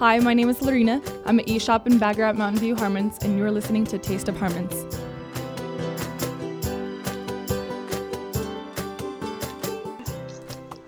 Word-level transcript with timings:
Hi, 0.00 0.18
my 0.18 0.32
name 0.32 0.48
is 0.48 0.62
Lorena. 0.62 1.02
I'm 1.26 1.40
an 1.40 1.46
e-shop 1.46 1.86
and 1.86 2.00
bagger 2.00 2.22
at 2.22 2.34
Mountain 2.34 2.60
View 2.60 2.74
Harmons, 2.74 3.18
and 3.20 3.36
you're 3.36 3.50
listening 3.50 3.84
to 3.84 3.98
Taste 3.98 4.30
of 4.30 4.36
Harmons. 4.38 4.72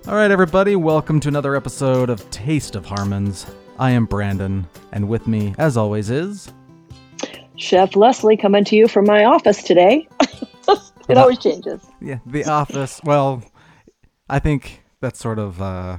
All 0.08 0.14
right, 0.14 0.30
everybody, 0.30 0.76
welcome 0.76 1.20
to 1.20 1.28
another 1.28 1.54
episode 1.54 2.08
of 2.08 2.30
Taste 2.30 2.74
of 2.74 2.86
Harmons. 2.86 3.44
I 3.78 3.90
am 3.90 4.06
Brandon, 4.06 4.66
and 4.92 5.10
with 5.10 5.26
me, 5.26 5.54
as 5.58 5.76
always, 5.76 6.08
is 6.08 6.50
Chef 7.56 7.94
Leslie 7.94 8.38
coming 8.38 8.64
to 8.64 8.76
you 8.76 8.88
from 8.88 9.04
my 9.04 9.26
office 9.26 9.62
today. 9.62 10.08
it 11.10 11.18
always 11.18 11.38
changes. 11.38 11.82
yeah 12.00 12.20
the 12.24 12.46
office. 12.46 12.98
Well, 13.04 13.42
I 14.30 14.38
think 14.38 14.80
that's 15.00 15.20
sort 15.20 15.38
of 15.38 15.60
uh, 15.60 15.98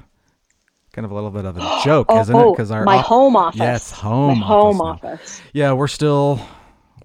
kind 0.94 1.04
of 1.06 1.12
a 1.12 1.14
little 1.16 1.32
bit 1.32 1.44
of 1.46 1.58
a 1.58 1.80
joke, 1.84 2.06
oh, 2.10 2.22
isn't 2.22 2.36
it? 2.36 2.40
oh, 2.40 2.52
Because 2.54 2.72
our 2.72 2.86
my 2.86 2.98
off- 2.98 3.06
home 3.06 3.36
office. 3.36 3.60
Yes, 3.60 3.92
home 3.92 4.40
My 4.40 4.46
home 4.46 4.80
office 4.82 5.04
now. 5.04 5.10
office. 5.12 5.42
Yeah, 5.54 5.74
we're 5.74 5.88
still 5.90 6.40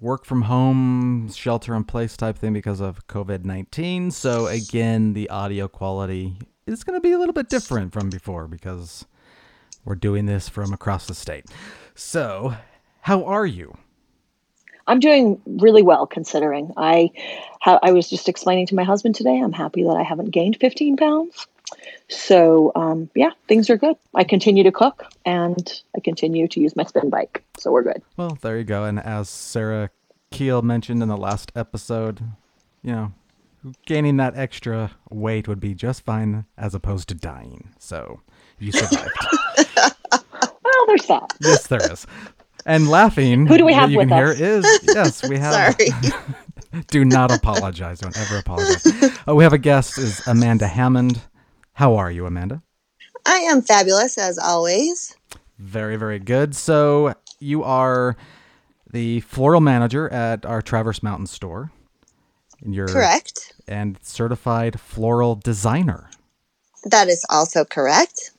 work 0.01 0.23
from 0.25 0.43
home, 0.43 1.29
shelter 1.33 1.75
in 1.75 1.83
place 1.83 2.15
type 2.15 2.37
thing 2.37 2.53
because 2.53 2.79
of 2.79 3.05
COVID 3.07 3.43
19. 3.43 4.11
So, 4.11 4.47
again, 4.47 5.11
the 5.13 5.29
audio 5.29 5.67
quality 5.67 6.35
is 6.65 6.83
going 6.85 6.95
to 6.95 7.01
be 7.01 7.11
a 7.11 7.17
little 7.19 7.33
bit 7.33 7.49
different 7.49 7.91
from 7.91 8.09
before 8.09 8.47
because 8.47 9.05
we're 9.83 9.95
doing 9.95 10.25
this 10.25 10.47
from 10.47 10.71
across 10.71 11.07
the 11.07 11.15
state. 11.15 11.45
So, 11.95 12.53
how 13.01 13.25
are 13.25 13.45
you? 13.45 13.75
I'm 14.87 14.99
doing 14.99 15.39
really 15.45 15.83
well 15.83 16.07
considering. 16.07 16.71
I 16.77 17.11
ha- 17.61 17.79
I 17.83 17.91
was 17.91 18.09
just 18.09 18.27
explaining 18.29 18.65
to 18.67 18.75
my 18.75 18.83
husband 18.83 19.15
today. 19.15 19.39
I'm 19.39 19.51
happy 19.51 19.83
that 19.83 19.91
I 19.97 20.03
haven't 20.03 20.31
gained 20.31 20.57
15 20.59 20.97
pounds. 20.97 21.45
So 22.07 22.71
um, 22.75 23.09
yeah, 23.15 23.31
things 23.47 23.69
are 23.69 23.77
good. 23.77 23.95
I 24.15 24.23
continue 24.23 24.63
to 24.63 24.71
cook 24.71 25.03
and 25.25 25.81
I 25.95 25.99
continue 25.99 26.47
to 26.47 26.59
use 26.59 26.75
my 26.75 26.83
spin 26.83 27.09
bike. 27.09 27.43
So 27.57 27.71
we're 27.71 27.83
good. 27.83 28.01
Well, 28.17 28.37
there 28.41 28.57
you 28.57 28.63
go. 28.63 28.83
And 28.85 28.99
as 28.99 29.29
Sarah 29.29 29.91
Keel 30.31 30.61
mentioned 30.61 31.01
in 31.03 31.09
the 31.09 31.17
last 31.17 31.51
episode, 31.55 32.21
you 32.81 32.91
know, 32.91 33.13
gaining 33.85 34.17
that 34.17 34.37
extra 34.37 34.91
weight 35.09 35.47
would 35.47 35.59
be 35.59 35.73
just 35.73 36.03
fine 36.05 36.45
as 36.57 36.73
opposed 36.73 37.09
to 37.09 37.15
dying. 37.15 37.69
So, 37.79 38.21
you 38.59 38.71
survived. 38.71 39.09
Well, 40.63 40.85
there's 40.87 41.07
that. 41.07 41.33
yes, 41.41 41.67
there 41.67 41.91
is. 41.91 42.07
And 42.65 42.89
laughing. 42.89 43.47
Who 43.47 43.57
do 43.57 43.65
we 43.65 43.73
have 43.73 43.91
you 43.91 43.97
with 43.97 44.09
can 44.09 44.17
hear 44.17 44.27
us? 44.27 44.39
is 44.39 44.79
yes, 44.83 45.27
we 45.27 45.37
have. 45.39 45.75
Sorry. 45.75 45.89
do 46.87 47.03
not 47.03 47.31
apologize. 47.31 47.99
Don't 47.99 48.17
ever 48.17 48.37
apologize. 48.37 48.85
Oh, 49.27 49.35
we 49.35 49.43
have 49.43 49.53
a 49.53 49.57
guest 49.57 49.97
is 49.97 50.25
Amanda 50.27 50.67
Hammond. 50.67 51.19
How 51.79 51.95
are 51.95 52.11
you, 52.11 52.25
Amanda? 52.25 52.61
I 53.25 53.37
am 53.37 53.61
fabulous 53.61 54.17
as 54.17 54.37
always. 54.37 55.15
Very, 55.59 55.95
very 55.95 56.19
good. 56.19 56.53
So 56.53 57.13
you 57.39 57.63
are 57.63 58.17
the 58.91 59.21
floral 59.21 59.61
manager 59.61 60.09
at 60.09 60.45
our 60.45 60.61
Traverse 60.61 61.01
Mountain 61.01 61.27
store. 61.27 61.71
And 62.61 62.75
you're 62.75 62.89
Correct. 62.89 63.53
and 63.65 63.97
certified 64.01 64.77
floral 64.77 65.35
designer. 65.35 66.09
That 66.83 67.07
is 67.07 67.25
also 67.29 67.63
correct. 67.63 68.31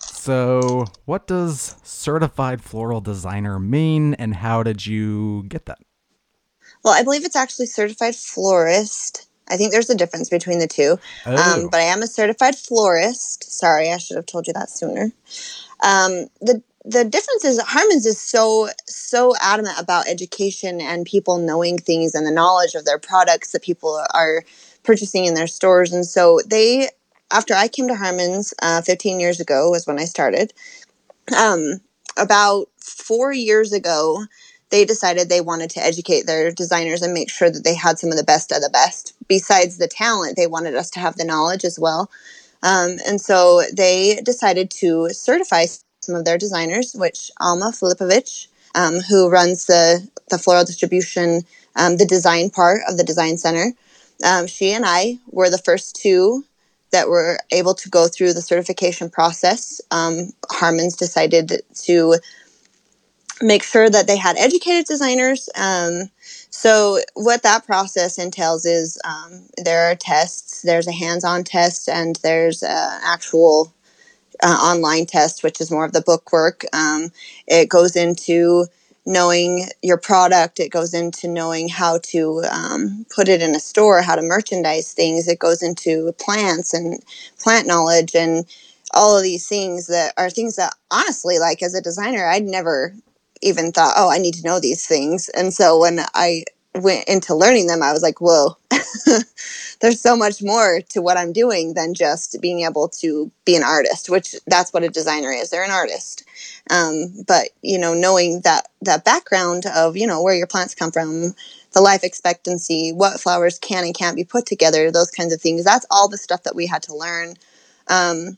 So, 0.00 0.86
what 1.04 1.26
does 1.26 1.76
certified 1.82 2.62
floral 2.62 3.02
designer 3.02 3.58
mean, 3.58 4.14
and 4.14 4.34
how 4.36 4.62
did 4.62 4.86
you 4.86 5.44
get 5.48 5.66
that? 5.66 5.80
Well, 6.82 6.94
I 6.94 7.02
believe 7.02 7.26
it's 7.26 7.36
actually 7.36 7.66
certified 7.66 8.16
florist. 8.16 9.27
I 9.48 9.56
think 9.56 9.72
there's 9.72 9.90
a 9.90 9.94
difference 9.94 10.28
between 10.28 10.58
the 10.58 10.66
two. 10.66 10.98
Oh. 11.26 11.36
Um, 11.36 11.68
but 11.68 11.80
I 11.80 11.84
am 11.84 12.02
a 12.02 12.06
certified 12.06 12.56
florist. 12.56 13.50
Sorry, 13.50 13.92
I 13.92 13.98
should 13.98 14.16
have 14.16 14.26
told 14.26 14.46
you 14.46 14.52
that 14.52 14.70
sooner. 14.70 15.12
Um, 15.82 16.26
the 16.40 16.62
the 16.84 17.04
difference 17.04 17.44
is 17.44 17.60
Harmons 17.60 18.06
is 18.06 18.20
so 18.20 18.68
so 18.86 19.34
adamant 19.42 19.78
about 19.78 20.08
education 20.08 20.80
and 20.80 21.04
people 21.04 21.38
knowing 21.38 21.76
things 21.76 22.14
and 22.14 22.26
the 22.26 22.30
knowledge 22.30 22.74
of 22.74 22.84
their 22.84 22.98
products 22.98 23.52
that 23.52 23.62
people 23.62 24.02
are 24.14 24.44
purchasing 24.84 25.26
in 25.26 25.34
their 25.34 25.46
stores. 25.46 25.92
And 25.92 26.06
so 26.06 26.40
they, 26.46 26.88
after 27.30 27.52
I 27.52 27.68
came 27.68 27.88
to 27.88 27.94
Harmons 27.94 28.54
uh, 28.62 28.80
15 28.80 29.20
years 29.20 29.38
ago, 29.38 29.70
was 29.70 29.86
when 29.86 29.98
I 29.98 30.04
started. 30.04 30.52
Um, 31.36 31.80
about 32.16 32.68
four 32.78 33.32
years 33.32 33.72
ago, 33.72 34.24
they 34.70 34.84
decided 34.84 35.28
they 35.28 35.40
wanted 35.40 35.70
to 35.70 35.84
educate 35.84 36.26
their 36.26 36.50
designers 36.50 37.02
and 37.02 37.14
make 37.14 37.30
sure 37.30 37.50
that 37.50 37.64
they 37.64 37.74
had 37.74 37.98
some 37.98 38.10
of 38.10 38.16
the 38.16 38.24
best 38.24 38.52
of 38.52 38.60
the 38.60 38.70
best. 38.70 39.14
Besides 39.26 39.78
the 39.78 39.88
talent, 39.88 40.36
they 40.36 40.46
wanted 40.46 40.74
us 40.74 40.90
to 40.90 41.00
have 41.00 41.16
the 41.16 41.24
knowledge 41.24 41.64
as 41.64 41.78
well. 41.78 42.10
Um, 42.62 42.98
and 43.06 43.20
so 43.20 43.62
they 43.72 44.20
decided 44.24 44.70
to 44.72 45.10
certify 45.10 45.66
some 46.02 46.14
of 46.14 46.24
their 46.24 46.38
designers, 46.38 46.94
which 46.94 47.30
Alma 47.40 47.72
Filipovic, 47.72 48.48
um, 48.74 49.00
who 49.00 49.30
runs 49.30 49.66
the, 49.66 50.06
the 50.30 50.38
floral 50.38 50.64
distribution, 50.64 51.42
um, 51.76 51.96
the 51.96 52.06
design 52.06 52.50
part 52.50 52.80
of 52.88 52.96
the 52.96 53.04
design 53.04 53.38
center, 53.38 53.72
um, 54.24 54.46
she 54.46 54.72
and 54.72 54.84
I 54.86 55.18
were 55.30 55.50
the 55.50 55.58
first 55.58 55.96
two 55.96 56.44
that 56.90 57.08
were 57.08 57.38
able 57.52 57.74
to 57.74 57.88
go 57.88 58.08
through 58.08 58.32
the 58.32 58.42
certification 58.42 59.10
process. 59.10 59.80
Um, 59.90 60.32
Harmons 60.50 60.96
decided 60.96 61.62
to 61.82 62.16
make 63.40 63.62
sure 63.62 63.88
that 63.88 64.06
they 64.06 64.16
had 64.16 64.36
educated 64.36 64.86
designers. 64.86 65.48
Um, 65.54 66.10
so, 66.50 67.00
what 67.14 67.42
that 67.42 67.66
process 67.66 68.18
entails 68.18 68.64
is 68.64 68.98
um, 69.04 69.42
there 69.62 69.90
are 69.90 69.94
tests, 69.94 70.62
there's 70.62 70.88
a 70.88 70.92
hands 70.92 71.24
on 71.24 71.44
test, 71.44 71.88
and 71.88 72.16
there's 72.22 72.62
an 72.62 73.00
actual 73.04 73.72
uh, 74.42 74.46
online 74.46 75.06
test, 75.06 75.42
which 75.42 75.60
is 75.60 75.70
more 75.70 75.84
of 75.84 75.92
the 75.92 76.00
book 76.00 76.32
work. 76.32 76.64
Um, 76.72 77.10
it 77.46 77.68
goes 77.68 77.96
into 77.96 78.66
knowing 79.06 79.68
your 79.82 79.96
product, 79.96 80.60
it 80.60 80.70
goes 80.70 80.92
into 80.92 81.28
knowing 81.28 81.68
how 81.68 81.98
to 81.98 82.42
um, 82.50 83.06
put 83.14 83.28
it 83.28 83.40
in 83.40 83.54
a 83.54 83.60
store, 83.60 84.02
how 84.02 84.14
to 84.14 84.22
merchandise 84.22 84.92
things, 84.92 85.28
it 85.28 85.38
goes 85.38 85.62
into 85.62 86.12
plants 86.18 86.74
and 86.74 87.02
plant 87.38 87.66
knowledge 87.66 88.14
and 88.14 88.44
all 88.94 89.16
of 89.16 89.22
these 89.22 89.46
things 89.46 89.86
that 89.86 90.12
are 90.16 90.30
things 90.30 90.56
that 90.56 90.74
honestly 90.90 91.38
like 91.38 91.62
as 91.62 91.74
a 91.74 91.82
designer 91.82 92.26
i'd 92.26 92.44
never 92.44 92.94
even 93.42 93.72
thought 93.72 93.94
oh 93.96 94.10
i 94.10 94.18
need 94.18 94.34
to 94.34 94.42
know 94.44 94.60
these 94.60 94.86
things. 94.86 95.28
And 95.30 95.52
so 95.52 95.78
when 95.78 96.00
i 96.14 96.44
went 96.74 97.08
into 97.08 97.34
learning 97.34 97.66
them 97.66 97.82
i 97.82 97.92
was 97.92 98.02
like 98.02 98.20
whoa 98.20 98.56
there's 99.80 100.00
so 100.00 100.16
much 100.16 100.42
more 100.42 100.80
to 100.90 101.00
what 101.02 101.16
i'm 101.16 101.32
doing 101.32 101.74
than 101.74 101.94
just 101.94 102.36
being 102.40 102.60
able 102.60 102.88
to 102.88 103.30
be 103.44 103.56
an 103.56 103.62
artist 103.62 104.10
which 104.10 104.36
that's 104.46 104.72
what 104.72 104.84
a 104.84 104.88
designer 104.88 105.32
is 105.32 105.50
they're 105.50 105.64
an 105.64 105.70
artist. 105.70 106.24
Um, 106.70 107.24
but 107.26 107.48
you 107.62 107.78
know 107.78 107.94
knowing 107.94 108.42
that 108.42 108.68
that 108.82 109.04
background 109.04 109.64
of 109.66 109.96
you 109.96 110.06
know 110.06 110.22
where 110.22 110.34
your 110.34 110.46
plants 110.46 110.74
come 110.74 110.92
from 110.92 111.34
the 111.72 111.80
life 111.80 112.04
expectancy 112.04 112.92
what 112.92 113.20
flowers 113.20 113.58
can 113.58 113.84
and 113.84 113.94
can't 113.96 114.16
be 114.16 114.24
put 114.24 114.46
together 114.46 114.90
those 114.90 115.10
kinds 115.10 115.32
of 115.32 115.40
things 115.40 115.64
that's 115.64 115.86
all 115.90 116.08
the 116.08 116.18
stuff 116.18 116.42
that 116.44 116.54
we 116.54 116.66
had 116.66 116.82
to 116.84 116.94
learn. 116.94 117.34
Um, 117.88 118.36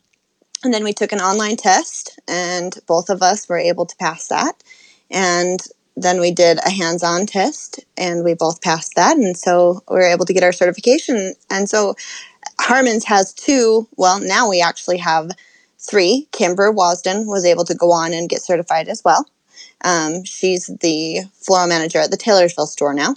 and 0.62 0.74
then 0.74 0.84
we 0.84 0.92
took 0.92 1.12
an 1.12 1.20
online 1.20 1.56
test, 1.56 2.18
and 2.28 2.76
both 2.86 3.08
of 3.08 3.22
us 3.22 3.48
were 3.48 3.58
able 3.58 3.86
to 3.86 3.96
pass 3.96 4.28
that. 4.28 4.62
And 5.10 5.60
then 5.96 6.20
we 6.20 6.30
did 6.30 6.58
a 6.64 6.70
hands 6.70 7.02
on 7.02 7.26
test, 7.26 7.84
and 7.96 8.24
we 8.24 8.34
both 8.34 8.62
passed 8.62 8.94
that. 8.96 9.16
And 9.16 9.36
so 9.36 9.82
we 9.88 9.96
were 9.96 10.02
able 10.02 10.24
to 10.24 10.32
get 10.32 10.42
our 10.42 10.52
certification. 10.52 11.34
And 11.50 11.68
so 11.68 11.94
Harmons 12.60 13.04
has 13.04 13.32
two, 13.32 13.88
well, 13.96 14.20
now 14.20 14.48
we 14.48 14.60
actually 14.60 14.98
have 14.98 15.30
three. 15.78 16.28
Kimber 16.32 16.72
Wasden 16.72 17.26
was 17.26 17.44
able 17.44 17.64
to 17.64 17.74
go 17.74 17.90
on 17.90 18.12
and 18.12 18.28
get 18.28 18.42
certified 18.42 18.88
as 18.88 19.02
well. 19.04 19.26
Um, 19.82 20.24
she's 20.24 20.66
the 20.66 21.22
floral 21.32 21.66
manager 21.66 21.98
at 21.98 22.10
the 22.10 22.16
Taylorsville 22.16 22.66
store 22.66 22.94
now. 22.94 23.16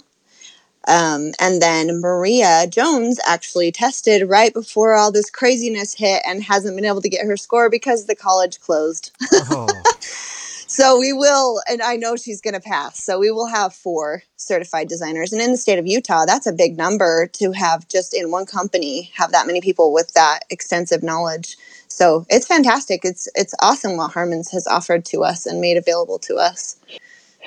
Um, 0.86 1.32
and 1.40 1.62
then 1.62 2.00
Maria 2.00 2.66
Jones 2.68 3.18
actually 3.26 3.72
tested 3.72 4.28
right 4.28 4.52
before 4.52 4.94
all 4.94 5.10
this 5.10 5.30
craziness 5.30 5.94
hit 5.94 6.22
and 6.26 6.42
hasn't 6.42 6.76
been 6.76 6.84
able 6.84 7.00
to 7.00 7.08
get 7.08 7.24
her 7.24 7.38
score 7.38 7.70
because 7.70 8.04
the 8.06 8.14
college 8.14 8.60
closed. 8.60 9.10
Oh, 9.32 9.66
So 10.74 10.98
we 10.98 11.12
will, 11.12 11.62
and 11.68 11.80
I 11.80 11.94
know 11.94 12.16
she's 12.16 12.40
going 12.40 12.54
to 12.54 12.60
pass. 12.60 13.00
So 13.00 13.20
we 13.20 13.30
will 13.30 13.46
have 13.46 13.72
four 13.72 14.24
certified 14.34 14.88
designers. 14.88 15.32
And 15.32 15.40
in 15.40 15.52
the 15.52 15.56
state 15.56 15.78
of 15.78 15.86
Utah, 15.86 16.24
that's 16.26 16.48
a 16.48 16.52
big 16.52 16.76
number 16.76 17.28
to 17.34 17.52
have 17.52 17.86
just 17.86 18.12
in 18.12 18.32
one 18.32 18.44
company 18.44 19.12
have 19.14 19.30
that 19.30 19.46
many 19.46 19.60
people 19.60 19.92
with 19.92 20.12
that 20.14 20.40
extensive 20.50 21.00
knowledge. 21.04 21.56
So 21.86 22.26
it's 22.28 22.48
fantastic. 22.48 23.04
It's 23.04 23.28
it's 23.36 23.54
awesome 23.62 23.96
what 23.96 24.10
Harmons 24.14 24.50
has 24.50 24.66
offered 24.66 25.04
to 25.06 25.22
us 25.22 25.46
and 25.46 25.60
made 25.60 25.76
available 25.76 26.18
to 26.20 26.34
us. 26.38 26.76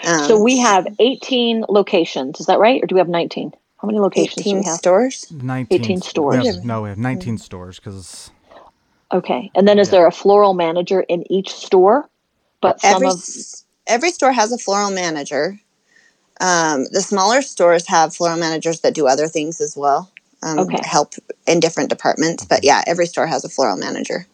Um, 0.05 0.19
So 0.23 0.41
we 0.41 0.59
have 0.59 0.87
18 0.97 1.65
locations. 1.67 2.39
Is 2.39 2.45
that 2.45 2.59
right? 2.59 2.81
Or 2.81 2.87
do 2.87 2.95
we 2.95 2.99
have 2.99 3.09
19? 3.09 3.51
How 3.81 3.87
many 3.87 3.99
locations 3.99 4.35
do 4.35 4.51
18 4.51 4.57
we 4.59 4.63
have? 4.63 4.77
stores. 4.77 5.27
19 5.31 5.81
18 5.81 5.95
we 5.97 6.01
stores. 6.01 6.45
have- 6.47 6.63
no, 6.63 6.83
we 6.83 6.89
have 6.89 6.97
19 6.97 7.37
stores 7.39 7.75
because 7.77 8.31
Okay. 9.13 9.51
And 9.53 9.67
then 9.67 9.79
is 9.79 9.87
Yeah. 9.89 9.99
there 9.99 10.07
a 10.07 10.11
floral 10.11 10.53
manager 10.53 11.01
in 11.01 11.29
each 11.29 11.53
store? 11.53 12.09
But 12.61 12.81
some 12.81 12.95
every 12.95 13.07
of 13.07 13.23
every 13.87 14.11
store 14.11 14.31
has 14.31 14.51
a 14.51 14.57
floral 14.57 14.91
manager. 14.91 15.59
Um, 16.39 16.85
the 16.91 17.01
smaller 17.01 17.41
stores 17.41 17.87
have 17.87 18.15
floral 18.15 18.37
managers 18.37 18.81
that 18.81 18.93
do 18.93 19.07
other 19.07 19.27
things 19.27 19.59
as 19.59 19.75
well. 19.75 20.11
Um, 20.43 20.59
Okay. 20.59 20.79
Help 20.83 21.13
in 21.47 21.59
different 21.59 21.89
departments, 21.89 22.45
but 22.45 22.63
yeah, 22.63 22.83
every 22.85 23.07
store 23.07 23.25
has 23.27 23.43
a 23.43 23.49
floral 23.49 23.77
manager. 23.77 24.27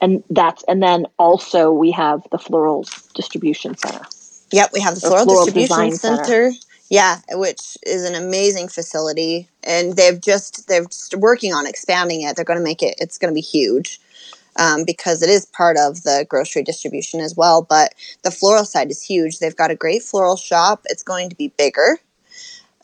and 0.00 0.22
that's 0.30 0.64
and 0.64 0.82
then 0.82 1.06
also 1.18 1.70
we 1.70 1.90
have 1.92 2.22
the 2.30 2.38
floral 2.38 2.84
distribution 3.14 3.76
center. 3.76 4.04
Yep, 4.50 4.70
we 4.72 4.80
have 4.80 4.94
the 4.94 5.00
floral, 5.00 5.24
floral 5.24 5.44
distribution 5.46 5.92
center. 5.92 6.24
center. 6.24 6.52
Yeah, 6.90 7.20
which 7.32 7.76
is 7.86 8.04
an 8.04 8.14
amazing 8.14 8.68
facility, 8.68 9.48
and 9.62 9.94
they've 9.94 10.20
just 10.20 10.68
they're 10.68 10.84
just 10.84 11.14
working 11.16 11.52
on 11.52 11.66
expanding 11.66 12.22
it. 12.22 12.34
They're 12.34 12.44
going 12.46 12.58
to 12.58 12.64
make 12.64 12.82
it. 12.82 12.94
It's 12.98 13.18
going 13.18 13.30
to 13.30 13.34
be 13.34 13.42
huge. 13.42 14.00
Um, 14.56 14.84
because 14.84 15.22
it 15.22 15.30
is 15.30 15.46
part 15.46 15.76
of 15.76 16.02
the 16.02 16.26
grocery 16.28 16.64
distribution 16.64 17.20
as 17.20 17.36
well. 17.36 17.62
But 17.62 17.94
the 18.22 18.30
floral 18.32 18.64
side 18.64 18.90
is 18.90 19.02
huge. 19.02 19.38
They've 19.38 19.54
got 19.54 19.70
a 19.70 19.76
great 19.76 20.02
floral 20.02 20.36
shop. 20.36 20.82
It's 20.86 21.04
going 21.04 21.30
to 21.30 21.36
be 21.36 21.52
bigger. 21.56 21.98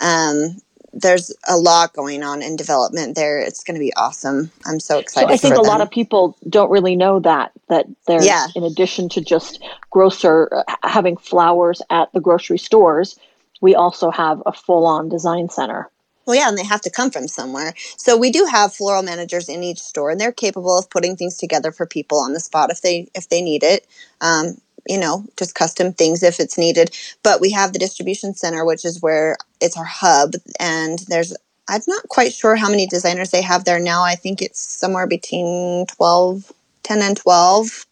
Um, 0.01 0.61
there's 0.93 1.35
a 1.49 1.57
lot 1.57 1.93
going 1.93 2.23
on 2.23 2.41
in 2.43 2.55
development 2.55 3.17
there. 3.17 3.41
It's 3.41 3.65
going 3.65 3.75
to 3.75 3.81
be 3.81 3.93
awesome. 3.95 4.53
I'm 4.65 4.79
so 4.79 4.95
So 4.95 4.99
excited. 5.01 5.33
I 5.33 5.37
think 5.37 5.57
a 5.57 5.63
lot 5.63 5.81
of 5.81 5.91
people 5.91 6.37
don't 6.49 6.71
really 6.71 6.95
know 6.95 7.19
that 7.21 7.51
that 7.69 7.87
there's 8.07 8.25
Yeah. 8.25 8.47
in 8.55 8.63
addition 8.63 9.09
to 9.11 9.21
just 9.21 9.61
grocer 9.91 10.49
uh, 10.69 10.77
having 10.85 11.17
flowers 11.17 11.83
at 11.91 12.13
the 12.13 12.21
grocery 12.21 12.59
stores, 12.59 13.19
we 13.61 13.75
also 13.75 14.11
have 14.11 14.43
a 14.47 14.53
full-on 14.53 15.09
design 15.09 15.49
center. 15.49 15.91
Well, 16.27 16.37
yeah, 16.37 16.49
and 16.49 16.57
they 16.57 16.65
have 16.65 16.81
to 16.83 16.91
come 16.91 17.11
from 17.11 17.29
somewhere. 17.29 17.75
So 17.97 18.17
we 18.17 18.31
do 18.31 18.47
have 18.51 18.75
floral 18.75 19.03
managers 19.03 19.49
in 19.49 19.63
each 19.63 19.81
store, 19.81 20.11
and 20.11 20.21
they're 20.21 20.33
capable 20.33 20.79
of 20.79 20.89
putting 20.91 21.17
things 21.17 21.37
together 21.37 21.71
for 21.71 21.87
people 21.87 22.19
on 22.19 22.33
the 22.33 22.41
spot 22.41 22.71
if 22.71 22.81
they 22.81 23.09
if 23.15 23.29
they 23.29 23.43
need 23.43 23.63
it. 23.63 23.87
Um, 24.21 24.59
you 24.87 24.99
know, 24.99 25.25
just 25.39 25.55
custom 25.55 25.93
things 25.93 26.23
if 26.23 26.41
it's 26.41 26.59
needed. 26.59 26.95
But 27.23 27.41
we 27.41 27.51
have 27.53 27.73
the 27.73 27.79
distribution 27.79 28.35
center, 28.35 28.65
which 28.65 28.85
is 28.85 29.03
where 29.03 29.37
it's 29.61 29.77
our 29.77 29.85
hub, 29.85 30.33
and 30.59 30.99
there's 31.09 31.35
I'm 31.69 31.83
not 31.87 32.09
quite 32.09 32.33
sure 32.33 32.57
how 32.57 32.69
many 32.71 32.87
designers 32.87 33.31
they 33.31 33.43
have 33.43 33.65
there 33.65 33.81
now. 33.81 34.03
I 34.03 34.17
think 34.17 34.43
it's 34.43 34.61
somewhere 34.61 35.07
between 35.07 35.87
12, 35.87 36.53
10 36.83 37.01
and 37.03 37.17
12 37.17 37.87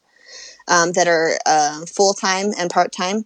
um, 0.69 0.93
that 0.93 1.09
are 1.09 1.39
uh, 1.47 1.85
full 1.87 2.15
time 2.15 2.53
and 2.59 2.71
part 2.71 2.93
time. 2.93 3.25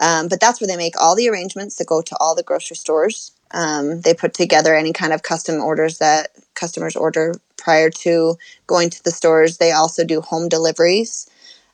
Um, 0.00 0.28
but 0.28 0.40
that's 0.40 0.60
where 0.60 0.68
they 0.68 0.76
make 0.76 1.00
all 1.00 1.16
the 1.16 1.28
arrangements 1.28 1.76
that 1.76 1.86
go 1.86 2.02
to 2.02 2.16
all 2.20 2.34
the 2.34 2.42
grocery 2.42 2.76
stores. 2.76 3.32
Um, 3.52 4.00
they 4.02 4.14
put 4.14 4.34
together 4.34 4.74
any 4.74 4.92
kind 4.92 5.12
of 5.12 5.22
custom 5.22 5.60
orders 5.60 5.98
that 5.98 6.30
customers 6.54 6.96
order 6.96 7.34
prior 7.56 7.90
to 7.90 8.36
going 8.66 8.90
to 8.90 9.02
the 9.04 9.10
stores. 9.10 9.58
They 9.58 9.72
also 9.72 10.04
do 10.04 10.20
home 10.20 10.48
deliveries. 10.48 11.28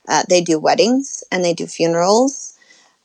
Uh, 0.08 0.22
they 0.28 0.40
do 0.40 0.58
weddings 0.58 1.24
and 1.32 1.44
they 1.44 1.54
do 1.54 1.66
funerals. 1.66 2.51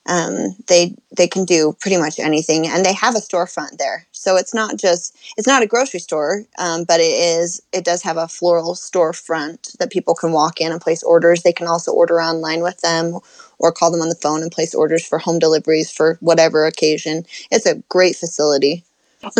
Um, 0.06 0.56
they 0.68 0.94
they 1.16 1.28
can 1.28 1.44
do 1.44 1.76
pretty 1.80 1.98
much 1.98 2.18
anything, 2.18 2.66
and 2.66 2.84
they 2.84 2.94
have 2.94 3.14
a 3.14 3.18
storefront 3.18 3.76
there. 3.78 4.06
So 4.12 4.36
it's 4.36 4.54
not 4.54 4.78
just 4.78 5.16
it's 5.36 5.46
not 5.46 5.62
a 5.62 5.66
grocery 5.66 6.00
store, 6.00 6.44
um, 6.58 6.84
but 6.84 7.00
it 7.00 7.12
is 7.12 7.60
it 7.72 7.84
does 7.84 8.02
have 8.02 8.16
a 8.16 8.28
floral 8.28 8.74
storefront 8.74 9.76
that 9.78 9.90
people 9.90 10.14
can 10.14 10.32
walk 10.32 10.60
in 10.60 10.72
and 10.72 10.80
place 10.80 11.02
orders. 11.02 11.42
They 11.42 11.52
can 11.52 11.66
also 11.66 11.92
order 11.92 12.20
online 12.20 12.62
with 12.62 12.80
them, 12.80 13.18
or 13.58 13.70
call 13.70 13.90
them 13.90 14.00
on 14.00 14.08
the 14.08 14.14
phone 14.14 14.42
and 14.42 14.50
place 14.50 14.74
orders 14.74 15.06
for 15.06 15.18
home 15.18 15.38
deliveries 15.38 15.90
for 15.90 16.16
whatever 16.20 16.64
occasion. 16.64 17.26
It's 17.50 17.66
a 17.66 17.76
great 17.88 18.16
facility. 18.16 18.84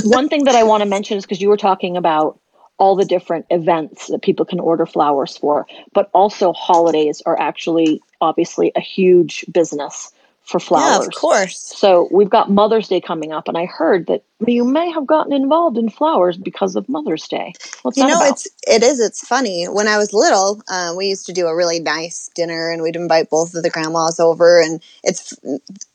One 0.04 0.28
thing 0.28 0.44
that 0.44 0.54
I 0.54 0.64
want 0.64 0.82
to 0.82 0.88
mention 0.88 1.16
is 1.16 1.24
because 1.24 1.40
you 1.40 1.48
were 1.48 1.56
talking 1.56 1.96
about 1.96 2.38
all 2.78 2.94
the 2.94 3.04
different 3.04 3.46
events 3.50 4.06
that 4.06 4.22
people 4.22 4.44
can 4.44 4.60
order 4.60 4.86
flowers 4.86 5.36
for, 5.36 5.66
but 5.92 6.10
also 6.14 6.52
holidays 6.52 7.22
are 7.26 7.38
actually 7.38 8.00
obviously 8.20 8.72
a 8.76 8.80
huge 8.80 9.44
business 9.50 10.12
for 10.48 10.58
flowers. 10.58 11.00
Yeah, 11.02 11.06
of 11.06 11.14
course. 11.14 11.58
So 11.76 12.08
we've 12.10 12.30
got 12.30 12.50
Mother's 12.50 12.88
Day 12.88 13.02
coming 13.02 13.32
up, 13.32 13.48
and 13.48 13.58
I 13.58 13.66
heard 13.66 14.06
that 14.06 14.24
you 14.46 14.64
may 14.64 14.90
have 14.90 15.06
gotten 15.06 15.32
involved 15.32 15.76
in 15.76 15.90
flowers 15.90 16.38
because 16.38 16.74
of 16.74 16.88
Mother's 16.88 17.28
Day. 17.28 17.52
What's 17.82 17.98
You 17.98 18.06
know, 18.06 18.16
about? 18.16 18.30
it's 18.30 18.48
it 18.66 18.82
is. 18.82 18.98
It's 18.98 19.26
funny. 19.26 19.66
When 19.66 19.86
I 19.86 19.98
was 19.98 20.14
little, 20.14 20.62
uh, 20.70 20.94
we 20.96 21.06
used 21.08 21.26
to 21.26 21.32
do 21.34 21.46
a 21.46 21.54
really 21.54 21.80
nice 21.80 22.30
dinner, 22.34 22.70
and 22.70 22.82
we'd 22.82 22.96
invite 22.96 23.28
both 23.28 23.54
of 23.54 23.62
the 23.62 23.68
grandmas 23.68 24.18
over. 24.18 24.60
And 24.60 24.82
it's 25.04 25.34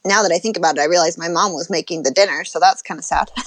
now 0.06 0.22
that 0.22 0.32
I 0.32 0.38
think 0.38 0.56
about 0.56 0.78
it, 0.78 0.82
I 0.82 0.86
realize 0.86 1.18
my 1.18 1.30
mom 1.30 1.54
was 1.54 1.72
making 1.72 2.04
the 2.04 2.12
dinner, 2.12 2.44
so 2.44 2.60
that's 2.60 2.82
kind 2.82 3.00
of 3.00 3.06
sad. 3.06 3.30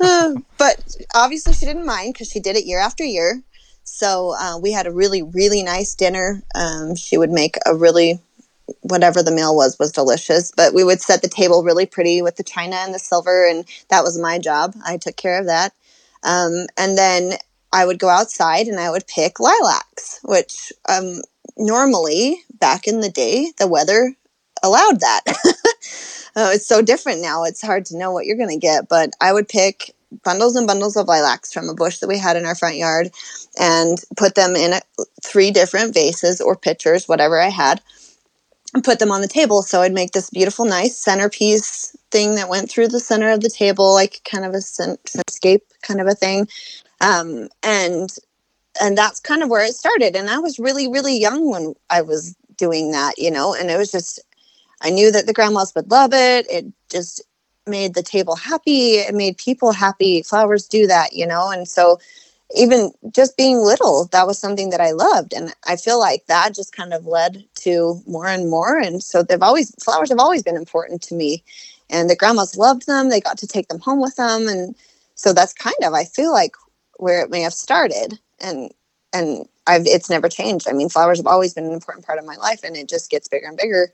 Uh, 0.00 0.34
but 0.58 0.96
obviously, 1.14 1.52
she 1.52 1.64
didn't 1.64 1.86
mind 1.86 2.12
because 2.12 2.28
she 2.28 2.40
did 2.40 2.56
it 2.56 2.66
year 2.66 2.80
after 2.80 3.04
year. 3.04 3.42
So 3.84 4.34
uh, 4.38 4.58
we 4.58 4.72
had 4.72 4.86
a 4.86 4.90
really, 4.90 5.22
really 5.22 5.62
nice 5.62 5.94
dinner. 5.94 6.42
Um, 6.54 6.96
she 6.96 7.16
would 7.16 7.30
make 7.30 7.56
a 7.64 7.74
really 7.76 8.18
whatever 8.80 9.22
the 9.22 9.30
meal 9.30 9.54
was 9.54 9.78
was 9.78 9.92
delicious. 9.92 10.52
But 10.56 10.74
we 10.74 10.84
would 10.84 11.00
set 11.00 11.22
the 11.22 11.28
table 11.28 11.62
really 11.62 11.86
pretty 11.86 12.22
with 12.22 12.36
the 12.36 12.44
china 12.44 12.76
and 12.76 12.94
the 12.94 12.98
silver 12.98 13.46
and 13.46 13.64
that 13.88 14.04
was 14.04 14.18
my 14.18 14.38
job. 14.38 14.74
I 14.84 14.96
took 14.96 15.16
care 15.16 15.38
of 15.38 15.46
that. 15.46 15.72
Um, 16.22 16.66
and 16.78 16.96
then 16.96 17.34
i 17.72 17.84
would 17.84 17.98
go 17.98 18.08
outside 18.08 18.66
and 18.66 18.80
i 18.80 18.90
would 18.90 19.06
pick 19.06 19.40
lilacs 19.40 20.20
which 20.22 20.72
um, 20.88 21.20
normally 21.58 22.42
back 22.58 22.86
in 22.86 23.00
the 23.00 23.10
day 23.10 23.52
the 23.58 23.68
weather 23.68 24.14
allowed 24.62 25.00
that. 25.00 25.20
Uh, 26.34 26.50
it's 26.54 26.66
so 26.66 26.80
different 26.80 27.20
now. 27.20 27.44
It's 27.44 27.60
hard 27.60 27.84
to 27.86 27.98
know 27.98 28.12
what 28.12 28.24
you're 28.24 28.38
going 28.38 28.48
to 28.48 28.66
get 28.66 28.88
but 28.88 29.10
i 29.20 29.32
would 29.32 29.48
pick 29.48 29.94
bundles 30.22 30.56
and 30.56 30.66
bundles 30.66 30.96
of 30.96 31.08
lilacs 31.08 31.52
from 31.52 31.68
a 31.68 31.74
bush 31.74 31.98
that 31.98 32.08
we 32.08 32.18
had 32.18 32.36
in 32.36 32.46
our 32.46 32.54
front 32.54 32.76
yard 32.76 33.10
and 33.58 33.98
put 34.16 34.34
them 34.34 34.56
in 34.56 34.72
a, 34.74 34.80
three 35.24 35.50
different 35.50 35.92
vases 35.92 36.40
or 36.40 36.56
pitchers 36.56 37.08
whatever 37.08 37.40
i 37.40 37.48
had 37.48 37.80
and 38.74 38.84
put 38.84 38.98
them 38.98 39.12
on 39.12 39.20
the 39.20 39.28
table. 39.28 39.62
So 39.62 39.80
I'd 39.80 39.92
make 39.92 40.10
this 40.10 40.30
beautiful, 40.30 40.64
nice 40.64 40.98
centerpiece 40.98 41.96
thing 42.10 42.34
that 42.34 42.48
went 42.48 42.70
through 42.70 42.88
the 42.88 43.00
center 43.00 43.30
of 43.30 43.40
the 43.40 43.48
table, 43.48 43.94
like 43.94 44.20
kind 44.24 44.44
of 44.44 44.52
a 44.52 44.58
centerscape 44.58 45.60
kind 45.82 46.00
of 46.00 46.08
a 46.08 46.14
thing. 46.14 46.48
Um, 47.00 47.48
and 47.62 48.10
and 48.80 48.98
that's 48.98 49.20
kind 49.20 49.42
of 49.44 49.48
where 49.48 49.64
it 49.64 49.74
started. 49.74 50.16
And 50.16 50.28
I 50.28 50.38
was 50.38 50.58
really, 50.58 50.88
really 50.88 51.16
young 51.16 51.48
when 51.48 51.74
I 51.90 52.02
was 52.02 52.34
doing 52.56 52.90
that, 52.90 53.14
you 53.18 53.30
know. 53.30 53.54
And 53.54 53.70
it 53.70 53.76
was 53.76 53.92
just, 53.92 54.20
I 54.82 54.90
knew 54.90 55.12
that 55.12 55.26
the 55.26 55.32
grandmas 55.32 55.72
would 55.76 55.92
love 55.92 56.12
it. 56.12 56.50
It 56.50 56.66
just 56.90 57.22
made 57.68 57.94
the 57.94 58.02
table 58.02 58.34
happy. 58.34 58.94
It 58.94 59.14
made 59.14 59.36
people 59.36 59.70
happy. 59.70 60.22
Flowers 60.22 60.66
do 60.66 60.88
that, 60.88 61.12
you 61.12 61.24
know. 61.24 61.50
And 61.50 61.68
so 61.68 62.00
even 62.54 62.92
just 63.10 63.36
being 63.36 63.58
little, 63.58 64.06
that 64.12 64.26
was 64.26 64.38
something 64.38 64.70
that 64.70 64.80
I 64.80 64.92
loved. 64.92 65.32
And 65.32 65.52
I 65.66 65.76
feel 65.76 65.98
like 65.98 66.26
that 66.26 66.54
just 66.54 66.74
kind 66.74 66.92
of 66.92 67.06
led 67.06 67.44
to 67.56 68.00
more 68.06 68.26
and 68.26 68.48
more. 68.48 68.78
And 68.78 69.02
so 69.02 69.22
they've 69.22 69.42
always, 69.42 69.74
flowers 69.82 70.08
have 70.10 70.20
always 70.20 70.42
been 70.42 70.56
important 70.56 71.02
to 71.02 71.14
me. 71.14 71.42
And 71.90 72.08
the 72.08 72.16
grandmas 72.16 72.56
loved 72.56 72.86
them. 72.86 73.08
They 73.08 73.20
got 73.20 73.38
to 73.38 73.46
take 73.46 73.68
them 73.68 73.80
home 73.80 74.00
with 74.00 74.16
them. 74.16 74.48
And 74.48 74.74
so 75.16 75.32
that's 75.32 75.52
kind 75.52 75.76
of, 75.82 75.92
I 75.94 76.04
feel 76.04 76.32
like, 76.32 76.54
where 76.98 77.22
it 77.22 77.30
may 77.30 77.40
have 77.40 77.52
started. 77.52 78.18
And, 78.40 78.72
and 79.12 79.46
I've, 79.66 79.86
it's 79.86 80.08
never 80.08 80.28
changed. 80.28 80.68
I 80.68 80.72
mean, 80.72 80.88
flowers 80.88 81.18
have 81.18 81.26
always 81.26 81.54
been 81.54 81.64
an 81.64 81.72
important 81.72 82.06
part 82.06 82.18
of 82.18 82.24
my 82.24 82.36
life 82.36 82.62
and 82.62 82.76
it 82.76 82.88
just 82.88 83.10
gets 83.10 83.28
bigger 83.28 83.48
and 83.48 83.58
bigger. 83.58 83.92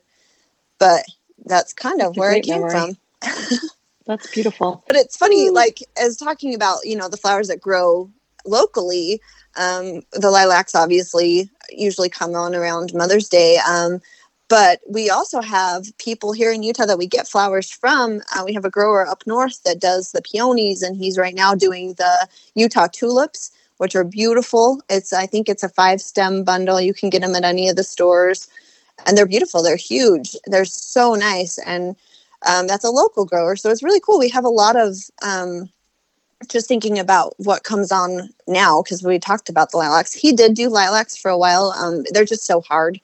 But 0.77 1.03
that's 1.45 1.73
kind 1.73 2.01
of 2.01 2.09
That's 2.09 2.17
where 2.17 2.35
it 2.35 2.43
came 2.43 2.61
memory. 2.61 2.71
from. 2.71 2.97
That's 4.05 4.29
beautiful. 4.31 4.83
But 4.87 4.95
it's 4.95 5.15
funny, 5.15 5.47
hmm. 5.47 5.55
like 5.55 5.79
as 5.97 6.17
talking 6.17 6.55
about, 6.55 6.79
you 6.83 6.95
know, 6.95 7.07
the 7.07 7.17
flowers 7.17 7.47
that 7.49 7.61
grow 7.61 8.09
locally, 8.45 9.21
um, 9.55 10.01
the 10.13 10.31
lilacs 10.31 10.75
obviously 10.75 11.49
usually 11.69 12.09
come 12.09 12.35
on 12.35 12.55
around 12.55 12.93
Mother's 12.93 13.29
Day. 13.29 13.57
Um, 13.67 14.01
but 14.51 14.81
we 14.89 15.09
also 15.09 15.39
have 15.39 15.85
people 15.97 16.33
here 16.33 16.51
in 16.51 16.61
Utah 16.61 16.85
that 16.85 16.97
we 16.97 17.07
get 17.07 17.25
flowers 17.25 17.71
from. 17.71 18.21
Uh, 18.35 18.43
we 18.45 18.53
have 18.53 18.65
a 18.65 18.69
grower 18.69 19.07
up 19.07 19.23
north 19.25 19.63
that 19.63 19.79
does 19.79 20.11
the 20.11 20.21
peonies, 20.21 20.81
and 20.81 20.97
he's 20.97 21.17
right 21.17 21.33
now 21.33 21.55
doing 21.55 21.93
the 21.93 22.27
Utah 22.55 22.87
tulips, 22.87 23.51
which 23.77 23.95
are 23.95 24.03
beautiful. 24.03 24.81
It's 24.89 25.13
I 25.13 25.25
think 25.25 25.47
it's 25.47 25.63
a 25.63 25.69
five 25.69 26.01
stem 26.01 26.43
bundle. 26.43 26.81
You 26.81 26.93
can 26.93 27.09
get 27.09 27.21
them 27.21 27.33
at 27.33 27.45
any 27.45 27.69
of 27.69 27.77
the 27.77 27.83
stores, 27.83 28.49
and 29.05 29.17
they're 29.17 29.25
beautiful. 29.25 29.63
They're 29.63 29.77
huge. 29.77 30.35
They're 30.47 30.65
so 30.65 31.15
nice, 31.15 31.57
and 31.59 31.95
um, 32.45 32.67
that's 32.67 32.83
a 32.83 32.91
local 32.91 33.25
grower. 33.25 33.55
So 33.55 33.69
it's 33.69 33.83
really 33.83 34.01
cool. 34.01 34.19
We 34.19 34.27
have 34.29 34.43
a 34.43 34.49
lot 34.49 34.75
of 34.75 34.97
um, 35.23 35.69
just 36.47 36.67
thinking 36.67 36.99
about 36.99 37.33
what 37.37 37.63
comes 37.63 37.91
on 37.91 38.29
now 38.47 38.81
because 38.81 39.03
we 39.03 39.19
talked 39.19 39.49
about 39.49 39.71
the 39.71 39.77
lilacs. 39.77 40.13
He 40.13 40.33
did 40.33 40.53
do 40.53 40.69
lilacs 40.69 41.17
for 41.17 41.29
a 41.29 41.37
while. 41.37 41.73
Um, 41.77 42.03
they're 42.11 42.25
just 42.25 42.45
so 42.45 42.61
hard. 42.61 42.99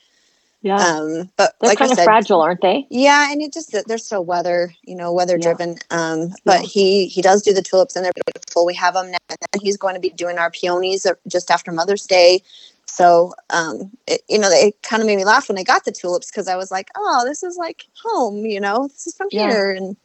Yeah. 0.62 0.78
Um, 0.78 1.30
but 1.38 1.54
They're 1.62 1.70
like 1.70 1.78
kind 1.80 1.90
I 1.90 1.94
of 1.94 1.98
said, 1.98 2.06
fragile, 2.06 2.42
aren't 2.42 2.62
they? 2.62 2.88
yeah, 2.90 3.32
and 3.32 3.42
it 3.42 3.54
just 3.54 3.76
they're 3.88 3.98
so 3.98 4.20
weather, 4.22 4.74
you 4.84 4.96
know, 4.96 5.14
weather 5.14 5.38
Yeah. 5.38 5.44
driven. 5.44 5.78
Um, 5.92 6.34
but 6.46 6.62
Yeah. 6.62 6.68
he 6.68 7.08
he 7.08 7.22
does 7.22 7.42
do 7.42 7.54
the 7.54 7.62
tulips 7.62 7.96
and 7.96 8.04
they're 8.04 8.12
beautiful. 8.26 8.66
We 8.66 8.74
have 8.76 8.94
them 8.96 9.12
now. 9.12 9.18
And 9.30 9.38
then 9.54 9.62
he's 9.62 9.78
going 9.78 9.94
to 9.94 10.02
be 10.02 10.10
doing 10.10 10.38
our 10.38 10.52
peonies 10.52 11.06
uh, 11.06 11.14
just 11.28 11.52
after 11.52 11.72
Mother's 11.72 12.06
Day. 12.06 12.42
So, 12.86 13.34
um, 13.52 13.92
it, 14.08 14.22
you 14.28 14.40
know, 14.40 14.50
it 14.50 14.82
kind 14.82 15.02
of 15.02 15.08
made 15.08 15.18
me 15.18 15.26
laugh 15.26 15.50
when 15.50 15.58
I 15.58 15.64
got 15.64 15.86
the 15.86 15.92
tulips 15.92 16.32
because 16.32 16.48
I 16.48 16.56
was 16.56 16.72
like, 16.72 16.90
oh, 16.96 17.24
this 17.26 17.44
is 17.44 17.56
like 17.58 17.86
home, 18.04 18.46
you 18.46 18.60
know, 18.60 18.88
this 18.88 19.06
is 19.08 19.16
from 19.16 19.28
Yeah. 19.32 19.48
here. 19.50 19.72
And 19.72 19.96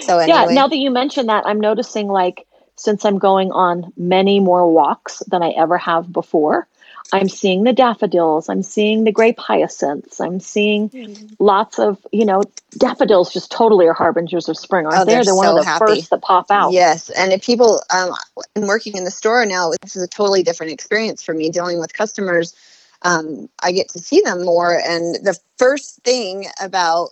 so 0.00 0.18
anyway, 0.18 0.38
Yeah. 0.38 0.54
Now 0.54 0.68
that 0.68 0.76
you 0.78 0.90
mention 0.90 1.26
that, 1.26 1.46
I'm 1.46 1.60
noticing 1.60 2.08
like 2.08 2.46
since 2.78 3.04
I'm 3.04 3.18
going 3.18 3.50
on 3.52 3.92
many 3.96 4.40
more 4.40 4.72
walks 4.72 5.22
than 5.28 5.42
I 5.42 5.50
ever 5.50 5.76
have 5.78 6.12
before, 6.12 6.68
I'm 7.12 7.28
seeing 7.28 7.64
the 7.64 7.72
daffodils. 7.72 8.48
I'm 8.48 8.62
seeing 8.62 9.04
the 9.04 9.12
grape 9.12 9.38
hyacinths. 9.38 10.20
I'm 10.20 10.40
seeing 10.40 10.90
lots 11.38 11.78
of, 11.78 12.06
you 12.12 12.24
know, 12.24 12.42
daffodils 12.76 13.32
just 13.32 13.50
totally 13.50 13.86
are 13.86 13.94
harbingers 13.94 14.48
of 14.48 14.58
spring, 14.58 14.86
aren't 14.86 14.98
Oh, 15.02 15.04
they? 15.04 15.12
they're 15.12 15.24
They're 15.24 15.34
one 15.34 15.48
of 15.48 15.56
the 15.56 15.64
happy. 15.64 15.86
first 15.86 16.10
that 16.10 16.22
pop 16.22 16.50
out. 16.50 16.72
Yes, 16.72 17.10
and 17.10 17.32
if 17.32 17.44
people 17.44 17.82
um, 17.90 18.14
and 18.54 18.68
working 18.68 18.96
in 18.96 19.04
the 19.04 19.10
store 19.10 19.44
now, 19.46 19.72
this 19.82 19.96
is 19.96 20.02
a 20.02 20.08
totally 20.08 20.42
different 20.42 20.72
experience 20.72 21.22
for 21.22 21.32
me 21.34 21.48
dealing 21.50 21.78
with 21.80 21.92
customers. 21.92 22.54
um, 23.02 23.48
I 23.62 23.72
get 23.72 23.88
to 23.90 23.98
see 23.98 24.20
them 24.20 24.44
more. 24.44 24.74
And 24.74 25.14
the 25.16 25.38
first 25.56 26.00
thing 26.04 26.46
about, 26.60 27.10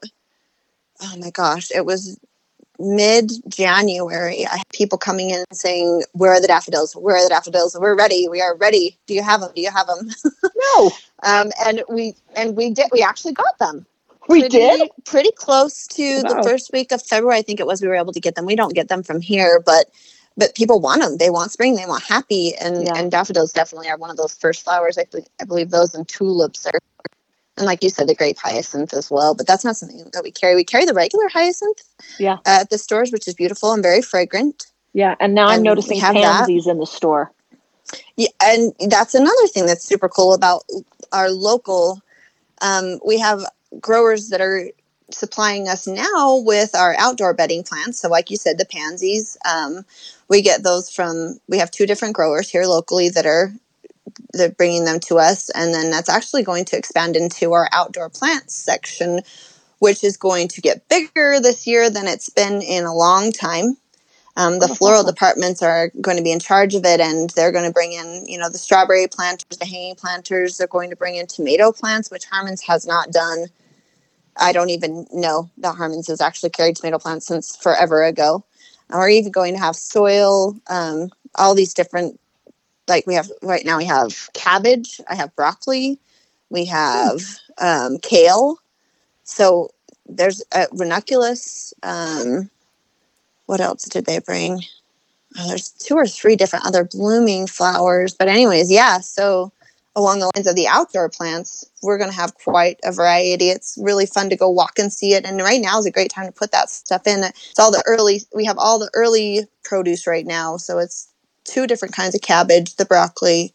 oh 1.00 1.14
my 1.18 1.30
gosh, 1.30 1.70
it 1.74 1.86
was 1.86 2.18
mid 2.78 3.32
January. 3.48 4.46
I 4.46 4.56
had 4.58 4.68
people 4.72 4.98
coming 4.98 5.30
in 5.30 5.44
saying, 5.52 6.02
Where 6.12 6.32
are 6.32 6.40
the 6.40 6.46
daffodils? 6.46 6.94
Where 6.94 7.16
are 7.16 7.22
the 7.22 7.28
daffodils? 7.28 7.76
We're 7.78 7.96
ready. 7.96 8.28
We 8.28 8.40
are 8.40 8.56
ready. 8.56 8.96
Do 9.06 9.14
you 9.14 9.22
have 9.22 9.40
them? 9.40 9.50
Do 9.54 9.62
you 9.62 9.70
have 9.70 9.86
them? 9.86 10.10
No, 10.74 10.90
um, 11.22 11.52
and 11.64 11.82
we 11.88 12.14
and 12.34 12.56
we 12.56 12.70
did 12.70 12.86
we 12.92 13.02
actually 13.02 13.32
got 13.34 13.58
them. 13.58 13.86
we 14.28 14.40
pretty, 14.40 14.58
did. 14.58 14.90
pretty 15.04 15.30
close 15.36 15.86
to 15.88 16.22
Wow. 16.22 16.34
the 16.34 16.42
first 16.42 16.70
week 16.72 16.92
of 16.92 17.02
February. 17.02 17.38
I 17.38 17.42
think 17.42 17.60
it 17.60 17.66
was 17.66 17.80
we 17.82 17.88
were 17.88 17.94
able 17.94 18.12
to 18.12 18.20
get 18.20 18.34
them. 18.34 18.46
We 18.46 18.56
don't 18.56 18.74
get 18.74 18.88
them 18.88 19.02
from 19.02 19.20
here, 19.20 19.62
but 19.64 19.86
but 20.36 20.54
people 20.54 20.80
want 20.80 21.02
them. 21.02 21.18
They 21.18 21.30
want 21.30 21.52
spring. 21.52 21.76
They 21.76 21.86
want 21.86 22.02
happy, 22.04 22.54
and 22.56 22.84
Yeah. 22.86 22.94
and 22.96 23.10
daffodils 23.10 23.52
definitely 23.52 23.88
are 23.88 23.96
one 23.96 24.10
of 24.10 24.16
those 24.16 24.34
first 24.34 24.64
flowers. 24.64 24.98
I 24.98 25.04
believe, 25.04 25.26
I 25.40 25.44
believe 25.44 25.70
those 25.70 25.94
and 25.94 26.06
tulips 26.08 26.66
are, 26.66 26.80
and 27.56 27.66
like 27.66 27.82
you 27.82 27.90
said, 27.90 28.08
the 28.08 28.14
grape 28.14 28.38
hyacinth 28.38 28.92
as 28.92 29.10
well. 29.10 29.34
But 29.34 29.46
that's 29.46 29.64
not 29.64 29.76
something 29.76 30.10
that 30.12 30.22
we 30.22 30.30
carry. 30.30 30.54
We 30.54 30.64
carry 30.64 30.84
the 30.84 30.94
regular 30.94 31.28
hyacinth 31.28 31.82
Yeah, 32.18 32.34
uh, 32.46 32.60
at 32.60 32.70
the 32.70 32.78
stores, 32.78 33.12
which 33.12 33.26
is 33.26 33.34
beautiful 33.34 33.72
and 33.72 33.82
very 33.82 34.02
fragrant. 34.02 34.66
yeah. 34.92 35.14
And 35.20 35.34
now 35.34 35.48
I'm 35.48 35.56
And 35.56 35.64
noticing 35.64 36.00
have 36.00 36.14
that. 36.14 36.40
pansies 36.40 36.66
in 36.66 36.78
the 36.78 36.86
store. 36.86 37.32
Yeah, 38.16 38.28
and 38.42 38.74
that's 38.88 39.14
another 39.14 39.46
thing 39.48 39.66
that's 39.66 39.84
super 39.84 40.08
cool 40.08 40.34
about 40.34 40.64
our 41.12 41.30
local. 41.30 42.00
Um, 42.60 42.98
we 43.06 43.18
have 43.18 43.44
growers 43.80 44.28
that 44.30 44.40
are 44.40 44.68
supplying 45.10 45.68
us 45.68 45.86
now 45.86 46.42
with 46.44 46.74
our 46.74 46.96
outdoor 46.98 47.32
bedding 47.32 47.62
plants. 47.62 48.00
So, 48.00 48.08
like 48.08 48.30
you 48.30 48.36
said, 48.36 48.58
the 48.58 48.66
pansies, 48.66 49.36
um, 49.48 49.84
we 50.28 50.42
get 50.42 50.62
those 50.62 50.90
from. 50.90 51.38
We 51.48 51.58
have 51.58 51.70
two 51.70 51.86
different 51.86 52.14
growers 52.14 52.50
here 52.50 52.64
locally 52.64 53.08
that 53.10 53.26
are 53.26 53.52
they're 54.36 54.50
bringing 54.50 54.84
them 54.84 55.00
to 55.00 55.18
us, 55.18 55.50
and 55.50 55.74
then 55.74 55.90
that's 55.90 56.08
actually 56.08 56.42
going 56.42 56.64
to 56.66 56.76
expand 56.76 57.16
into 57.16 57.52
our 57.52 57.68
outdoor 57.72 58.10
plants 58.10 58.54
section, 58.54 59.20
which 59.78 60.04
is 60.04 60.16
going 60.16 60.48
to 60.48 60.60
get 60.60 60.88
bigger 60.88 61.40
this 61.40 61.66
year 61.66 61.90
than 61.90 62.06
it's 62.06 62.30
been 62.30 62.62
in 62.62 62.84
a 62.84 62.94
long 62.94 63.32
time. 63.32 63.76
Um, 64.36 64.58
the 64.58 64.68
Oh, 64.70 64.74
floral 64.74 65.02
departments 65.04 65.62
are 65.62 65.90
going 66.00 66.18
to 66.18 66.22
be 66.22 66.32
in 66.32 66.38
charge 66.38 66.74
of 66.74 66.84
it, 66.84 67.00
and 67.00 67.30
they're 67.30 67.52
going 67.52 67.64
to 67.64 67.72
bring 67.72 67.92
in, 67.92 68.26
you 68.26 68.38
know, 68.38 68.50
the 68.50 68.58
strawberry 68.58 69.06
planters, 69.08 69.58
the 69.58 69.64
hanging 69.64 69.94
planters. 69.94 70.58
They're 70.58 70.66
going 70.66 70.90
to 70.90 70.96
bring 70.96 71.16
in 71.16 71.26
tomato 71.26 71.72
plants, 71.72 72.10
which 72.10 72.26
Harmons 72.26 72.62
has 72.62 72.86
not 72.86 73.10
done. 73.10 73.46
I 74.36 74.52
don't 74.52 74.68
even 74.70 75.06
know 75.12 75.48
that 75.58 75.76
Harmons 75.76 76.08
has 76.08 76.20
actually 76.20 76.50
carried 76.50 76.76
tomato 76.76 76.98
plants 76.98 77.26
since 77.26 77.56
forever 77.56 78.04
ago. 78.04 78.44
And 78.90 78.98
we're 78.98 79.08
even 79.08 79.32
going 79.32 79.54
to 79.54 79.60
have 79.60 79.74
soil, 79.74 80.54
um, 80.68 81.08
all 81.34 81.54
these 81.54 81.72
different, 81.72 82.20
like 82.88 83.06
we 83.06 83.14
have 83.14 83.30
right 83.42 83.64
now, 83.64 83.78
we 83.78 83.84
have 83.84 84.28
cabbage, 84.32 85.00
I 85.08 85.14
have 85.14 85.34
broccoli, 85.36 85.98
we 86.50 86.66
have 86.66 87.20
um, 87.58 87.98
kale. 87.98 88.58
So 89.24 89.70
there's 90.08 90.42
uh, 90.52 90.66
ranunculus. 90.72 91.74
Um, 91.82 92.50
what 93.46 93.60
else 93.60 93.84
did 93.84 94.06
they 94.06 94.18
bring? 94.18 94.62
Oh, 95.38 95.48
there's 95.48 95.70
two 95.70 95.94
or 95.94 96.06
three 96.06 96.36
different 96.36 96.66
other 96.66 96.84
blooming 96.84 97.46
flowers. 97.46 98.14
But, 98.14 98.28
anyways, 98.28 98.70
yeah. 98.70 99.00
So, 99.00 99.52
along 99.94 100.20
the 100.20 100.30
lines 100.34 100.46
of 100.46 100.56
the 100.56 100.68
outdoor 100.68 101.08
plants, 101.08 101.64
we're 101.82 101.98
going 101.98 102.10
to 102.10 102.16
have 102.16 102.34
quite 102.34 102.78
a 102.84 102.92
variety. 102.92 103.50
It's 103.50 103.78
really 103.80 104.06
fun 104.06 104.30
to 104.30 104.36
go 104.36 104.48
walk 104.48 104.78
and 104.78 104.92
see 104.92 105.14
it. 105.14 105.24
And 105.24 105.40
right 105.40 105.60
now 105.60 105.78
is 105.78 105.86
a 105.86 105.90
great 105.90 106.10
time 106.10 106.26
to 106.26 106.32
put 106.32 106.52
that 106.52 106.70
stuff 106.70 107.06
in. 107.06 107.24
It's 107.24 107.58
all 107.58 107.70
the 107.70 107.82
early, 107.86 108.22
we 108.34 108.44
have 108.44 108.58
all 108.58 108.78
the 108.78 108.90
early 108.94 109.46
produce 109.64 110.06
right 110.06 110.26
now. 110.26 110.56
So, 110.56 110.78
it's 110.78 111.08
two 111.46 111.66
different 111.66 111.94
kinds 111.94 112.14
of 112.14 112.20
cabbage, 112.20 112.76
the 112.76 112.84
broccoli. 112.84 113.54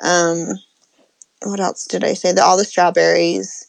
Um, 0.00 0.48
what 1.42 1.60
else 1.60 1.86
did 1.86 2.04
I 2.04 2.14
say? 2.14 2.32
The, 2.32 2.42
all 2.42 2.56
the 2.56 2.64
strawberries. 2.64 3.66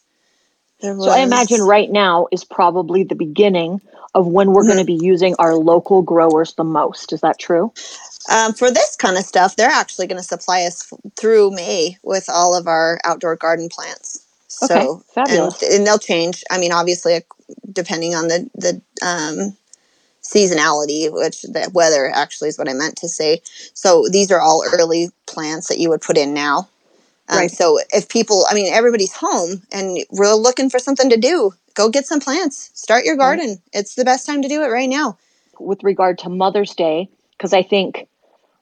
So 0.81 1.09
I 1.09 1.19
imagine 1.19 1.61
right 1.61 1.91
now 1.91 2.27
is 2.31 2.43
probably 2.43 3.03
the 3.03 3.15
beginning 3.15 3.81
of 4.15 4.27
when 4.27 4.53
we're 4.53 4.63
going 4.63 4.77
to 4.77 4.85
be 4.85 4.97
using 4.99 5.35
our 5.37 5.55
local 5.55 6.01
growers 6.01 6.53
the 6.53 6.63
most. 6.63 7.11
Is 7.11 7.21
that 7.21 7.37
true? 7.37 7.73
Um, 8.31 8.53
for 8.53 8.71
this 8.71 8.95
kind 8.95 9.17
of 9.17 9.25
stuff, 9.25 9.55
they're 9.55 9.69
actually 9.69 10.07
going 10.07 10.17
to 10.17 10.23
supply 10.23 10.63
us 10.63 10.91
through 11.17 11.51
May 11.51 11.97
with 12.03 12.29
all 12.29 12.55
of 12.55 12.67
our 12.67 12.99
outdoor 13.03 13.35
garden 13.35 13.69
plants. 13.69 14.25
Okay, 14.63 14.85
So, 14.85 15.03
fabulous. 15.13 15.61
And, 15.61 15.73
and 15.73 15.87
they'll 15.87 15.99
change. 15.99 16.43
I 16.49 16.59
mean, 16.59 16.71
obviously, 16.71 17.19
depending 17.71 18.15
on 18.15 18.27
the 18.27 18.49
the 18.55 18.81
um, 19.05 19.57
seasonality, 20.29 21.11
which 21.11 21.41
the 21.41 21.69
weather 21.73 22.11
actually 22.13 22.49
is 22.49 22.57
what 22.57 22.69
I 22.69 22.73
meant 22.73 22.97
to 22.97 23.09
say. 23.09 23.41
So 23.73 24.05
these 24.11 24.31
are 24.31 24.39
all 24.39 24.63
early 24.73 25.09
plants 25.25 25.67
that 25.67 25.79
you 25.79 25.89
would 25.89 26.01
put 26.01 26.17
in 26.17 26.33
now. 26.33 26.69
Um, 27.27 27.39
Right. 27.39 27.51
So 27.51 27.79
if 27.91 28.09
people, 28.09 28.45
I 28.49 28.53
mean, 28.53 28.71
everybody's 28.71 29.13
home 29.13 29.63
and 29.71 29.99
we're 30.11 30.33
looking 30.33 30.69
for 30.69 30.79
something 30.79 31.09
to 31.09 31.17
do, 31.17 31.53
go 31.73 31.89
get 31.89 32.05
some 32.05 32.19
plants. 32.19 32.71
Start 32.73 33.05
your 33.05 33.15
garden. 33.15 33.61
It's 33.73 33.95
the 33.95 34.05
best 34.05 34.25
time 34.25 34.41
to 34.41 34.47
do 34.47 34.63
it 34.63 34.67
right 34.67 34.89
now. 34.89 35.17
With 35.59 35.83
regard 35.83 36.17
to 36.19 36.29
Mother's 36.29 36.73
Day, 36.73 37.09
because 37.37 37.53
I 37.53 37.63
think 37.63 38.07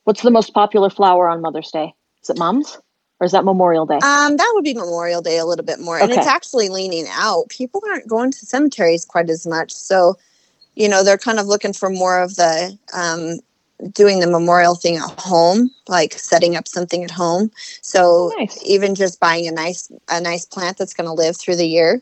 what's 0.05 0.21
the 0.21 0.31
most 0.31 0.53
popular 0.53 0.89
flower 0.89 1.29
on 1.29 1.41
Mother's 1.41 1.71
Day? 1.71 1.93
Is 2.23 2.29
it 2.29 2.37
mom's? 2.37 2.77
or 3.19 3.25
is 3.25 3.31
that 3.31 3.45
Memorial 3.45 3.85
Day? 3.85 3.95
Um, 3.95 4.37
that 4.37 4.51
would 4.53 4.63
be 4.63 4.73
Memorial 4.73 5.21
Day 5.21 5.37
a 5.37 5.45
little 5.45 5.65
bit 5.65 5.79
more, 5.79 5.99
and 5.99 6.11
it's 6.11 6.27
actually 6.27 6.69
leaning 6.69 7.07
out. 7.09 7.49
People 7.49 7.81
aren't 7.89 8.07
going 8.07 8.31
to 8.31 8.45
cemeteries 8.45 9.05
quite 9.05 9.29
as 9.29 9.47
much, 9.47 9.71
so 9.71 10.15
you 10.77 10.87
know 10.87 11.03
they're 11.03 11.17
kind 11.17 11.39
of 11.39 11.47
looking 11.47 11.73
for 11.73 11.89
more 11.89 12.19
of 12.19 12.35
the 12.35 12.77
um, 12.93 13.39
doing 13.93 14.19
the 14.19 14.29
memorial 14.29 14.75
thing 14.75 14.97
at 14.97 15.19
home, 15.19 15.71
like 15.87 16.13
setting 16.13 16.55
up 16.55 16.67
something 16.67 17.03
at 17.03 17.11
home. 17.11 17.51
So 17.81 18.31
Nice. 18.37 18.59
even 18.63 18.93
just 18.95 19.19
buying 19.19 19.47
a 19.47 19.51
nice 19.51 19.91
a 20.09 20.21
nice 20.21 20.45
plant 20.45 20.77
that's 20.77 20.93
going 20.93 21.07
to 21.07 21.13
live 21.13 21.35
through 21.35 21.55
the 21.55 21.67
year, 21.67 22.01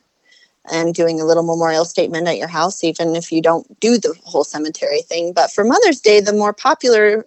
and 0.69 0.93
doing 0.93 1.21
a 1.21 1.25
little 1.25 1.43
memorial 1.43 1.85
statement 1.85 2.27
at 2.27 2.37
your 2.37 2.49
house, 2.49 2.83
even 2.83 3.15
if 3.15 3.31
you 3.31 3.41
don't 3.41 3.79
do 3.79 3.97
the 3.97 4.13
whole 4.25 4.43
cemetery 4.43 5.01
thing. 5.01 5.31
But 5.33 5.51
for 5.51 5.63
Mother's 5.63 6.01
Day, 6.01 6.19
the 6.19 6.33
more 6.33 6.53
popular. 6.53 7.25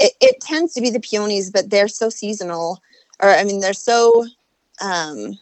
It, 0.00 0.12
it 0.20 0.40
tends 0.40 0.74
to 0.74 0.80
be 0.80 0.90
the 0.90 1.00
peonies, 1.00 1.50
but 1.50 1.70
they're 1.70 1.88
so 1.88 2.08
seasonal 2.08 2.80
or 3.20 3.30
I 3.30 3.44
mean, 3.44 3.60
they're 3.60 3.72
so 3.72 4.26
um, 4.80 5.38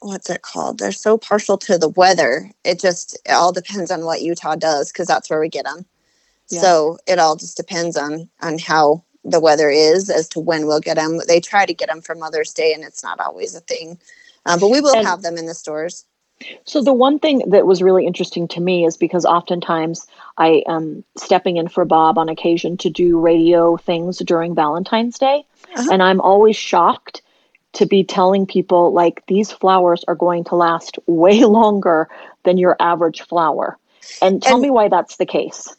what's 0.00 0.30
it 0.30 0.42
called? 0.42 0.78
They're 0.78 0.92
so 0.92 1.18
partial 1.18 1.58
to 1.58 1.78
the 1.78 1.88
weather. 1.88 2.50
It 2.64 2.80
just 2.80 3.16
it 3.24 3.32
all 3.32 3.52
depends 3.52 3.90
on 3.90 4.04
what 4.04 4.22
Utah 4.22 4.56
does 4.56 4.92
because 4.92 5.06
that's 5.06 5.28
where 5.30 5.40
we 5.40 5.48
get 5.48 5.64
them. 5.64 5.84
Yeah. 6.48 6.60
So 6.60 6.98
it 7.06 7.18
all 7.18 7.36
just 7.36 7.56
depends 7.56 7.96
on 7.96 8.28
on 8.40 8.58
how 8.58 9.02
the 9.24 9.40
weather 9.40 9.68
is 9.68 10.08
as 10.08 10.28
to 10.30 10.40
when 10.40 10.66
we'll 10.66 10.80
get 10.80 10.96
them. 10.96 11.20
They 11.26 11.40
try 11.40 11.66
to 11.66 11.74
get 11.74 11.88
them 11.88 12.00
for 12.00 12.14
Mother's 12.14 12.52
Day, 12.54 12.72
and 12.72 12.84
it's 12.84 13.02
not 13.02 13.20
always 13.20 13.54
a 13.54 13.60
thing. 13.60 13.98
Uh, 14.46 14.58
but 14.58 14.68
we 14.70 14.80
will 14.80 14.96
And- 14.96 15.06
have 15.06 15.22
them 15.22 15.36
in 15.36 15.46
the 15.46 15.54
stores. 15.54 16.04
So 16.64 16.80
the 16.82 16.92
one 16.92 17.18
thing 17.18 17.42
that 17.50 17.66
was 17.66 17.82
really 17.82 18.06
interesting 18.06 18.46
to 18.48 18.60
me 18.60 18.86
is 18.86 18.96
because 18.96 19.26
oftentimes 19.26 20.06
I 20.38 20.62
am 20.68 21.02
stepping 21.16 21.56
in 21.56 21.66
for 21.66 21.84
Bob 21.84 22.16
on 22.16 22.28
occasion 22.28 22.76
to 22.76 22.88
do 22.88 23.18
radio 23.18 23.76
things 23.76 24.18
during 24.18 24.54
Valentine's 24.54 25.18
Day, 25.18 25.44
Uh-huh. 25.74 25.88
and 25.90 26.00
I'm 26.00 26.20
always 26.20 26.54
shocked 26.54 27.22
to 27.74 27.86
be 27.86 28.02
telling 28.04 28.46
people 28.46 28.92
like 28.92 29.22
these 29.26 29.52
flowers 29.52 30.04
are 30.08 30.14
going 30.14 30.44
to 30.44 30.54
last 30.56 30.98
way 31.06 31.44
longer 31.44 32.08
than 32.44 32.58
your 32.58 32.76
average 32.80 33.22
flower. 33.22 33.76
And 34.22 34.42
tell 34.42 34.54
And- 34.54 34.62
me 34.62 34.70
why 34.70 34.88
that's 34.88 35.16
the 35.16 35.26
case. 35.26 35.74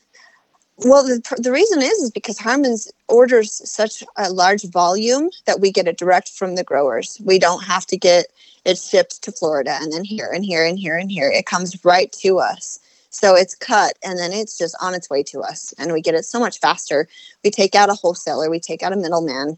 Well, 0.86 1.03
the, 1.03 1.22
the 1.38 1.51
reason 1.51 1.81
is 1.81 1.91
is 2.00 2.10
because 2.12 2.39
Harmon's 2.39 2.89
orders 3.10 3.62
such 3.69 4.01
a 4.15 4.31
large 4.31 4.63
volume 4.63 5.29
that 5.46 5.60
we 5.60 5.74
get 5.74 5.89
it 5.89 5.98
direct 5.98 6.29
from 6.29 6.55
the 6.55 6.63
growers. 6.63 7.19
We 7.22 7.38
don't 7.38 7.63
have 7.65 7.86
to 7.88 7.98
get 7.98 8.27
it 8.63 8.77
shipped 8.77 9.22
to 9.24 9.31
Florida 9.34 9.77
and 9.81 9.91
then 9.91 10.05
here 10.05 10.29
and 10.34 10.46
here 10.46 10.65
and 10.65 10.79
here 10.79 10.96
and 10.96 11.12
here. 11.12 11.29
It 11.29 11.46
comes 11.46 11.84
right 11.84 12.10
to 12.22 12.39
us. 12.39 12.79
So 13.10 13.36
it's 13.36 13.55
cut 13.55 13.98
and 14.05 14.17
then 14.17 14.31
it's 14.31 14.58
just 14.58 14.74
on 14.79 14.93
its 14.93 15.10
way 15.10 15.22
to 15.24 15.41
us 15.41 15.74
and 15.77 15.91
we 15.91 16.01
get 16.01 16.15
it 16.15 16.24
so 16.24 16.39
much 16.39 16.60
faster. 16.60 17.10
We 17.43 17.51
take 17.51 17.75
out 17.75 17.89
a 17.89 17.93
wholesaler, 17.96 18.50
we 18.50 18.62
take 18.62 18.81
out 18.81 18.93
a 18.93 18.96
middleman. 18.96 19.58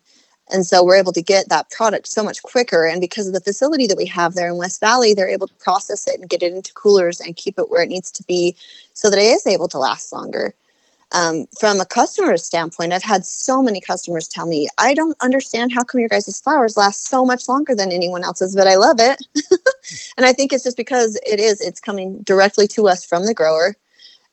And 0.52 0.66
so 0.66 0.84
we're 0.84 0.98
able 0.98 1.14
to 1.14 1.22
get 1.22 1.50
that 1.50 1.70
product 1.70 2.08
so 2.08 2.24
much 2.24 2.44
quicker. 2.44 2.86
And 2.86 3.00
because 3.00 3.28
of 3.28 3.34
the 3.34 3.42
facility 3.42 3.88
that 3.88 3.98
we 3.98 4.06
have 4.08 4.34
there 4.34 4.50
in 4.50 4.58
West 4.58 4.80
Valley, 4.80 5.14
they're 5.14 5.30
able 5.30 5.48
to 5.48 5.54
process 5.56 6.08
it 6.08 6.20
and 6.20 6.30
get 6.30 6.44
it 6.44 6.54
into 6.54 6.74
coolers 6.74 7.22
and 7.22 7.36
keep 7.36 7.58
it 7.58 7.70
where 7.70 7.84
it 7.84 7.90
needs 7.90 8.12
to 8.12 8.24
be 8.24 8.56
so 8.94 9.10
that 9.10 9.20
it 9.20 9.24
is 9.24 9.48
able 9.48 9.68
to 9.70 9.80
last 9.80 10.12
longer 10.12 10.54
um, 11.14 11.46
from 11.60 11.80
a 11.80 11.86
customer 11.86 12.38
standpoint, 12.38 12.94
I've 12.94 13.04
had 13.04 13.26
so 13.26 13.62
many 13.62 13.82
customers 13.82 14.28
tell 14.28 14.46
me, 14.46 14.68
I 14.78 14.94
don't 14.94 15.18
understand 15.22 15.74
how 15.74 15.84
come 15.84 16.00
your 16.00 16.10
guys' 16.10 16.40
flowers 16.40 16.78
last 16.78 17.08
so 17.08 17.26
much 17.26 17.50
longer 17.50 17.76
than 17.76 17.92
anyone 17.92 18.24
else's, 18.24 18.56
but 18.56 18.68
I 18.68 18.76
love 18.76 18.98
it. 19.00 19.22
and 20.18 20.26
I 20.26 20.34
think 20.34 20.54
it's 20.54 20.64
just 20.64 20.78
because 20.78 21.20
it 21.26 21.40
is, 21.40 21.60
it's 21.60 21.82
coming 21.82 22.22
directly 22.24 22.68
to 22.70 22.88
us 22.88 23.06
from 23.06 23.26
the 23.26 23.34
grower. 23.34 23.76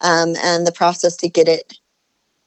Um, 0.01 0.37
and 0.45 0.65
the 0.65 0.71
process 0.71 1.17
to 1.17 1.29
get 1.29 1.49
it, 1.49 1.77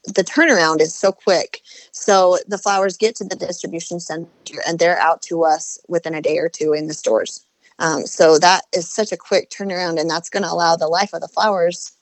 the 0.06 0.24
turnaround 0.24 0.82
is 0.82 0.96
so 0.96 1.12
quick. 1.12 1.62
So 1.92 2.38
the 2.48 2.58
flowers 2.58 2.98
get 2.98 3.16
to 3.18 3.24
the 3.24 3.36
distribution 3.36 4.00
center 4.00 4.28
and 4.68 4.80
they're 4.80 5.00
out 5.00 5.22
to 5.24 5.44
us 5.44 5.80
within 5.88 6.16
a 6.16 6.22
day 6.22 6.38
or 6.38 6.50
two 6.50 6.74
in 6.74 6.88
the 6.88 6.94
stores. 6.94 7.46
Um, 7.80 8.06
so 8.06 8.38
that 8.40 8.66
is 8.74 8.92
such 8.92 9.12
a 9.12 9.18
quick 9.18 9.50
turnaround, 9.50 10.00
and 10.00 10.10
that's 10.10 10.30
going 10.30 10.44
to 10.44 10.52
allow 10.52 10.76
the 10.76 10.88
life 10.88 11.14
of 11.14 11.22
the 11.22 11.28
flowers 11.28 11.94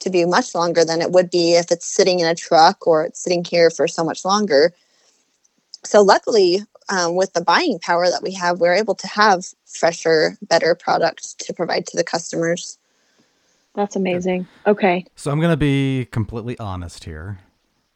to 0.00 0.10
be 0.10 0.24
much 0.24 0.54
longer 0.54 0.84
than 0.84 1.02
it 1.02 1.10
would 1.10 1.30
be 1.30 1.54
if 1.54 1.72
it's 1.72 1.86
sitting 1.86 2.20
in 2.20 2.26
a 2.26 2.34
truck 2.34 2.86
or 2.86 3.04
it's 3.04 3.22
sitting 3.22 3.44
here 3.44 3.70
for 3.70 3.88
so 3.88 4.04
much 4.04 4.24
longer. 4.24 4.72
So 5.84 6.02
luckily, 6.02 6.60
um, 6.88 7.16
with 7.16 7.32
the 7.32 7.40
buying 7.40 7.78
power 7.80 8.08
that 8.08 8.22
we 8.22 8.32
have, 8.34 8.60
we're 8.60 8.74
able 8.74 8.94
to 8.94 9.06
have 9.08 9.44
fresher, 9.64 10.36
better 10.42 10.74
products 10.74 11.34
to 11.34 11.52
provide 11.52 11.86
to 11.86 11.96
the 11.96 12.04
customers. 12.04 12.78
That's 13.76 13.94
amazing. 13.94 14.48
Okay. 14.66 15.04
So 15.14 15.30
I'm 15.30 15.38
going 15.38 15.52
to 15.52 15.56
be 15.56 16.08
completely 16.10 16.58
honest 16.58 17.04
here 17.04 17.38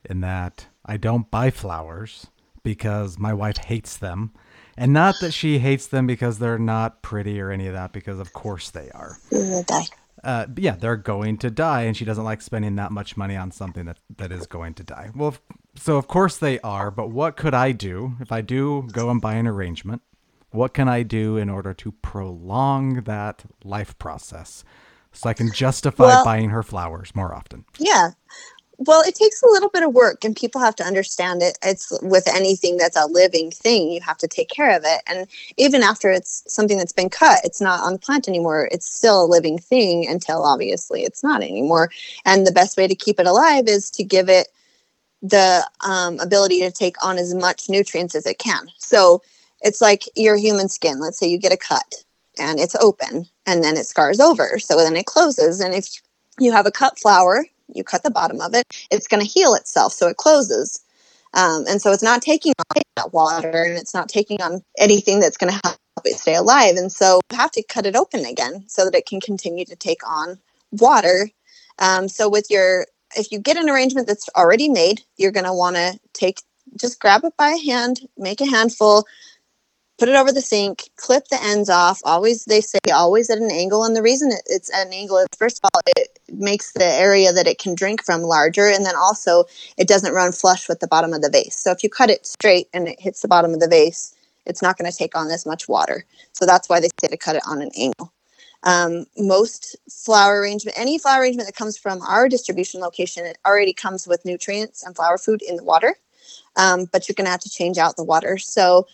in 0.08 0.20
that 0.20 0.66
I 0.84 0.98
don't 0.98 1.30
buy 1.30 1.50
flowers 1.50 2.26
because 2.62 3.18
my 3.18 3.32
wife 3.32 3.56
hates 3.56 3.96
them. 3.96 4.32
And 4.76 4.92
not 4.92 5.16
that 5.20 5.32
she 5.32 5.58
hates 5.58 5.86
them 5.86 6.06
because 6.06 6.38
they're 6.38 6.58
not 6.58 7.02
pretty 7.02 7.40
or 7.40 7.50
any 7.50 7.66
of 7.66 7.74
that, 7.74 7.92
because 7.92 8.18
of 8.20 8.32
course 8.32 8.70
they 8.70 8.90
are. 8.90 9.18
Die. 9.30 9.84
Uh, 10.22 10.46
yeah, 10.56 10.76
they're 10.76 10.96
going 10.96 11.38
to 11.38 11.50
die, 11.50 11.82
and 11.82 11.96
she 11.96 12.04
doesn't 12.04 12.24
like 12.24 12.42
spending 12.42 12.76
that 12.76 12.92
much 12.92 13.16
money 13.16 13.36
on 13.36 13.50
something 13.50 13.86
that, 13.86 13.98
that 14.16 14.30
is 14.30 14.46
going 14.46 14.74
to 14.74 14.84
die. 14.84 15.10
Well, 15.14 15.30
f- 15.30 15.40
so 15.76 15.96
of 15.96 16.08
course 16.08 16.36
they 16.36 16.60
are, 16.60 16.90
but 16.90 17.10
what 17.10 17.36
could 17.36 17.54
I 17.54 17.72
do 17.72 18.16
if 18.20 18.30
I 18.30 18.42
do 18.42 18.86
go 18.92 19.10
and 19.10 19.20
buy 19.20 19.34
an 19.34 19.46
arrangement? 19.46 20.02
What 20.50 20.74
can 20.74 20.88
I 20.88 21.04
do 21.04 21.36
in 21.36 21.48
order 21.48 21.72
to 21.74 21.92
prolong 21.92 23.02
that 23.02 23.44
life 23.64 23.98
process 23.98 24.62
so 25.12 25.28
I 25.28 25.34
can 25.34 25.52
justify 25.52 26.04
Well- 26.04 26.24
buying 26.24 26.50
her 26.50 26.62
flowers 26.62 27.14
more 27.14 27.34
often? 27.34 27.64
Yeah. 27.78 28.10
Well, 28.82 29.02
it 29.02 29.14
takes 29.14 29.42
a 29.42 29.46
little 29.46 29.68
bit 29.68 29.82
of 29.82 29.92
work, 29.92 30.24
and 30.24 30.34
people 30.34 30.58
have 30.62 30.74
to 30.76 30.84
understand 30.84 31.42
it. 31.42 31.58
It's 31.62 31.92
with 32.00 32.26
anything 32.26 32.78
that's 32.78 32.96
a 32.96 33.04
living 33.04 33.50
thing, 33.50 33.90
you 33.90 34.00
have 34.00 34.16
to 34.18 34.26
take 34.26 34.48
care 34.48 34.74
of 34.74 34.84
it. 34.86 35.02
And 35.06 35.26
even 35.58 35.82
after 35.82 36.10
it's 36.10 36.42
something 36.46 36.78
that's 36.78 36.94
been 36.94 37.10
cut, 37.10 37.40
it's 37.44 37.60
not 37.60 37.80
on 37.80 37.92
the 37.92 37.98
plant 37.98 38.26
anymore. 38.26 38.70
It's 38.72 38.90
still 38.90 39.22
a 39.22 39.26
living 39.26 39.58
thing 39.58 40.08
until 40.08 40.42
obviously 40.42 41.02
it's 41.02 41.22
not 41.22 41.42
anymore. 41.42 41.90
And 42.24 42.46
the 42.46 42.52
best 42.52 42.78
way 42.78 42.86
to 42.86 42.94
keep 42.94 43.20
it 43.20 43.26
alive 43.26 43.68
is 43.68 43.90
to 43.90 44.02
give 44.02 44.30
it 44.30 44.48
the 45.20 45.68
um, 45.86 46.18
ability 46.18 46.60
to 46.60 46.70
take 46.70 46.96
on 47.04 47.18
as 47.18 47.34
much 47.34 47.68
nutrients 47.68 48.14
as 48.14 48.24
it 48.24 48.38
can. 48.38 48.70
So 48.78 49.20
it's 49.60 49.82
like 49.82 50.04
your 50.16 50.36
human 50.36 50.70
skin. 50.70 51.00
Let's 51.00 51.18
say 51.18 51.26
you 51.26 51.36
get 51.36 51.52
a 51.52 51.58
cut 51.58 52.04
and 52.40 52.58
it's 52.58 52.74
open 52.76 53.26
and 53.46 53.62
then 53.62 53.76
it 53.76 53.86
scars 53.86 54.18
over. 54.18 54.58
So 54.58 54.76
then 54.76 54.96
it 54.96 55.06
closes. 55.06 55.60
And 55.60 55.74
if 55.74 55.86
you 56.38 56.52
have 56.52 56.66
a 56.66 56.70
cut 56.70 56.98
flower, 56.98 57.44
you 57.72 57.84
cut 57.84 58.02
the 58.02 58.10
bottom 58.10 58.40
of 58.40 58.54
it, 58.54 58.64
it's 58.90 59.06
going 59.06 59.22
to 59.22 59.28
heal 59.28 59.54
itself. 59.54 59.92
So 59.92 60.08
it 60.08 60.16
closes. 60.16 60.82
Um, 61.34 61.64
and 61.68 61.80
so 61.80 61.92
it's 61.92 62.02
not 62.02 62.22
taking 62.22 62.54
on 62.74 62.82
that 62.96 63.12
water 63.12 63.62
and 63.62 63.78
it's 63.78 63.94
not 63.94 64.08
taking 64.08 64.42
on 64.42 64.62
anything 64.78 65.20
that's 65.20 65.36
going 65.36 65.52
to 65.52 65.60
help 65.62 65.76
it 66.04 66.18
stay 66.18 66.34
alive. 66.34 66.76
And 66.76 66.90
so 66.90 67.20
you 67.30 67.36
have 67.36 67.52
to 67.52 67.62
cut 67.62 67.86
it 67.86 67.94
open 67.94 68.24
again 68.24 68.64
so 68.66 68.84
that 68.84 68.96
it 68.96 69.06
can 69.06 69.20
continue 69.20 69.64
to 69.66 69.76
take 69.76 70.00
on 70.08 70.38
water. 70.72 71.30
Um, 71.78 72.08
so 72.08 72.28
with 72.28 72.46
your, 72.50 72.86
if 73.16 73.30
you 73.30 73.38
get 73.38 73.56
an 73.56 73.70
arrangement 73.70 74.08
that's 74.08 74.28
already 74.36 74.68
made, 74.68 75.02
you're 75.18 75.30
going 75.30 75.46
to 75.46 75.52
want 75.52 75.76
to 75.76 76.00
take, 76.14 76.40
just 76.80 77.00
grab 77.00 77.24
it 77.24 77.36
by 77.36 77.50
hand, 77.64 78.00
make 78.16 78.40
a 78.40 78.46
handful, 78.46 79.04
put 80.00 80.08
it 80.08 80.16
over 80.16 80.32
the 80.32 80.40
sink, 80.40 80.88
clip 80.96 81.28
the 81.28 81.38
ends 81.42 81.68
off. 81.68 82.00
Always, 82.04 82.46
they 82.46 82.62
say 82.62 82.78
always 82.90 83.28
at 83.28 83.36
an 83.36 83.50
angle. 83.50 83.84
And 83.84 83.94
the 83.94 84.02
reason 84.02 84.32
it, 84.32 84.40
it's 84.46 84.72
at 84.74 84.86
an 84.86 84.94
angle 84.94 85.18
is, 85.18 85.26
first 85.36 85.60
of 85.62 85.70
all, 85.74 85.82
it 85.86 86.18
makes 86.32 86.72
the 86.72 86.86
area 86.86 87.34
that 87.34 87.46
it 87.46 87.58
can 87.58 87.74
drink 87.74 88.02
from 88.02 88.22
larger. 88.22 88.66
And 88.66 88.86
then 88.86 88.96
also, 88.96 89.44
it 89.76 89.86
doesn't 89.86 90.14
run 90.14 90.32
flush 90.32 90.70
with 90.70 90.80
the 90.80 90.88
bottom 90.88 91.12
of 91.12 91.20
the 91.20 91.28
vase. 91.28 91.54
So 91.54 91.70
if 91.70 91.84
you 91.84 91.90
cut 91.90 92.08
it 92.08 92.26
straight 92.26 92.68
and 92.72 92.88
it 92.88 92.98
hits 92.98 93.20
the 93.20 93.28
bottom 93.28 93.52
of 93.52 93.60
the 93.60 93.68
vase, 93.68 94.14
it's 94.46 94.62
not 94.62 94.78
going 94.78 94.90
to 94.90 94.96
take 94.96 95.14
on 95.14 95.30
as 95.30 95.44
much 95.44 95.68
water. 95.68 96.06
So 96.32 96.46
that's 96.46 96.70
why 96.70 96.80
they 96.80 96.88
say 96.98 97.08
to 97.08 97.18
cut 97.18 97.36
it 97.36 97.42
on 97.46 97.60
an 97.60 97.70
angle. 97.78 98.10
Um, 98.62 99.04
most 99.18 99.76
flower 99.90 100.40
arrangement, 100.40 100.78
any 100.80 100.98
flower 100.98 101.20
arrangement 101.20 101.46
that 101.46 101.56
comes 101.56 101.76
from 101.76 102.00
our 102.00 102.26
distribution 102.26 102.80
location, 102.80 103.26
it 103.26 103.36
already 103.46 103.74
comes 103.74 104.06
with 104.06 104.24
nutrients 104.24 104.82
and 104.82 104.96
flower 104.96 105.18
food 105.18 105.42
in 105.42 105.56
the 105.56 105.64
water. 105.64 105.94
Um, 106.56 106.86
but 106.90 107.06
you're 107.06 107.14
going 107.14 107.26
to 107.26 107.30
have 107.30 107.40
to 107.40 107.50
change 107.50 107.76
out 107.76 107.96
the 107.96 108.04
water. 108.04 108.38
So 108.38 108.86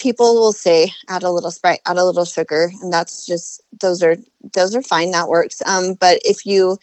people 0.00 0.34
will 0.34 0.52
say 0.52 0.92
add 1.08 1.22
a 1.22 1.30
little 1.30 1.50
sprite 1.50 1.80
add 1.86 1.98
a 1.98 2.04
little 2.04 2.24
sugar 2.24 2.72
and 2.82 2.92
that's 2.92 3.26
just 3.26 3.62
those 3.80 4.02
are 4.02 4.16
those 4.54 4.74
are 4.74 4.82
fine 4.82 5.12
that 5.12 5.28
works. 5.28 5.62
Um, 5.66 5.94
but 5.94 6.20
if 6.24 6.44
you 6.44 6.78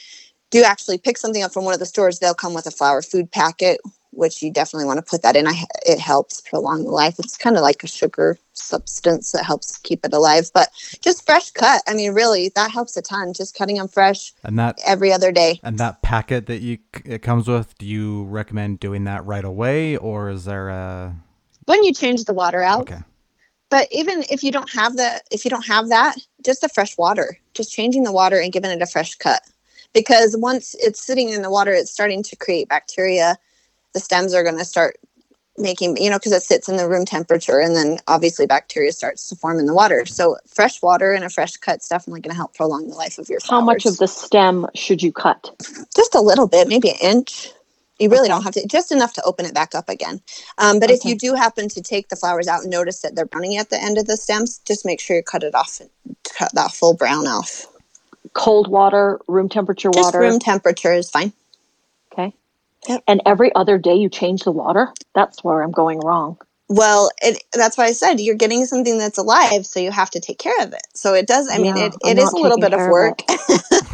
do 0.52 0.63
actually 0.63 0.98
pick 0.98 1.18
something 1.18 1.44
up 1.44 1.52
from 1.52 1.65
one 1.65 1.74
of 1.74 1.80
the 1.80 1.86
stores 1.86 2.20
they'll 2.20 2.34
come 2.34 2.54
with 2.54 2.68
a 2.68 2.72
flower 2.72 3.02
food 3.02 3.30
packet 3.32 3.82
which 4.12 4.41
you 4.41 4.52
definitely 4.52 4.86
want 4.86 4.98
to 4.98 5.08
put 5.08 5.22
that 5.22 5.36
in. 5.36 5.48
I, 5.48 5.65
it 5.86 6.00
helps 6.00 6.41
prolong 6.41 6.86
the 6.86 6.89
life. 6.89 7.20
It's 7.20 7.38
kind 7.38 7.56
of 7.56 7.62
like 7.62 7.84
a 7.84 7.88
sugar 7.88 8.39
substance 8.54 9.32
that 9.34 9.46
helps 9.46 9.78
keep 9.78 10.06
it 10.06 10.13
alive 10.13 10.50
but 10.54 10.70
just 11.02 11.26
fresh 11.26 11.52
cut. 11.52 11.82
I 11.88 11.96
mean 11.96 12.13
really 12.13 12.52
that 12.56 12.72
helps 12.72 12.96
a 12.98 13.02
ton 13.02 13.34
just 13.34 13.56
cutting 13.56 13.78
them 13.78 13.88
fresh 13.88 14.32
And 14.44 14.60
that 14.60 14.80
every 14.86 15.12
other 15.12 15.32
day. 15.32 15.60
And 15.63 15.80
that 15.80 16.04
packet 16.04 16.46
that 16.46 16.62
you 16.62 16.78
it 17.04 17.24
comes 17.24 17.48
with, 17.48 17.78
do 17.80 17.88
you 17.88 18.26
recommend 18.26 18.80
doing 18.80 19.06
that 19.06 19.26
right 19.26 19.46
away, 19.46 19.98
or 19.98 20.30
is 20.30 20.46
there 20.46 20.70
a 20.70 21.15
when 21.68 21.84
you 21.84 21.94
change 21.94 22.24
the 22.24 22.34
water 22.34 22.63
out. 22.63 22.82
Okay? 22.82 23.02
But 23.69 23.88
even 23.91 24.23
if 24.30 24.43
you 24.43 24.51
don't 24.51 24.69
have 24.71 24.95
the 24.95 25.21
if 25.32 25.45
you 25.45 25.51
don't 25.51 25.65
have 25.65 25.89
that 25.89 26.15
just 26.43 26.62
the 26.62 26.69
fresh 26.69 26.97
water 26.97 27.38
just 27.53 27.71
changing 27.71 28.03
the 28.03 28.12
water 28.12 28.39
and 28.39 28.53
giving 28.53 28.71
it 28.71 28.82
a 28.82 28.88
fresh 28.88 29.15
cut 29.15 29.41
because 29.93 30.36
once 30.38 30.75
it's 30.80 31.03
sitting 31.03 31.30
in 31.30 31.41
the 31.41 31.49
water 31.49 31.73
it's 31.73 31.91
starting 31.91 32.23
to 32.23 32.36
create 32.36 32.69
bacteria 32.69 33.38
the 33.93 33.99
stems 33.99 34.34
are 34.34 34.43
going 34.43 34.58
to 34.58 34.65
start 34.65 34.97
making 35.58 35.97
you 35.97 36.10
know 36.10 36.17
because 36.17 36.32
it 36.32 36.43
sits 36.43 36.69
in 36.69 36.77
the 36.77 36.88
room 36.88 37.03
temperature 37.03 37.60
and 37.60 37.75
then 37.75 37.97
obviously 38.08 38.45
bacteria 38.45 38.91
starts 38.91 39.27
to 39.27 39.36
form 39.36 39.60
in 39.60 39.65
the 39.65 39.73
water 39.73 40.06
so 40.06 40.38
fresh 40.45 40.82
water 40.84 41.13
and 41.13 41.23
a 41.23 41.30
fresh 41.30 41.58
cut 41.58 41.80
is 41.80 41.88
definitely 41.88 42.21
going 42.21 42.32
to 42.32 42.38
help 42.38 42.53
prolong 42.53 42.88
the 42.88 42.95
life 42.95 43.17
of 43.17 43.27
your 43.27 43.39
flowers. 43.39 43.62
How 43.62 43.65
much 43.65 43.86
of 43.88 43.97
the 43.97 44.08
stem 44.08 44.67
should 44.75 45.01
you 45.01 45.12
cut? 45.12 45.49
just 45.95 46.13
a 46.13 46.21
little 46.21 46.47
bit 46.47 46.67
maybe 46.67 46.91
an 46.91 46.97
inch 47.01 47.51
you 48.00 48.10
really 48.10 48.28
Okay. 48.28 48.34
don't 48.34 48.44
have 48.44 48.54
to 48.54 48.68
just 48.68 48.92
enough 48.92 49.14
to 49.14 49.24
open 49.24 49.46
it 49.46 49.54
back 49.54 49.76
up 49.76 49.90
again 49.90 50.22
um, 50.58 50.80
but 50.80 50.92
if 50.92 51.06
you 51.06 51.16
do 51.18 51.34
happen 51.36 51.70
to 51.70 51.82
take 51.82 52.10
the 52.10 52.16
flowers 52.16 52.48
out 52.48 52.62
and 52.62 52.70
notice 52.72 53.02
that 53.02 53.16
they're 53.16 53.26
browning 53.26 53.58
at 53.58 53.70
the 53.70 53.82
end 53.82 53.98
of 53.98 54.06
the 54.08 54.18
stems 54.18 54.60
just 54.66 54.86
make 54.86 55.00
sure 55.00 55.16
you 55.18 55.24
cut 55.24 55.44
it 55.44 55.56
off 55.56 55.80
and 55.82 55.90
cut 56.38 56.52
that 56.54 56.72
full 56.72 56.94
brown 56.96 57.28
off 57.28 57.66
Cold 58.34 58.68
water, 58.70 59.20
room 59.28 59.50
temperature 59.50 59.90
water. 59.90 60.02
just 60.02 60.14
water. 60.16 60.20
room 60.20 60.40
temperature 60.40 60.94
is 60.94 61.10
fine 61.10 61.34
okay. 62.14 62.34
Yep. 62.88 63.04
And 63.08 63.22
every 63.26 63.54
other 63.56 63.78
day 63.78 63.96
you 63.96 64.10
change 64.10 64.44
the 64.44 64.52
water? 64.52 64.94
That's 65.16 65.44
where 65.44 65.62
I'm 65.64 65.72
going 65.72 66.00
wrong. 66.00 66.38
well 66.70 67.10
it, 67.22 67.44
that's 67.54 67.78
why 67.78 67.86
i 67.86 67.94
said 67.94 68.20
you're 68.20 68.36
getting 68.36 68.66
something 68.66 68.98
that's 68.98 69.18
alive 69.18 69.66
so 69.66 69.80
you 69.80 69.92
have 69.92 70.10
to 70.10 70.20
take 70.20 70.38
care 70.38 70.58
of 70.62 70.74
it 70.74 70.82
so 70.94 71.14
it 71.14 71.26
does 71.28 71.50
i 71.50 71.58
mean 71.58 71.78
it, 71.78 71.94
it 72.04 72.18
is 72.18 72.34
a 72.34 72.38
little 72.38 72.58
bit 72.60 72.74
of 72.74 72.80
work 72.90 73.20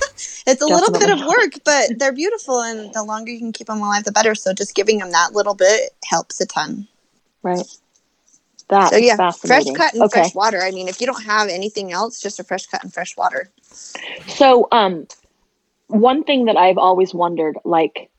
it's 0.46 0.62
a 0.62 0.66
little 0.66 0.92
bit 0.92 1.10
of 1.10 1.20
work 1.26 1.54
but 1.66 1.98
they're 1.98 2.14
beautiful 2.14 2.62
and 2.62 2.94
the 2.94 3.04
longer 3.04 3.32
you 3.32 3.40
can 3.40 3.52
keep 3.52 3.68
them 3.68 3.80
alive 3.80 4.04
the 4.04 4.12
better 4.12 4.36
so 4.36 4.54
just 4.54 4.76
giving 4.76 5.00
them 5.00 5.12
that 5.12 5.34
little 5.34 5.56
bit 5.56 5.92
helps 6.06 6.40
a 6.42 6.46
ton 6.46 6.88
Right. 7.42 7.66
That's 8.70 8.92
so 8.92 8.98
yeah 8.98 9.32
fresh 9.32 9.66
cut 9.76 9.94
and 9.94 10.04
okay. 10.04 10.22
fresh 10.22 10.36
water 10.36 10.62
i 10.64 10.72
mean 10.72 10.88
if 10.88 11.02
you 11.02 11.08
don't 11.08 11.24
have 11.24 11.50
anything 11.50 11.92
else 11.92 12.22
just 12.22 12.40
a 12.40 12.44
fresh 12.44 12.66
cut 12.68 12.84
and 12.84 12.94
fresh 12.94 13.16
water 13.18 13.52
So, 14.28 14.68
um, 14.72 15.08
one 15.88 16.24
thing 16.24 16.46
that 16.46 16.58
I've 16.58 16.78
always 16.78 17.14
wondered, 17.14 17.58
like, 17.64 18.10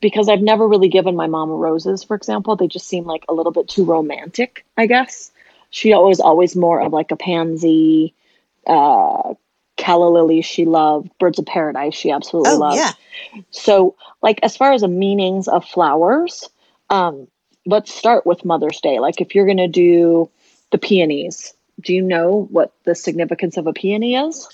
because 0.00 0.28
I've 0.28 0.42
never 0.42 0.66
really 0.66 0.88
given 0.88 1.16
my 1.16 1.26
mom 1.26 1.50
roses, 1.50 2.04
for 2.04 2.16
example, 2.16 2.56
they 2.56 2.66
just 2.66 2.86
seem 2.86 3.04
like 3.04 3.24
a 3.28 3.34
little 3.34 3.52
bit 3.52 3.68
too 3.68 3.84
romantic, 3.84 4.64
I 4.76 4.86
guess. 4.86 5.30
She 5.70 5.94
was 5.94 6.20
always 6.20 6.54
more 6.54 6.80
of 6.80 6.92
like 6.92 7.10
a 7.10 7.16
pansy, 7.16 8.14
uh, 8.66 9.34
calla 9.76 10.08
lily 10.08 10.42
she 10.42 10.64
loved, 10.64 11.10
birds 11.18 11.38
of 11.38 11.46
paradise 11.46 11.94
she 11.94 12.10
absolutely 12.10 12.52
oh 12.52 12.58
loved. 12.58 12.76
yeah 12.76 12.92
So, 13.50 13.94
like, 14.22 14.38
as 14.42 14.56
far 14.56 14.72
as 14.72 14.82
the 14.82 14.88
meanings 14.88 15.48
of 15.48 15.64
flowers, 15.64 16.48
um, 16.90 17.26
let's 17.66 17.92
start 17.92 18.26
with 18.26 18.44
Mother's 18.44 18.80
Day. 18.80 19.00
Like, 19.00 19.20
if 19.20 19.34
you're 19.34 19.46
going 19.46 19.56
to 19.56 19.68
do 19.68 20.30
the 20.72 20.78
peonies, 20.78 21.54
do 21.80 21.94
you 21.94 22.02
know 22.02 22.46
what 22.50 22.72
the 22.84 22.94
significance 22.94 23.56
of 23.56 23.66
a 23.66 23.72
peony 23.72 24.16
is? 24.16 24.48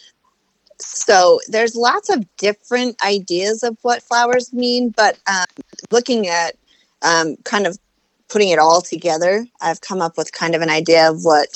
so 0.82 1.40
there's 1.48 1.76
lots 1.76 2.08
of 2.08 2.24
different 2.36 2.96
ideas 3.04 3.62
of 3.62 3.76
what 3.82 4.02
flowers 4.02 4.50
mean 4.52 4.88
but 4.88 5.18
um, 5.26 5.44
looking 5.90 6.26
at 6.26 6.56
um, 7.02 7.36
kind 7.44 7.66
of 7.66 7.78
putting 8.28 8.48
it 8.48 8.58
all 8.58 8.80
together 8.80 9.46
i've 9.60 9.82
come 9.82 10.00
up 10.00 10.16
with 10.16 10.32
kind 10.32 10.54
of 10.54 10.62
an 10.62 10.70
idea 10.70 11.10
of 11.10 11.22
what 11.24 11.48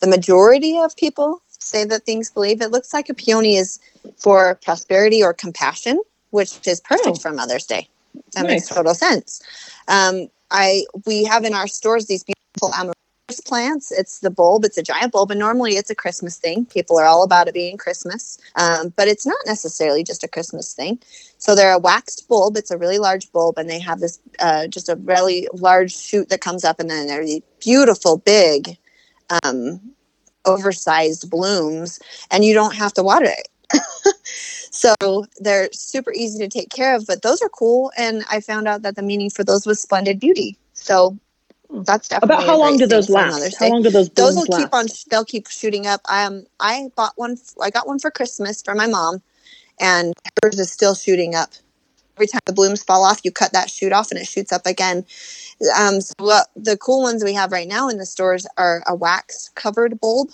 the 0.00 0.06
majority 0.06 0.78
of 0.78 0.96
people 0.96 1.42
say 1.70 1.84
that 1.84 2.04
things 2.04 2.30
believe. 2.30 2.60
It 2.60 2.70
looks 2.70 2.92
like 2.92 3.08
a 3.08 3.14
peony 3.14 3.56
is 3.56 3.78
for 4.18 4.56
prosperity 4.64 5.22
or 5.22 5.32
compassion 5.32 6.00
which 6.30 6.66
is 6.66 6.80
perfect 6.80 7.16
Oh. 7.18 7.20
for 7.20 7.32
mother's 7.32 7.66
day. 7.66 7.88
That 8.34 8.42
Nice. 8.42 8.50
makes 8.50 8.68
total 8.68 8.94
sense. 8.94 9.40
Um, 9.88 10.28
i 10.52 10.84
we 11.06 11.24
have 11.24 11.44
in 11.44 11.54
our 11.54 11.68
stores 11.68 12.06
these 12.06 12.24
beautiful 12.24 12.72
amaryllis 12.74 13.40
plants. 13.44 13.92
It's 13.92 14.18
the 14.18 14.30
bulb. 14.30 14.64
It's 14.64 14.78
a 14.78 14.82
giant 14.82 15.12
bulb 15.12 15.30
and 15.30 15.38
normally 15.38 15.72
it's 15.76 15.90
a 15.90 15.94
christmas 15.94 16.36
thing. 16.36 16.66
People 16.66 16.98
are 16.98 17.04
all 17.06 17.22
about 17.22 17.46
it 17.48 17.54
being 17.54 17.76
christmas. 17.76 18.38
Um, 18.56 18.92
but 18.96 19.06
it's 19.08 19.26
not 19.26 19.38
necessarily 19.46 20.02
just 20.02 20.24
a 20.24 20.28
christmas 20.28 20.72
thing. 20.72 20.98
So 21.38 21.54
they're 21.54 21.72
a 21.72 21.78
waxed 21.78 22.28
bulb. 22.28 22.56
It's 22.56 22.70
a 22.72 22.78
really 22.78 22.98
large 22.98 23.30
bulb 23.32 23.58
and 23.58 23.68
they 23.70 23.78
have 23.80 24.00
this 24.00 24.18
uh, 24.40 24.66
just 24.66 24.88
a 24.88 24.96
really 24.96 25.48
large 25.52 25.92
shoot 25.96 26.28
that 26.30 26.40
comes 26.40 26.64
up 26.64 26.80
and 26.80 26.90
then 26.90 27.06
they're 27.06 27.26
beautiful 27.60 28.18
big 28.18 28.76
um, 29.44 29.80
oversized 30.44 31.30
blooms 31.30 31.98
and 32.30 32.44
you 32.44 32.54
don't 32.54 32.74
have 32.74 32.92
to 32.94 33.02
water 33.02 33.28
it. 33.28 33.48
So 34.72 34.94
they're 35.38 35.68
super 35.72 36.12
easy 36.12 36.38
to 36.38 36.48
take 36.48 36.70
care 36.70 36.94
of 36.94 37.04
but 37.06 37.22
those 37.22 37.42
are 37.42 37.48
cool. 37.48 37.92
And 37.98 38.24
i 38.30 38.40
found 38.40 38.68
out 38.68 38.82
that 38.82 38.96
the 38.96 39.02
meaning 39.02 39.28
for 39.28 39.44
those 39.44 39.66
was 39.66 39.80
splendid 39.80 40.20
beauty. 40.20 40.56
So 40.74 41.18
That's 41.70 42.08
definitely 42.08 42.36
About 42.36 42.46
how 42.46 42.58
long 42.58 42.78
do 42.78 42.86
those 42.86 43.10
last? 43.10 43.56
How 43.58 43.68
long 43.68 43.82
do 43.82 43.90
those 43.90 44.08
those 44.10 44.36
will 44.36 44.46
keep 44.46 44.72
on 44.72 44.86
they'll 45.10 45.24
keep 45.24 45.48
shooting 45.48 45.86
up. 45.86 46.00
Um 46.08 46.46
i 46.60 46.88
bought 46.96 47.12
one 47.16 47.36
i 47.60 47.70
got 47.70 47.86
one 47.86 47.98
for 47.98 48.10
christmas 48.10 48.62
for 48.62 48.74
my 48.74 48.86
mom 48.86 49.22
and 49.80 50.14
hers 50.42 50.58
is 50.58 50.70
still 50.70 50.94
shooting 50.94 51.34
up 51.34 51.50
every 52.20 52.26
time 52.26 52.40
the 52.44 52.52
blooms 52.52 52.82
fall 52.82 53.02
off 53.02 53.24
you 53.24 53.32
cut 53.32 53.52
that 53.52 53.70
shoot 53.70 53.92
off 53.92 54.10
and 54.10 54.20
it 54.20 54.26
shoots 54.26 54.52
up 54.52 54.66
again. 54.66 54.98
Um 55.78 56.02
so 56.02 56.12
what 56.18 56.48
the 56.54 56.76
cool 56.76 57.00
ones 57.00 57.24
we 57.24 57.32
have 57.32 57.50
right 57.50 57.66
now 57.66 57.88
in 57.88 57.96
the 57.96 58.04
stores 58.04 58.46
are 58.58 58.82
a 58.86 58.94
wax 58.94 59.48
covered 59.54 59.98
bulb. 60.00 60.30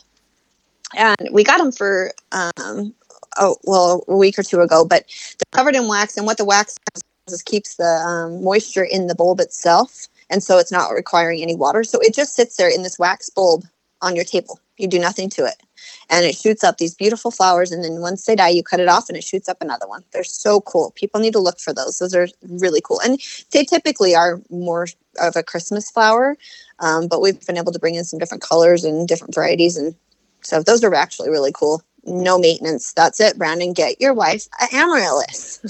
And 0.97 1.29
we 1.31 1.45
got 1.45 1.59
them 1.59 1.71
for 1.71 2.11
um 2.33 2.93
oh 3.37 3.57
well 3.63 4.05
a 4.09 4.17
week 4.17 4.37
or 4.39 4.43
two 4.43 4.61
ago 4.61 4.85
but 4.85 5.05
they're 5.39 5.59
covered 5.59 5.77
in 5.77 5.87
wax 5.87 6.17
and 6.17 6.27
what 6.27 6.39
the 6.39 6.45
wax 6.45 6.75
does 6.93 7.35
is 7.35 7.43
keeps 7.43 7.77
the 7.77 7.85
um, 7.85 8.43
moisture 8.43 8.85
in 8.85 9.07
the 9.07 9.15
bulb 9.15 9.41
itself 9.41 10.09
and 10.31 10.43
so 10.43 10.59
it's 10.59 10.73
not 10.73 10.89
requiring 10.89 11.41
any 11.41 11.55
water. 11.55 11.85
So 11.85 12.01
it 12.01 12.15
just 12.15 12.35
sits 12.35 12.57
there 12.57 12.69
in 12.69 12.83
this 12.83 12.99
wax 12.99 13.31
bulb 13.31 13.65
on 14.03 14.17
your 14.17 14.25
table 14.25 14.59
you 14.79 14.89
do 14.89 14.99
nothing 14.99 15.31
to 15.31 15.45
it. 15.45 15.63
And 16.09 16.25
it 16.25 16.37
shoots 16.37 16.65
up 16.65 16.79
these 16.79 16.95
beautiful 16.95 17.31
flowers 17.31 17.73
and 17.73 17.85
then 17.85 18.01
once 18.01 18.25
they 18.25 18.37
die 18.37 18.49
you 18.49 18.63
cut 18.63 18.81
it 18.81 18.89
off 18.89 19.09
and 19.09 19.17
it 19.17 19.25
shoots 19.25 19.49
up 19.49 19.59
another 19.61 19.87
one. 19.87 20.05
They're 20.13 20.25
so 20.25 20.61
cool. 20.61 20.93
People 20.95 21.21
need 21.21 21.33
to 21.33 21.39
look 21.39 21.59
for 21.59 21.73
those. 21.73 21.99
Those 21.99 22.15
are 22.15 22.29
really 22.43 22.81
cool. 22.81 23.01
And 23.01 23.21
they 23.53 23.65
typically 23.65 24.15
are 24.15 24.41
more 24.51 24.87
of 25.21 25.35
a 25.35 25.43
christmas 25.43 25.91
flower 25.91 26.37
um, 26.81 27.09
but 27.09 27.23
we've 27.23 27.45
been 27.47 27.57
able 27.57 27.73
to 27.73 27.79
bring 27.79 27.95
in 27.95 28.05
some 28.05 28.19
different 28.19 28.43
colors 28.43 28.85
and 28.85 29.09
different 29.09 29.35
varieties 29.35 29.77
and 29.77 29.95
so 30.43 30.63
those 30.63 30.85
are 30.85 30.95
actually 30.95 31.31
really 31.31 31.51
cool. 31.53 31.83
No 32.05 32.39
maintenance. 32.39 32.93
That's 32.93 33.19
it. 33.19 33.37
Brandon 33.37 33.73
get 33.73 34.01
your 34.01 34.15
wife 34.15 34.47
a 34.61 34.73
amaryllis. 34.77 35.61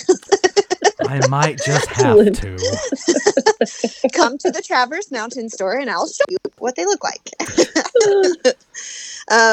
I 1.09 1.27
might 1.29 1.59
just 1.65 1.89
have 1.93 2.17
to. 2.17 4.11
come 4.13 4.37
to 4.39 4.51
the 4.51 4.63
Traverse 4.63 5.11
Mountain 5.11 5.49
store 5.49 5.79
and 5.79 5.89
I'll 5.89 6.09
show 6.09 6.25
you 6.29 6.37
what 6.59 6.77
they 6.77 6.85
look 6.85 7.03
like. 7.03 7.31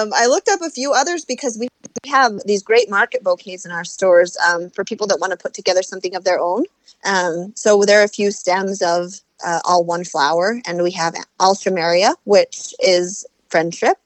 um, 0.03 0.13
I 0.15 0.27
looked 0.27 0.49
up 0.49 0.61
a 0.61 0.69
few 0.69 0.93
others 0.93 1.25
because 1.25 1.57
we 1.57 1.67
have 2.07 2.33
these 2.45 2.63
great 2.63 2.89
market 2.89 3.23
bouquets 3.23 3.65
in 3.65 3.71
our 3.71 3.85
stores 3.85 4.37
um, 4.47 4.69
for 4.69 4.83
people 4.83 5.07
that 5.07 5.19
want 5.19 5.31
to 5.31 5.37
put 5.37 5.53
together 5.53 5.83
something 5.83 6.15
of 6.15 6.23
their 6.23 6.39
own. 6.39 6.65
Um, 7.05 7.53
so 7.55 7.83
there 7.83 8.01
are 8.01 8.05
a 8.05 8.09
few 8.09 8.31
stems 8.31 8.81
of 8.81 9.13
uh, 9.45 9.59
all 9.65 9.83
one 9.83 10.03
flower, 10.03 10.61
and 10.65 10.83
we 10.83 10.91
have 10.91 11.15
Alstroemeria, 11.39 12.15
which 12.25 12.73
is 12.79 13.25
friendship. 13.49 13.97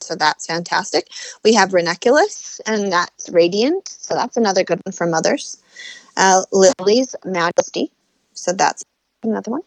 So 0.00 0.14
that's 0.14 0.46
fantastic. 0.46 1.08
We 1.44 1.54
have 1.54 1.72
Ranunculus, 1.72 2.60
and 2.66 2.92
that's 2.92 3.28
radiant. 3.30 3.88
So 3.88 4.14
that's 4.14 4.36
another 4.36 4.62
good 4.62 4.80
one 4.84 4.92
for 4.92 5.06
mothers. 5.06 5.60
Uh, 6.16 6.42
Lily's 6.52 7.14
Majesty. 7.24 7.90
So 8.34 8.52
that's 8.52 8.84
another 9.22 9.50
one. 9.50 9.62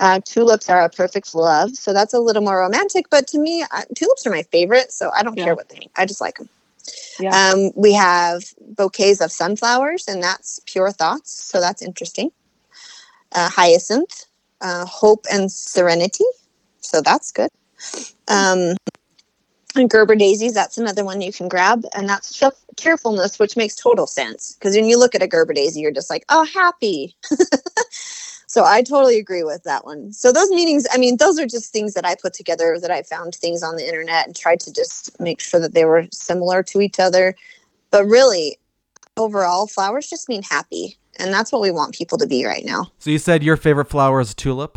Uh, 0.00 0.20
tulips 0.24 0.68
are 0.68 0.82
a 0.82 0.88
perfect 0.88 1.34
love. 1.34 1.76
So 1.76 1.92
that's 1.92 2.14
a 2.14 2.18
little 2.18 2.42
more 2.42 2.58
romantic. 2.58 3.08
But 3.10 3.26
to 3.28 3.38
me, 3.38 3.62
uh, 3.62 3.82
tulips 3.94 4.26
are 4.26 4.30
my 4.30 4.42
favorite. 4.44 4.92
So 4.92 5.10
I 5.14 5.22
don't 5.22 5.36
Yeah. 5.36 5.44
care 5.44 5.54
what 5.54 5.68
they 5.68 5.78
mean. 5.78 5.90
I 5.96 6.06
just 6.06 6.20
like 6.20 6.38
them. 6.38 6.48
Yeah. 7.18 7.52
Um, 7.52 7.70
we 7.76 7.92
have 7.92 8.42
bouquets 8.60 9.20
of 9.20 9.30
sunflowers, 9.30 10.08
and 10.08 10.22
that's 10.22 10.60
pure 10.66 10.90
thoughts. 10.90 11.30
So 11.32 11.60
that's 11.60 11.82
interesting. 11.82 12.32
Uh, 13.32 13.48
hyacinth, 13.48 14.26
uh, 14.60 14.84
hope 14.84 15.24
and 15.30 15.50
serenity. 15.50 16.24
So 16.80 17.00
that's 17.00 17.30
good. 17.30 17.50
Um, 18.28 18.76
and 19.74 19.88
Gerber 19.88 20.16
daisies, 20.16 20.52
that's 20.52 20.76
another 20.76 21.04
one 21.04 21.20
you 21.22 21.32
can 21.32 21.48
grab, 21.48 21.84
and 21.94 22.08
that's 22.08 22.34
cheer- 22.34 22.50
cheerfulness, 22.76 23.38
which 23.38 23.56
makes 23.56 23.74
total 23.74 24.06
sense. 24.06 24.54
Because 24.54 24.74
when 24.74 24.84
you 24.84 24.98
look 24.98 25.14
at 25.14 25.22
a 25.22 25.26
Gerber 25.26 25.54
daisy, 25.54 25.80
you're 25.80 25.92
just 25.92 26.10
like, 26.10 26.24
oh, 26.28 26.44
happy. 26.44 27.16
so 28.52 28.66
I 28.66 28.82
totally 28.82 29.18
agree 29.18 29.44
with 29.44 29.62
that 29.62 29.86
one. 29.86 30.12
So 30.12 30.30
those 30.30 30.50
meetings, 30.50 30.86
I 30.92 30.98
mean, 30.98 31.16
those 31.16 31.38
are 31.38 31.46
just 31.46 31.72
things 31.72 31.94
that 31.94 32.04
I 32.04 32.14
put 32.14 32.34
together 32.34 32.78
that 32.82 32.90
I 32.90 33.00
found 33.00 33.34
things 33.34 33.62
on 33.62 33.76
the 33.76 33.86
internet 33.86 34.26
and 34.26 34.36
tried 34.36 34.60
to 34.60 34.70
just 34.70 35.18
make 35.18 35.40
sure 35.40 35.58
that 35.58 35.72
they 35.72 35.86
were 35.86 36.04
similar 36.12 36.62
to 36.64 36.82
each 36.82 37.00
other. 37.00 37.34
But 37.90 38.04
really, 38.04 38.58
overall, 39.16 39.66
flowers 39.66 40.06
just 40.06 40.28
mean 40.28 40.42
happy, 40.42 40.98
and 41.18 41.32
that's 41.32 41.50
what 41.50 41.62
we 41.62 41.70
want 41.70 41.94
people 41.94 42.18
to 42.18 42.26
be 42.26 42.44
right 42.44 42.62
now. 42.62 42.92
So 42.98 43.08
you 43.08 43.18
said 43.18 43.42
your 43.42 43.56
favorite 43.56 43.88
flower 43.88 44.20
is 44.20 44.34
tulip? 44.34 44.76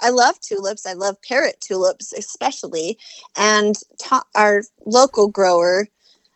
I 0.00 0.08
love 0.08 0.40
tulips. 0.40 0.86
I 0.86 0.94
love 0.94 1.20
parrot 1.20 1.60
tulips, 1.60 2.14
especially. 2.14 2.98
And 3.36 3.76
to- 3.98 4.24
our 4.34 4.62
local 4.86 5.28
grower, 5.28 5.88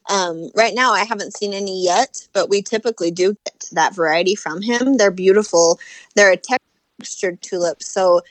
um, 0.09 0.51
right 0.55 0.75
now, 0.75 0.93
I 0.93 1.05
haven't 1.05 1.37
seen 1.37 1.53
any 1.53 1.83
yet, 1.83 2.27
but 2.33 2.49
we 2.49 2.63
typically 2.63 3.11
do 3.11 3.37
get 3.45 3.65
that 3.73 3.95
variety 3.95 4.35
from 4.35 4.63
him. 4.63 4.97
They're 4.97 5.11
beautiful. 5.11 5.79
They're 6.15 6.33
a 6.33 6.41
textured 6.99 7.43
tulip. 7.43 7.83
So 7.83 8.23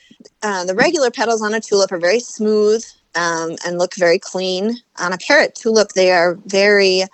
uh, 0.42 0.64
the 0.64 0.74
regular 0.74 1.10
petals 1.10 1.42
on 1.42 1.54
a 1.54 1.60
tulip 1.60 1.92
are 1.92 1.98
very 1.98 2.20
smooth 2.20 2.84
um, 3.14 3.56
and 3.64 3.78
look 3.78 3.94
very 3.94 4.18
clean. 4.18 4.76
On 4.98 5.12
a 5.12 5.18
parrot 5.18 5.54
tulip, 5.54 5.92
they 5.92 6.12
are 6.12 6.34
very. 6.46 7.04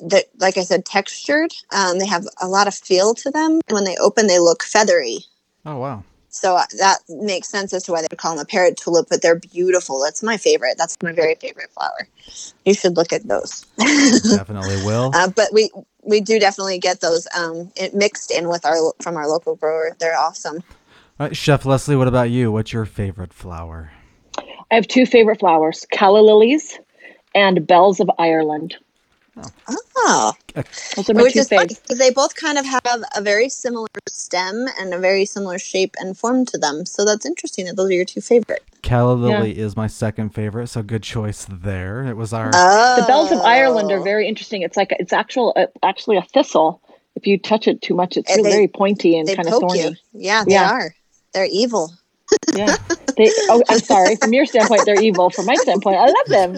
That, 0.00 0.24
like 0.38 0.58
I 0.58 0.64
said, 0.64 0.84
textured. 0.84 1.52
Um, 1.70 2.00
they 2.00 2.06
have 2.06 2.26
a 2.40 2.48
lot 2.48 2.66
of 2.66 2.74
feel 2.74 3.14
to 3.14 3.30
them. 3.30 3.60
And 3.68 3.74
when 3.74 3.84
they 3.84 3.96
open, 3.98 4.26
they 4.26 4.40
look 4.40 4.64
feathery. 4.64 5.18
Oh 5.64 5.76
wow. 5.76 6.02
So 6.32 6.56
uh, 6.56 6.64
that 6.78 6.98
makes 7.08 7.48
sense 7.48 7.74
as 7.74 7.84
to 7.84 7.92
why 7.92 8.00
they 8.00 8.16
call 8.16 8.34
them 8.34 8.42
a 8.42 8.46
parrot 8.46 8.78
tulip, 8.78 9.08
but 9.10 9.20
they're 9.20 9.38
beautiful. 9.38 10.00
That's 10.00 10.22
my 10.22 10.38
favorite. 10.38 10.76
That's 10.78 10.96
my 11.02 11.12
very 11.12 11.34
favorite 11.34 11.70
flower. 11.70 12.08
You 12.64 12.72
should 12.72 12.96
look 12.96 13.12
at 13.12 13.28
those. 13.28 13.66
Definitely 13.78 14.84
will. 14.86 15.10
uh, 15.14 15.28
but 15.28 15.52
we 15.52 15.70
we 16.02 16.20
do 16.22 16.38
definitely 16.40 16.78
get 16.78 17.00
those 17.00 17.28
um, 17.36 17.70
mixed 17.92 18.30
in 18.30 18.48
with 18.48 18.64
our 18.64 18.78
from 19.00 19.16
our 19.16 19.28
local 19.28 19.56
grower. 19.56 19.94
They're 20.00 20.18
awesome. 20.18 20.64
All 21.20 21.26
right, 21.28 21.36
Chef 21.36 21.66
Leslie, 21.66 21.96
what 21.96 22.08
about 22.08 22.30
you? 22.30 22.50
What's 22.50 22.72
your 22.72 22.86
favorite 22.86 23.34
flower? 23.34 23.92
I 24.70 24.74
have 24.74 24.88
two 24.88 25.04
favorite 25.04 25.40
flowers: 25.40 25.86
calla 25.92 26.20
lilies 26.20 26.78
and 27.34 27.66
bells 27.66 28.00
of 28.00 28.10
Ireland. 28.18 28.74
Oh, 30.04 30.32
Those 30.54 31.08
which 31.08 31.36
is 31.36 31.48
funny 31.48 31.68
because 31.74 31.98
they 31.98 32.10
both 32.10 32.34
kind 32.34 32.58
of 32.58 32.66
have 32.66 32.82
a 33.16 33.20
very 33.22 33.48
similar 33.48 33.86
stem 34.08 34.66
and 34.78 34.92
a 34.92 34.98
very 34.98 35.24
similar 35.24 35.58
shape 35.58 35.94
and 35.98 36.16
form 36.18 36.44
to 36.46 36.58
them. 36.58 36.84
So 36.84 37.04
that's 37.04 37.24
interesting 37.24 37.66
that 37.66 37.76
those 37.76 37.88
are 37.90 37.94
your 37.94 38.04
two 38.04 38.20
favorite. 38.20 38.62
Calla 38.82 39.12
lily 39.12 39.56
is 39.58 39.76
my 39.76 39.86
second 39.86 40.30
favorite, 40.30 40.66
so 40.68 40.82
good 40.82 41.02
choice 41.04 41.46
there. 41.48 42.04
It 42.04 42.16
was 42.16 42.32
our 42.32 42.50
Oh, 42.52 42.96
The 43.00 43.06
bells 43.06 43.30
of 43.30 43.38
Ireland 43.40 43.90
are 43.92 44.02
very 44.02 44.26
interesting. 44.28 44.62
It's 44.62 44.76
like 44.76 44.92
it's 44.98 45.12
actual, 45.12 45.52
uh, 45.56 45.66
actually 45.82 46.16
a 46.16 46.22
thistle. 46.22 46.82
If 47.14 47.26
you 47.26 47.38
touch 47.38 47.68
it 47.68 47.80
too 47.80 47.94
much, 47.94 48.16
it's 48.16 48.28
really 48.30 48.42
they- 48.42 48.50
very 48.56 48.68
pointy 48.68 49.16
and 49.16 49.28
kind 49.28 49.46
of 49.48 49.54
thorny. 49.60 49.82
you. 49.82 49.94
Yeah, 50.12 50.44
they 50.44 50.52
Yeah. 50.54 50.70
are. 50.70 50.94
They're 51.32 51.48
evil. 51.50 51.92
Yeah. 52.54 52.76
They, 53.16 53.34
oh, 53.48 53.62
I'm 53.68 53.80
sorry. 53.80 54.16
From 54.16 54.32
your 54.34 54.46
standpoint, 54.46 54.84
they're 54.86 55.00
evil. 55.00 55.30
From 55.30 55.46
my 55.46 55.56
standpoint, 55.56 55.96
I 55.98 56.06
love 56.06 56.28
them. 56.28 56.56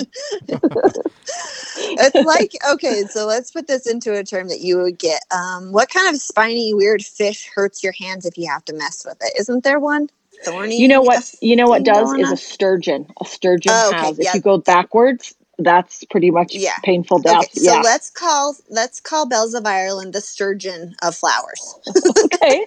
it's 1.81 2.23
like 2.23 2.53
okay 2.73 3.05
so 3.11 3.27
let's 3.27 3.51
put 3.51 3.67
this 3.67 3.87
into 3.87 4.15
a 4.19 4.25
term 4.25 4.49
that 4.49 4.61
you 4.61 4.79
would 4.79 4.99
get 4.99 5.23
um, 5.33 5.73
what 5.73 5.91
kind 5.91 6.15
of 6.15 6.21
spiny 6.21 6.75
weird 6.75 7.03
fish 7.05 7.51
hurts 7.55 7.83
your 7.83 7.93
hands 7.95 8.27
if 8.27 8.39
you 8.39 8.49
have 8.49 8.65
to 8.65 8.75
mess 8.75 9.05
with 9.07 9.19
it 9.23 9.33
isn't 9.39 9.65
there 9.65 9.81
one 9.81 10.09
thorny 10.45 10.79
You 10.79 10.89
know 10.89 11.03
what? 11.03 11.35
You 11.43 11.57
know 11.57 11.69
what 11.69 11.85
does 11.85 12.13
is 12.15 12.33
a 12.33 12.37
sturgeon. 12.37 13.07
A 13.21 13.25
sturgeon 13.25 13.73
Oh, 13.73 13.91
okay, 13.91 14.09
has. 14.09 14.19
If 14.19 14.25
yeah. 14.27 14.35
you 14.35 14.41
go 14.41 14.59
backwards, 14.59 15.35
that's 15.59 16.05
pretty 16.11 16.31
much 16.31 16.55
Yeah. 16.55 16.77
painful 16.83 17.19
death. 17.21 17.37
okay 17.45 17.61
so 17.61 17.73
yeah. 17.75 17.81
let's 17.81 18.11
call 18.11 18.57
let's 18.69 19.01
call 19.01 19.27
bells 19.27 19.55
of 19.55 19.67
ireland 19.67 20.13
the 20.13 20.21
sturgeon 20.21 20.95
of 21.03 21.15
flowers 21.15 21.75
okay. 22.25 22.65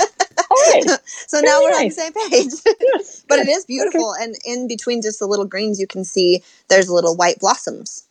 All 0.50 0.58
right. 0.74 0.84
so 1.06 1.40
now 1.42 1.62
we're 1.62 1.72
on 1.72 1.84
the 1.86 1.90
same 1.90 2.14
page 2.30 2.52
Yes. 2.94 3.24
but 3.28 3.40
it 3.40 3.48
is 3.50 3.66
beautiful 3.66 4.14
and 4.14 4.36
in 4.46 4.68
between 4.68 5.02
just 5.02 5.20
the 5.20 5.26
little 5.28 5.46
greens 5.46 5.80
you 5.80 5.88
can 5.88 6.04
see 6.06 6.44
there's 6.70 6.90
little 6.90 7.16
white 7.16 7.40
blossoms 7.40 8.06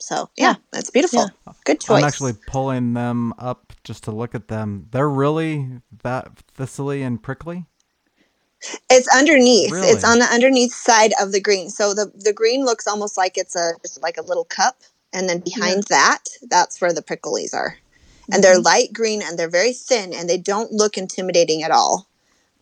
so 0.00 0.28
yeah, 0.36 0.50
Yeah. 0.50 0.54
that's 0.72 0.90
beautiful 0.90 1.30
good 1.64 1.80
choice 1.80 2.02
I'm 2.02 2.04
actually 2.08 2.34
pulling 2.46 2.92
them 2.94 3.32
up 3.38 3.72
just 3.84 4.04
to 4.04 4.10
look 4.12 4.34
at 4.34 4.48
them. 4.48 4.86
They're 4.92 5.08
really 5.08 5.66
that 6.02 6.30
thistly 6.54 7.02
and 7.02 7.20
prickly. 7.22 7.64
It's 8.90 9.08
underneath. 9.14 9.72
Really? 9.72 9.88
It's 9.88 10.04
on 10.04 10.18
the 10.18 10.26
underneath 10.26 10.74
side 10.74 11.12
of 11.20 11.32
the 11.32 11.40
green. 11.40 11.70
So 11.70 11.94
the 11.94 12.12
the 12.14 12.32
green 12.32 12.64
looks 12.64 12.86
almost 12.86 13.16
like 13.16 13.38
it's 13.38 13.54
a 13.56 13.72
just 13.82 14.02
like 14.02 14.16
a 14.18 14.22
little 14.22 14.44
cup, 14.44 14.76
and 15.12 15.28
then 15.28 15.40
behind 15.40 15.84
that, 15.84 16.24
that's 16.42 16.80
where 16.80 16.92
the 16.92 17.02
pricklies 17.02 17.54
are. 17.54 17.76
And 18.30 18.34
Mm-hmm. 18.34 18.40
they're 18.42 18.58
light 18.58 18.92
green 18.92 19.22
and 19.22 19.38
they're 19.38 19.48
very 19.48 19.72
thin 19.72 20.12
and 20.12 20.28
they 20.28 20.36
don't 20.38 20.72
look 20.72 20.98
intimidating 20.98 21.62
at 21.62 21.70
all. 21.70 22.08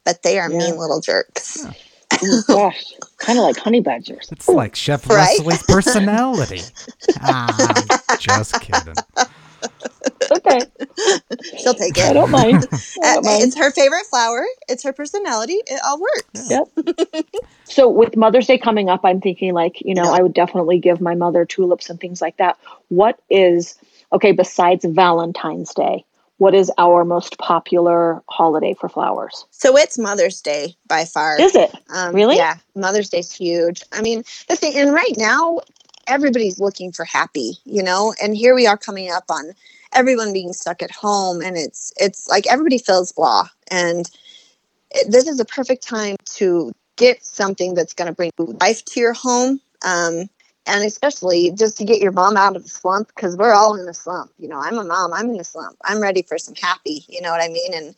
But 0.05 0.23
they 0.23 0.39
are 0.39 0.49
Yeah. 0.51 0.57
mean 0.59 0.77
little 0.79 1.01
jerks. 1.01 1.67
Oh, 2.23 2.43
gosh, 2.47 2.93
kind 3.19 3.39
of 3.39 3.45
like 3.45 3.57
honey 3.59 3.81
badgers. 3.81 4.29
It's 4.31 4.49
like 4.49 4.77
Chef 4.77 5.11
Right? 5.11 5.37
Leslie's 5.39 5.63
personality. 5.65 6.63
ah, 7.21 7.83
just 8.17 8.61
kidding. 8.61 9.03
Okay, 10.31 10.59
She'll 11.59 11.75
take 11.75 11.97
I 11.99 12.11
it. 12.11 12.15
don't 12.15 12.31
mind. 12.31 12.67
I 12.73 12.77
Uh, 13.11 13.15
don't 13.15 13.25
mind. 13.25 13.43
It's 13.45 13.57
her 13.57 13.71
favorite 13.71 14.07
flower. 14.07 14.45
It's 14.69 14.83
her 14.83 14.93
personality. 14.93 15.55
It 15.67 15.81
all 15.85 16.01
works. 16.01 16.51
Yep. 16.51 17.27
so 17.65 17.89
with 17.89 18.17
Mother's 18.17 18.47
Day 18.47 18.59
coming 18.59 18.89
up, 18.89 19.01
I'm 19.05 19.21
thinking 19.21 19.55
like, 19.55 19.81
you 19.83 19.95
know, 19.95 20.05
Yeah. 20.05 20.11
I 20.13 20.23
would 20.23 20.35
definitely 20.35 20.79
give 20.81 21.01
my 21.01 21.15
mother 21.15 21.45
tulips 21.45 21.91
and 21.91 22.01
things 22.01 22.21
like 22.21 22.39
that. 22.39 22.59
What 22.89 23.21
is 23.31 23.77
okay 24.13 24.33
besides 24.33 24.85
Valentine's 24.85 25.73
Day? 25.75 26.05
what 26.39 26.55
is 26.55 26.71
our 26.77 27.03
most 27.03 27.39
popular 27.39 28.23
holiday 28.29 28.75
for 28.79 28.91
flowers? 28.91 29.47
So 29.53 29.75
it's 29.79 29.97
Mother's 29.97 30.43
Day 30.43 30.77
by 30.87 31.07
far. 31.07 31.41
Is 31.41 31.55
it? 31.55 31.75
Um, 31.89 32.15
Really? 32.15 32.37
Yeah, 32.37 32.57
Mother's 32.75 33.09
Day's 33.09 33.33
huge. 33.33 33.83
I 33.91 34.03
mean, 34.03 34.23
the 34.47 34.55
thing, 34.55 34.75
and 34.77 34.93
right 34.93 35.15
now, 35.17 35.61
everybody's 36.07 36.61
looking 36.61 36.93
for 36.93 37.05
happy, 37.05 37.55
you 37.65 37.83
know. 37.83 38.15
And 38.23 38.37
here 38.37 38.55
we 38.55 38.67
are 38.67 38.77
coming 38.77 39.11
up 39.11 39.25
on 39.29 39.53
everyone 39.93 40.33
being 40.33 40.53
stuck 40.53 40.83
at 40.83 40.91
home, 40.91 41.41
and 41.41 41.57
it's 41.57 41.93
it's 41.99 42.29
like 42.29 42.47
everybody 42.47 42.79
feels 42.79 43.13
blah. 43.13 43.49
And 43.71 44.11
this 45.09 45.27
is 45.27 45.41
a 45.41 45.45
perfect 45.45 45.87
time 45.87 46.17
to 46.37 46.73
get 46.97 47.25
something 47.25 47.75
that's 47.75 47.95
going 47.95 48.09
to 48.09 48.15
bring 48.15 48.31
life 48.39 48.85
to 48.87 49.01
your 49.01 49.13
home. 49.13 49.61
Um, 49.85 50.29
and 50.67 50.85
especially 50.85 51.53
just 51.53 51.79
to 51.79 51.85
get 51.85 52.01
your 52.01 52.11
mom 52.11 52.37
out 52.37 52.57
of 52.57 52.65
the 52.65 52.69
slump 52.69 53.09
because 53.15 53.37
we're 53.37 53.53
all 53.53 53.77
in 53.77 53.89
a 53.89 53.95
slump. 53.95 54.33
You 54.39 54.49
know, 54.49 54.59
I'm 54.59 54.79
a 54.79 54.85
mom. 54.85 55.13
I'm 55.13 55.31
in 55.31 55.39
a 55.39 55.45
slump. 55.45 55.77
I'm 55.85 56.01
ready 56.01 56.23
for 56.23 56.39
some 56.39 56.57
happy. 56.57 57.05
You 57.09 57.21
know 57.21 57.31
what 57.31 57.41
I 57.41 57.49
mean? 57.49 57.73
And 57.73 57.95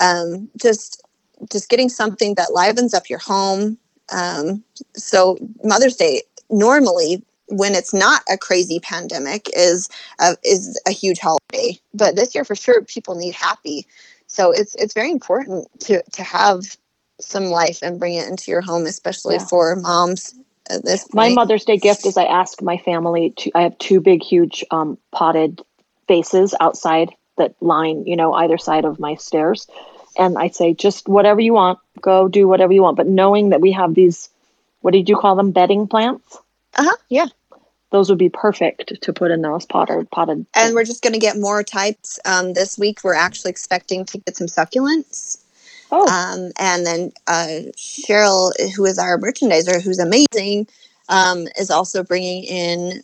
um, 0.00 0.50
just 0.60 1.02
just 1.50 1.68
getting 1.68 1.88
something 1.88 2.34
that 2.34 2.52
livens 2.52 2.94
up 2.94 3.08
your 3.08 3.20
home. 3.20 3.78
Um, 4.12 4.64
so 4.94 5.38
Mother's 5.62 5.96
Day 5.96 6.22
normally 6.50 7.22
when 7.50 7.74
it's 7.74 7.92
not 7.92 8.22
a 8.30 8.38
crazy 8.38 8.80
pandemic 8.80 9.48
is 9.54 9.88
a, 10.20 10.36
is 10.44 10.80
a 10.86 10.92
huge 10.92 11.18
holiday, 11.18 11.78
but 11.92 12.16
this 12.16 12.34
year 12.34 12.44
for 12.44 12.54
sure 12.54 12.82
people 12.82 13.14
need 13.14 13.34
happy. 13.34 13.86
So 14.26 14.52
it's 14.52 14.74
it's 14.76 14.94
very 14.94 15.10
important 15.10 15.66
to 15.80 16.02
to 16.12 16.22
have 16.22 16.76
some 17.20 17.46
life 17.46 17.80
and 17.82 17.98
bring 17.98 18.14
it 18.14 18.28
into 18.28 18.50
your 18.50 18.60
home, 18.60 18.86
especially 18.86 19.34
Yeah. 19.34 19.46
for 19.46 19.76
moms 19.76 20.34
at 20.70 20.84
this 20.84 21.02
point. 21.02 21.14
My 21.14 21.28
Mother's 21.30 21.64
Day 21.64 21.76
gift 21.76 22.06
is 22.06 22.16
I 22.16 22.24
ask 22.24 22.62
my 22.62 22.78
family 22.78 23.30
to. 23.38 23.50
I 23.54 23.62
have 23.62 23.76
two 23.78 24.00
big, 24.00 24.22
huge 24.22 24.64
um, 24.70 24.98
potted 25.12 25.60
vases 26.08 26.54
outside 26.60 27.10
that 27.36 27.54
line, 27.60 28.06
you 28.06 28.16
know, 28.16 28.32
either 28.34 28.58
side 28.58 28.84
of 28.84 29.00
my 29.00 29.14
stairs, 29.16 29.66
and 30.16 30.38
I 30.38 30.48
say, 30.48 30.74
just 30.74 31.08
whatever 31.08 31.40
you 31.40 31.54
want, 31.54 31.78
go 32.00 32.28
do 32.28 32.46
whatever 32.46 32.72
you 32.72 32.82
want. 32.82 32.96
But 32.96 33.06
knowing 33.06 33.50
that 33.50 33.60
we 33.60 33.72
have 33.72 33.94
these, 33.94 34.28
what 34.80 34.92
did 34.92 35.08
you 35.08 35.16
call 35.16 35.36
them, 35.36 35.50
bedding 35.52 35.86
plants? 35.88 36.38
Uh-huh, 36.76 36.96
yeah. 37.08 37.26
Those 37.90 38.08
would 38.08 38.18
be 38.18 38.28
perfect 38.28 39.02
to 39.02 39.12
put 39.12 39.30
in 39.30 39.42
those 39.42 39.66
potted 39.66 40.10
potted. 40.10 40.46
And 40.54 40.74
we're 40.74 40.84
just 40.84 41.02
going 41.02 41.12
to 41.12 41.18
get 41.18 41.38
more 41.38 41.62
types. 41.62 42.20
Um, 42.24 42.52
this 42.52 42.78
week, 42.78 43.00
we're 43.02 43.14
actually 43.14 43.50
expecting 43.50 44.04
to 44.06 44.18
get 44.18 44.36
some 44.36 44.46
succulents. 44.46 45.42
oh, 45.90 46.06
Um, 46.06 46.52
and 46.58 46.86
then 46.86 47.12
uh, 47.26 47.70
Cheryl, 47.76 48.52
who 48.76 48.84
is 48.84 48.98
our 48.98 49.18
merchandiser, 49.18 49.82
who's 49.82 49.98
amazing, 49.98 50.68
um, 51.08 51.48
is 51.58 51.70
also 51.70 52.04
bringing 52.04 52.44
in. 52.44 53.02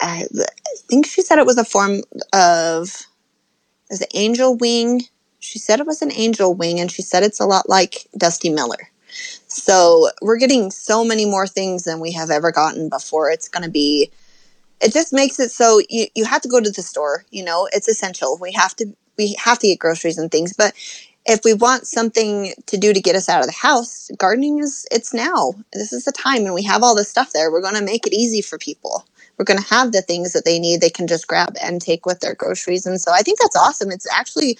Uh, 0.00 0.24
I 0.24 0.76
think 0.88 1.06
she 1.06 1.22
said 1.22 1.38
it 1.38 1.46
was 1.46 1.58
a 1.58 1.64
form 1.64 2.02
of 2.32 3.06
is 3.90 4.00
it 4.00 4.10
angel 4.14 4.56
wing. 4.56 5.02
She 5.38 5.58
said 5.58 5.78
it 5.78 5.86
was 5.86 6.02
an 6.02 6.10
angel 6.12 6.54
wing, 6.54 6.80
and 6.80 6.90
she 6.90 7.02
said 7.02 7.22
it's 7.22 7.38
a 7.38 7.46
lot 7.46 7.68
like 7.68 8.08
Dusty 8.18 8.50
Miller. 8.50 8.90
So 9.46 10.08
we're 10.20 10.38
getting 10.38 10.72
so 10.72 11.04
many 11.04 11.24
more 11.24 11.46
things 11.46 11.84
than 11.84 12.00
we 12.00 12.10
have 12.12 12.30
ever 12.30 12.50
gotten 12.50 12.88
before. 12.88 13.30
It's 13.30 13.48
going 13.48 13.62
to 13.62 13.70
be. 13.70 14.10
It 14.84 14.92
just 14.92 15.12
makes 15.12 15.40
it 15.40 15.50
so 15.50 15.80
you, 15.88 16.06
you 16.14 16.24
have 16.26 16.42
to 16.42 16.48
go 16.48 16.60
to 16.60 16.70
the 16.70 16.82
store. 16.82 17.24
You 17.30 17.44
know, 17.44 17.68
it's 17.72 17.88
essential. 17.88 18.38
We 18.40 18.52
have 18.52 18.76
to 18.76 18.86
we 19.16 19.34
have 19.42 19.58
to 19.60 19.68
get 19.68 19.78
groceries 19.78 20.18
and 20.18 20.30
things, 20.30 20.52
but 20.52 20.74
if 21.26 21.40
we 21.42 21.54
want 21.54 21.86
something 21.86 22.52
to 22.66 22.76
do 22.76 22.92
to 22.92 23.00
get 23.00 23.16
us 23.16 23.28
out 23.28 23.40
of 23.40 23.46
the 23.46 23.52
house, 23.52 24.10
gardening 24.18 24.58
is 24.58 24.86
it's 24.90 25.14
now. 25.14 25.54
This 25.72 25.92
is 25.92 26.04
the 26.04 26.12
time 26.12 26.44
and 26.44 26.54
we 26.54 26.62
have 26.64 26.82
all 26.82 26.94
this 26.94 27.08
stuff 27.08 27.32
there. 27.32 27.50
We're 27.50 27.62
going 27.62 27.76
to 27.76 27.82
make 27.82 28.06
it 28.06 28.12
easy 28.12 28.42
for 28.42 28.58
people. 28.58 29.06
We're 29.38 29.46
going 29.46 29.60
to 29.60 29.74
have 29.74 29.92
the 29.92 30.02
things 30.02 30.32
that 30.34 30.44
they 30.44 30.58
need 30.58 30.80
they 30.80 30.90
can 30.90 31.06
just 31.06 31.26
grab 31.26 31.56
and 31.62 31.80
take 31.80 32.04
with 32.04 32.20
their 32.20 32.34
groceries. 32.34 32.84
And 32.86 33.00
so 33.00 33.10
I 33.10 33.22
think 33.22 33.38
that's 33.40 33.56
awesome. 33.56 33.90
It's 33.90 34.10
actually 34.12 34.58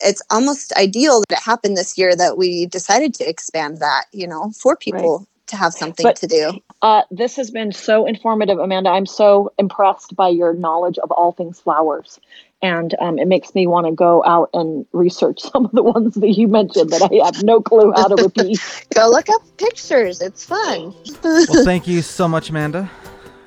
it's 0.00 0.22
almost 0.30 0.72
ideal 0.74 1.22
that 1.28 1.38
it 1.38 1.42
happened 1.42 1.76
this 1.76 1.96
year 1.96 2.14
that 2.16 2.36
we 2.36 2.66
decided 2.66 3.14
to 3.14 3.28
expand 3.28 3.78
that, 3.78 4.06
you 4.12 4.26
know, 4.26 4.52
for 4.52 4.76
people 4.76 5.26
to 5.48 5.56
have 5.56 5.72
something 5.72 6.04
But- 6.04 6.16
to 6.16 6.26
do. 6.26 6.52
Uh, 6.82 7.02
this 7.10 7.36
has 7.36 7.50
been 7.50 7.72
so 7.72 8.04
informative, 8.06 8.58
Amanda. 8.58 8.90
I'm 8.90 9.06
so 9.06 9.52
impressed 9.58 10.14
by 10.14 10.28
your 10.28 10.52
knowledge 10.52 10.98
of 10.98 11.10
all 11.10 11.32
things 11.32 11.58
flowers. 11.60 12.20
And 12.62 12.94
um, 13.00 13.18
it 13.18 13.28
makes 13.28 13.54
me 13.54 13.66
want 13.66 13.86
to 13.86 13.92
go 13.92 14.22
out 14.24 14.50
and 14.54 14.86
research 14.92 15.40
some 15.52 15.64
of 15.64 15.72
the 15.72 15.82
ones 15.82 16.14
that 16.16 16.28
you 16.36 16.48
mentioned 16.48 16.90
that 16.90 17.02
I 17.10 17.24
have 17.24 17.42
no 17.42 17.60
clue 17.60 17.92
how 17.94 18.08
to 18.08 18.22
repeat. 18.22 18.58
Go 18.94 19.08
look 19.10 19.28
up 19.28 19.42
pictures. 19.58 20.20
It's 20.20 20.44
fun. 20.44 20.94
Well, 21.22 21.44
thank 21.64 21.86
you 21.86 22.02
so 22.02 22.28
much, 22.28 22.50
Amanda. 22.50 22.90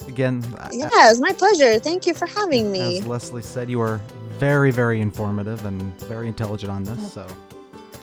Again, 0.07 0.43
I- 0.59 0.69
Yeah, 0.73 0.87
it 0.87 1.09
was 1.09 1.19
my 1.21 1.33
pleasure. 1.33 1.79
Thank 1.79 2.07
you 2.07 2.13
for 2.13 2.25
having 2.27 2.71
me. 2.71 2.99
as 2.99 3.07
Leslie 3.07 3.41
said, 3.41 3.69
you 3.69 3.79
are 3.81 3.99
very, 4.37 4.71
very 4.71 5.01
informative 5.01 5.65
and 5.65 5.81
very 6.01 6.27
intelligent 6.27 6.71
on 6.71 6.83
this, 6.83 7.13
so 7.13 7.27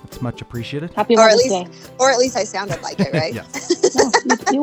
it's 0.05 0.21
much 0.23 0.41
appreciated. 0.43 0.93
Happy 0.95 1.17
Or 1.17 1.29
at 1.29 1.37
least- 1.37 1.49
Day. 1.51 1.67
Or 1.99 2.11
at 2.11 2.19
least 2.19 2.37
I 2.37 2.45
sounded 2.45 2.81
like 2.83 3.01
it, 3.01 3.13
right? 3.13 3.35
yes. 3.35 3.66
Yeah, 3.97 4.11
you, 4.25 4.37
you. 4.53 4.63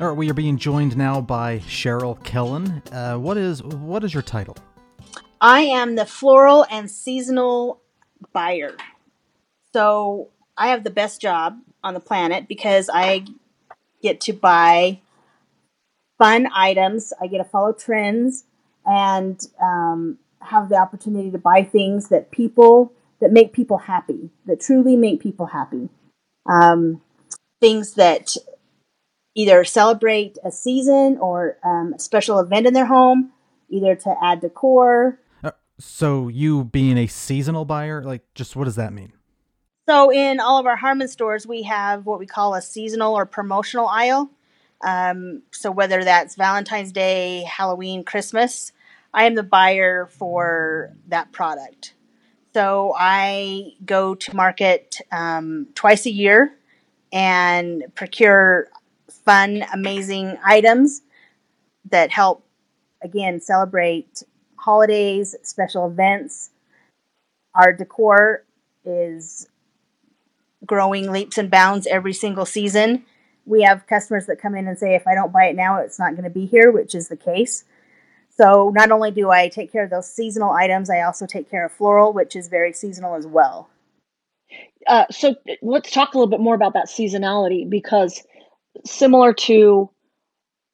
All 0.00 0.08
right, 0.08 0.16
we 0.16 0.30
are 0.30 0.34
being 0.34 0.56
joined 0.56 0.96
now 0.96 1.20
by 1.20 1.58
Cheryl 1.60 2.22
Kellen. 2.24 2.82
Uh, 2.90 3.16
what 3.16 3.36
is 3.36 3.62
what 3.62 4.02
is 4.02 4.14
your 4.14 4.22
title? 4.22 4.56
I 5.40 5.60
am 5.60 5.96
the 5.96 6.06
floral 6.06 6.64
and 6.70 6.90
seasonal 6.90 7.80
buyer. 8.32 8.76
So 9.74 10.28
I 10.56 10.68
have 10.68 10.84
the 10.84 10.90
best 10.90 11.20
job 11.20 11.58
on 11.84 11.94
the 11.94 12.00
planet 12.00 12.48
because 12.48 12.88
I 12.92 13.24
get 14.02 14.20
to 14.22 14.32
buy 14.32 15.00
fun 16.18 16.48
items. 16.54 17.12
I 17.20 17.26
get 17.26 17.38
to 17.38 17.44
follow 17.44 17.72
trends 17.72 18.44
and 18.86 19.38
um, 19.62 20.18
have 20.40 20.70
the 20.70 20.76
opportunity 20.76 21.30
to 21.30 21.38
buy 21.38 21.62
things 21.62 22.08
that 22.08 22.30
people 22.30 22.92
that 23.20 23.32
make 23.32 23.52
people 23.52 23.76
happy, 23.76 24.30
that 24.46 24.60
truly 24.60 24.96
make 24.96 25.20
people 25.20 25.46
happy. 25.46 25.90
Um, 26.48 27.02
things 27.60 27.94
that 27.94 28.36
either 29.34 29.64
celebrate 29.64 30.38
a 30.44 30.50
season 30.50 31.18
or 31.20 31.58
um, 31.64 31.94
a 31.94 31.98
special 31.98 32.38
event 32.40 32.66
in 32.66 32.74
their 32.74 32.86
home, 32.86 33.32
either 33.68 33.94
to 33.94 34.14
add 34.22 34.40
decor, 34.40 35.20
Uh, 35.44 35.52
so 35.78 36.28
you 36.28 36.64
being 36.64 36.98
a 36.98 37.06
seasonal 37.06 37.64
buyer, 37.64 38.02
like 38.02 38.22
just 38.34 38.56
what 38.56 38.64
does 38.64 38.76
that 38.76 38.92
mean? 38.92 39.12
So 39.88 40.12
in 40.12 40.40
all 40.40 40.58
of 40.58 40.66
our 40.66 40.76
Harmon 40.76 41.08
stores, 41.08 41.46
we 41.46 41.62
have 41.62 42.06
what 42.06 42.18
we 42.18 42.26
call 42.26 42.54
a 42.54 42.62
seasonal 42.62 43.14
or 43.14 43.26
promotional 43.26 43.88
aisle. 43.88 44.30
Um, 44.82 45.42
so 45.50 45.70
whether 45.70 46.04
that's 46.04 46.36
Valentine's 46.36 46.92
Day, 46.92 47.42
Halloween, 47.42 48.04
Christmas, 48.04 48.72
I 49.12 49.24
am 49.24 49.34
the 49.34 49.42
buyer 49.42 50.06
for 50.06 50.92
that 51.08 51.32
product. 51.32 51.94
So 52.52 52.94
I 52.98 53.74
go 53.84 54.14
to 54.16 54.36
market 54.36 54.98
um, 55.12 55.68
twice 55.74 56.06
a 56.06 56.10
year 56.10 56.52
and 57.12 57.84
procure 57.94 58.68
fun, 59.24 59.64
amazing 59.72 60.36
items 60.44 61.02
that 61.90 62.10
help, 62.10 62.44
again, 63.02 63.40
celebrate 63.40 64.22
holidays, 64.56 65.36
special 65.42 65.86
events. 65.86 66.50
Our 67.54 67.72
decor 67.72 68.44
is 68.84 69.48
growing 70.66 71.10
leaps 71.10 71.38
and 71.38 71.50
bounds 71.50 71.86
every 71.86 72.12
single 72.12 72.46
season. 72.46 73.04
We 73.46 73.62
have 73.62 73.86
customers 73.86 74.26
that 74.26 74.40
come 74.40 74.54
in 74.54 74.68
and 74.68 74.78
say, 74.78 74.94
if 74.94 75.06
I 75.06 75.14
don't 75.14 75.32
buy 75.32 75.46
it 75.46 75.56
now, 75.56 75.80
it's 75.80 75.98
not 75.98 76.12
going 76.12 76.24
to 76.24 76.30
be 76.30 76.46
here, 76.46 76.70
which 76.70 76.94
is 76.94 77.08
the 77.08 77.16
case. 77.16 77.64
So 78.40 78.72
not 78.74 78.90
only 78.90 79.10
do 79.10 79.30
I 79.30 79.48
take 79.48 79.70
care 79.70 79.84
of 79.84 79.90
those 79.90 80.10
seasonal 80.10 80.52
items, 80.52 80.88
I 80.88 81.02
also 81.02 81.26
take 81.26 81.50
care 81.50 81.66
of 81.66 81.72
floral, 81.72 82.14
which 82.14 82.34
is 82.34 82.48
very 82.48 82.72
seasonal 82.72 83.14
as 83.14 83.26
well. 83.26 83.68
Uh, 84.86 85.04
so 85.10 85.34
let's 85.60 85.90
talk 85.90 86.14
a 86.14 86.16
little 86.18 86.30
bit 86.30 86.40
more 86.40 86.54
about 86.54 86.72
that 86.72 86.86
seasonality 86.86 87.68
because 87.68 88.22
similar 88.86 89.34
to 89.34 89.90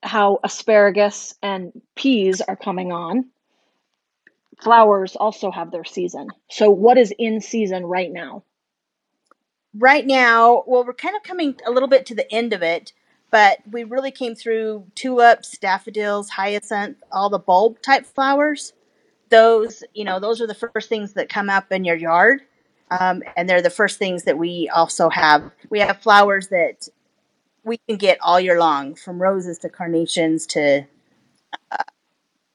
how 0.04 0.38
asparagus 0.44 1.34
and 1.42 1.72
peas 1.96 2.40
are 2.40 2.54
coming 2.54 2.92
on, 2.92 3.30
flowers 4.62 5.16
also 5.16 5.50
have 5.50 5.72
their 5.72 5.84
season. 5.84 6.28
So 6.48 6.70
what 6.70 6.98
is 6.98 7.12
in 7.18 7.40
season 7.40 7.84
right 7.84 8.12
now? 8.12 8.44
Right 9.76 10.06
now, 10.06 10.62
well, 10.68 10.84
we're 10.84 10.94
kind 10.94 11.16
of 11.16 11.24
coming 11.24 11.56
a 11.66 11.72
little 11.72 11.88
bit 11.88 12.06
to 12.06 12.14
the 12.14 12.32
end 12.32 12.52
of 12.52 12.62
it, 12.62 12.92
but 13.30 13.58
we 13.70 13.84
really 13.84 14.10
came 14.10 14.34
through 14.34 14.86
tulips, 14.94 15.58
daffodils, 15.58 16.30
hyacinth, 16.30 16.98
all 17.10 17.28
the 17.28 17.38
bulb 17.38 17.82
type 17.82 18.06
flowers. 18.06 18.72
Those, 19.28 19.82
you 19.94 20.04
know, 20.04 20.20
those 20.20 20.40
are 20.40 20.46
the 20.46 20.54
first 20.54 20.88
things 20.88 21.14
that 21.14 21.28
come 21.28 21.50
up 21.50 21.72
in 21.72 21.84
your 21.84 21.96
yard. 21.96 22.42
Um, 22.90 23.22
and 23.36 23.48
they're 23.48 23.62
the 23.62 23.70
first 23.70 23.98
things 23.98 24.24
that 24.24 24.38
we 24.38 24.70
also 24.72 25.08
have. 25.08 25.50
We 25.70 25.80
have 25.80 26.00
flowers 26.00 26.48
that 26.48 26.88
we 27.64 27.78
can 27.88 27.96
get 27.96 28.18
all 28.22 28.38
year 28.38 28.60
long, 28.60 28.94
from 28.94 29.20
roses 29.20 29.58
to 29.58 29.68
carnations 29.68 30.46
to 30.46 30.86
uh, 31.72 31.82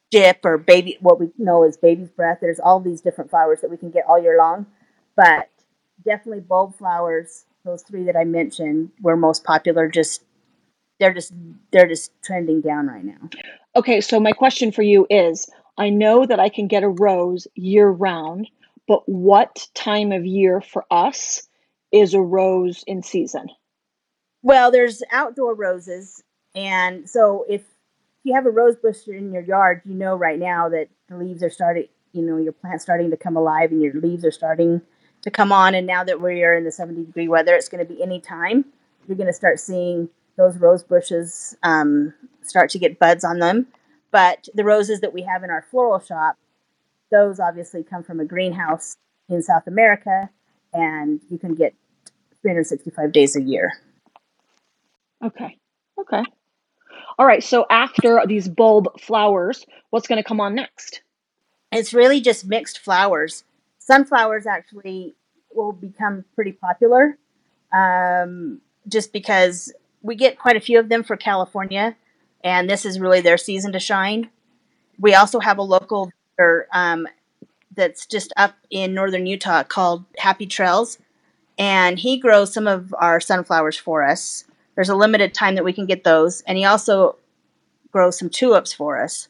dip 0.10 0.40
or 0.46 0.58
baby, 0.58 0.98
what 1.02 1.20
we 1.20 1.32
know 1.38 1.64
as 1.64 1.76
baby's 1.76 2.10
breath. 2.10 2.38
There's 2.40 2.62
all 2.62 2.80
these 2.80 3.02
different 3.02 3.30
flowers 3.30 3.60
that 3.60 3.70
we 3.70 3.76
can 3.76 3.92
get 3.92 4.06
all 4.08 4.22
year 4.22 4.38
long, 4.38 4.68
but 5.18 5.50
definitely 6.06 6.42
bulb 6.42 6.78
flowers. 6.78 7.44
Those 7.66 7.84
three 7.84 8.04
that 8.06 8.16
I 8.16 8.24
mentioned 8.24 8.92
were 9.02 9.18
most 9.18 9.44
popular. 9.44 9.90
Just 9.90 10.24
they're 11.02 11.14
just 11.14 11.34
they're 11.72 11.88
just 11.88 12.12
trending 12.22 12.62
down 12.62 12.86
right 12.86 13.04
now. 13.04 13.30
Okay, 13.76 14.00
so 14.02 14.20
my 14.20 14.32
question 14.32 14.72
for 14.72 14.84
you 14.84 15.08
is 15.10 15.50
I 15.78 15.90
know 15.90 16.28
that 16.28 16.40
I 16.40 16.48
can 16.48 16.68
get 16.68 16.84
a 16.84 16.90
rose 16.90 17.48
year 17.56 17.90
round, 17.90 18.48
but 18.88 19.02
what 19.10 19.68
time 19.74 20.12
of 20.12 20.26
year 20.26 20.62
for 20.62 20.86
us 20.92 21.42
is 21.92 22.14
a 22.14 22.22
rose 22.22 22.84
in 22.86 23.02
season? 23.02 23.48
Well, 24.44 24.72
there's 24.72 25.02
outdoor 25.12 25.56
roses, 25.56 26.24
and 26.54 27.10
so 27.10 27.46
if 27.50 27.64
you 28.24 28.36
have 28.36 28.46
a 28.46 28.52
rose 28.52 28.76
bush 28.76 29.08
in 29.08 29.34
your 29.34 29.44
yard, 29.44 29.82
you 29.86 29.96
know 29.96 30.16
right 30.16 30.38
now 30.38 30.70
that 30.70 30.88
the 31.10 31.18
leaves 31.18 31.42
are 31.42 31.50
starting. 31.50 31.88
You 32.14 32.22
know 32.22 32.38
your 32.38 32.54
plant's 32.54 32.84
starting 32.84 33.10
to 33.10 33.18
come 33.18 33.36
alive, 33.36 33.72
and 33.72 33.82
your 33.82 33.94
leaves 33.94 34.24
are 34.24 34.32
starting 34.32 34.82
to 35.24 35.32
come 35.32 35.52
on. 35.52 35.74
And 35.74 35.88
now 35.88 36.04
that 36.04 36.22
we 36.22 36.44
are 36.44 36.54
in 36.54 36.64
the 36.64 36.72
70 36.72 37.06
degree 37.06 37.28
weather, 37.28 37.56
it's 37.56 37.70
going 37.70 37.86
to 37.86 37.92
be 37.92 38.04
any 38.04 38.20
time. 38.20 38.66
You're 39.08 39.18
going 39.18 39.28
to 39.28 39.34
start 39.34 39.60
seeing 39.60 40.10
those 40.38 40.58
rose 40.58 40.84
bushes 40.84 41.56
um, 41.64 42.14
start 42.44 42.70
to 42.72 42.80
get 42.80 43.00
buds 43.00 43.24
on 43.24 43.40
them. 43.40 43.68
But 44.12 44.48
the 44.54 44.64
roses 44.64 45.02
that 45.02 45.14
we 45.14 45.22
have 45.24 45.44
in 45.44 45.50
our 45.50 45.66
floral 45.70 46.00
shop, 46.00 46.38
those 47.12 47.40
obviously 47.40 47.84
come 47.84 48.04
from 48.04 48.20
a 48.20 48.26
greenhouse 48.26 48.98
in 49.30 49.42
South 49.42 49.68
America, 49.68 50.30
and 50.74 51.22
you 51.30 51.38
can 51.38 51.56
get 51.56 51.74
365 52.42 53.12
days 53.12 53.36
a 53.36 53.42
year. 53.42 53.72
Okay. 55.24 55.58
Okay. 56.00 56.24
All 57.18 57.26
right. 57.26 57.44
So 57.44 57.66
after 57.70 58.22
these 58.26 58.48
bulb 58.48 59.00
flowers, 59.00 59.66
what's 59.92 60.08
going 60.08 60.22
to 60.22 60.28
come 60.28 60.42
on 60.42 60.56
next? 60.56 61.02
It's 61.72 61.94
really 61.94 62.20
just 62.20 62.46
mixed 62.46 62.80
flowers. 62.80 63.44
Sunflowers 63.80 64.46
actually 64.46 65.16
will 65.54 65.72
become 65.72 66.26
pretty 66.36 66.52
popular 66.52 67.18
um, 67.74 68.62
just 68.88 69.14
because 69.14 69.72
we 70.02 70.16
get 70.16 70.40
quite 70.40 70.56
a 70.56 70.62
few 70.62 70.80
of 70.80 70.90
them 70.90 71.04
for 71.04 71.16
California, 71.16 71.96
and 72.44 72.70
this 72.70 72.86
is 72.86 73.00
really 73.00 73.22
their 73.22 73.38
season 73.38 73.72
to 73.74 73.80
shine. 73.80 74.30
We 75.00 75.14
also 75.14 75.40
have 75.40 75.58
a 75.58 75.64
local 75.64 76.12
um, 76.74 77.08
that's 77.76 78.06
just 78.06 78.34
up 78.36 78.56
in 78.70 78.94
northern 78.94 79.26
Utah 79.26 79.64
called 79.64 80.06
Happy 80.18 80.46
Trails, 80.46 80.98
and 81.58 82.00
he 82.00 82.18
grows 82.18 82.54
some 82.54 82.68
of 82.68 82.94
our 82.98 83.20
sunflowers 83.20 83.78
for 83.78 84.04
us. 84.04 84.46
There's 84.76 84.90
a 84.90 84.96
limited 84.96 85.34
time 85.34 85.56
that 85.56 85.64
we 85.64 85.74
can 85.74 85.86
get 85.86 86.04
those, 86.04 86.42
and 86.42 86.58
he 86.58 86.66
also 86.66 87.18
grows 87.92 88.18
some 88.18 88.30
tulips 88.30 88.74
for 88.74 89.02
us. 89.02 89.28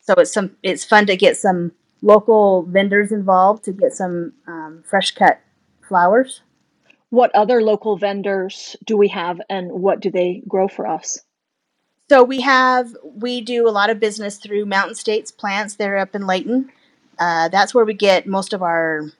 So 0.00 0.14
it's 0.14 0.32
some 0.32 0.56
it's 0.62 0.84
fun 0.84 1.06
to 1.06 1.16
get 1.16 1.36
some 1.36 1.72
local 2.02 2.62
vendors 2.62 3.12
involved 3.12 3.64
to 3.64 3.72
get 3.72 3.92
some 3.92 4.32
um, 4.46 4.82
fresh 4.84 5.12
cut 5.12 5.40
flowers. 5.86 6.42
What 7.10 7.34
other 7.34 7.62
local 7.62 7.96
vendors 7.96 8.76
do 8.84 8.96
we 8.96 9.08
have, 9.08 9.40
and 9.50 9.70
what 9.72 10.00
do 10.00 10.10
they 10.10 10.42
grow 10.48 10.68
for 10.68 10.86
us? 10.86 11.20
So 12.08 12.24
we 12.24 12.40
have 12.40 12.96
we 13.04 13.40
do 13.40 13.68
a 13.68 13.70
lot 13.70 13.90
of 13.90 14.00
business 14.00 14.38
through 14.38 14.66
Mountain 14.66 14.96
States 14.96 15.30
Plants. 15.30 15.74
They're 15.74 15.98
up 15.98 16.14
in 16.14 16.26
Layton. 16.26 16.72
Uh, 17.18 17.48
that's 17.48 17.74
where 17.74 17.84
we 17.84 17.94
get 17.94 18.26
most 18.26 18.52
of 18.52 18.62
our 18.62 19.12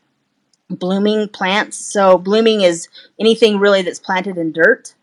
blooming 0.68 1.28
plants. 1.28 1.76
So 1.76 2.16
blooming 2.18 2.62
is 2.62 2.88
anything 3.18 3.58
really 3.58 3.82
that's 3.82 3.98
planted 3.98 4.38
in 4.38 4.52
dirt. 4.52 4.94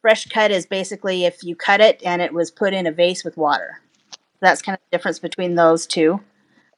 Fresh 0.00 0.26
cut 0.26 0.50
is 0.50 0.66
basically 0.66 1.24
if 1.24 1.42
you 1.42 1.56
cut 1.56 1.80
it 1.80 2.02
and 2.04 2.20
it 2.22 2.32
was 2.32 2.50
put 2.50 2.72
in 2.72 2.86
a 2.86 2.92
vase 2.92 3.24
with 3.24 3.36
water. 3.36 3.80
That's 4.40 4.62
kind 4.62 4.76
of 4.76 4.80
the 4.90 4.96
difference 4.96 5.18
between 5.18 5.54
those 5.54 5.86
two. 5.86 6.20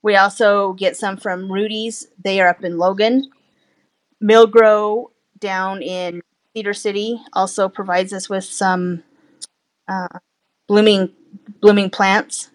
We 0.02 0.16
also 0.16 0.74
get 0.74 0.96
some 0.96 1.16
from 1.16 1.50
Rudy's. 1.50 2.08
They 2.22 2.40
are 2.40 2.48
up 2.48 2.62
in 2.62 2.76
Logan. 2.76 3.30
Millgrow 4.22 5.10
down 5.44 5.82
in 5.82 6.22
Cedar 6.56 6.74
City 6.74 7.20
also 7.34 7.68
provides 7.68 8.12
us 8.12 8.28
with 8.28 8.44
some 8.44 9.04
uh, 9.86 10.18
blooming 10.66 11.12
blooming 11.60 11.90
plants. 11.90 12.50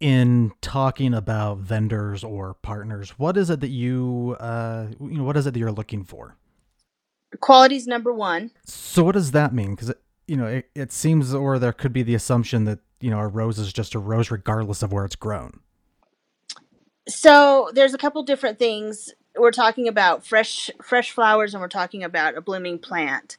In 0.00 0.52
talking 0.62 1.12
about 1.12 1.58
vendors 1.58 2.24
or 2.24 2.54
partners, 2.54 3.10
what 3.18 3.36
is 3.36 3.50
it 3.50 3.60
that 3.60 3.68
you 3.68 4.36
uh, 4.40 4.86
you 4.98 5.18
know 5.18 5.24
what 5.24 5.36
is 5.36 5.46
it 5.46 5.52
that 5.52 5.60
you're 5.60 5.70
looking 5.70 6.04
for? 6.04 6.36
Quality's 7.40 7.86
number 7.86 8.12
one. 8.12 8.50
So 8.64 9.04
what 9.04 9.12
does 9.12 9.32
that 9.32 9.52
mean? 9.52 9.74
Because 9.74 9.92
you 10.26 10.36
know 10.36 10.46
it, 10.46 10.70
it 10.74 10.90
seems, 10.90 11.34
or 11.34 11.58
there 11.58 11.72
could 11.72 11.92
be 11.92 12.02
the 12.02 12.14
assumption 12.14 12.64
that 12.64 12.78
you 13.00 13.10
know 13.10 13.18
a 13.18 13.28
rose 13.28 13.58
is 13.58 13.72
just 13.72 13.94
a 13.94 13.98
rose 13.98 14.30
regardless 14.30 14.82
of 14.82 14.90
where 14.90 15.04
it's 15.04 15.16
grown. 15.16 15.60
So 17.06 17.70
there's 17.74 17.92
a 17.92 17.98
couple 17.98 18.22
different 18.22 18.58
things. 18.58 19.12
We're 19.36 19.52
talking 19.52 19.88
about 19.88 20.26
fresh 20.26 20.70
fresh 20.82 21.10
flowers, 21.12 21.54
and 21.54 21.60
we're 21.60 21.68
talking 21.68 22.04
about 22.04 22.36
a 22.36 22.40
blooming 22.40 22.78
plant. 22.78 23.36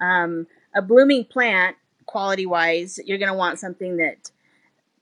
Um, 0.00 0.46
a 0.74 0.82
blooming 0.82 1.24
plant, 1.24 1.76
quality 2.06 2.46
wise, 2.46 2.98
you're 3.04 3.18
going 3.18 3.30
to 3.30 3.36
want 3.36 3.58
something 3.58 3.96
that 3.98 4.30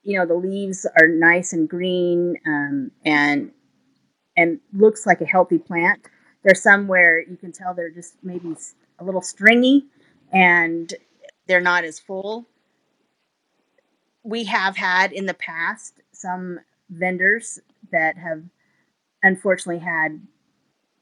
you 0.03 0.17
know 0.17 0.25
the 0.25 0.33
leaves 0.33 0.85
are 0.99 1.07
nice 1.07 1.53
and 1.53 1.69
green 1.69 2.37
um, 2.45 2.91
and 3.05 3.51
and 4.35 4.59
looks 4.73 5.05
like 5.05 5.21
a 5.21 5.25
healthy 5.25 5.57
plant. 5.57 6.01
There's 6.43 6.61
some 6.61 6.87
where 6.87 7.19
you 7.21 7.37
can 7.37 7.51
tell 7.51 7.73
they're 7.73 7.91
just 7.91 8.15
maybe 8.23 8.55
a 8.99 9.03
little 9.03 9.21
stringy 9.21 9.85
and 10.31 10.91
they're 11.47 11.61
not 11.61 11.83
as 11.83 11.99
full. 11.99 12.45
We 14.23 14.45
have 14.45 14.77
had 14.77 15.11
in 15.11 15.25
the 15.25 15.33
past 15.33 15.95
some 16.11 16.59
vendors 16.89 17.59
that 17.91 18.17
have 18.17 18.43
unfortunately 19.23 19.83
had 19.83 20.21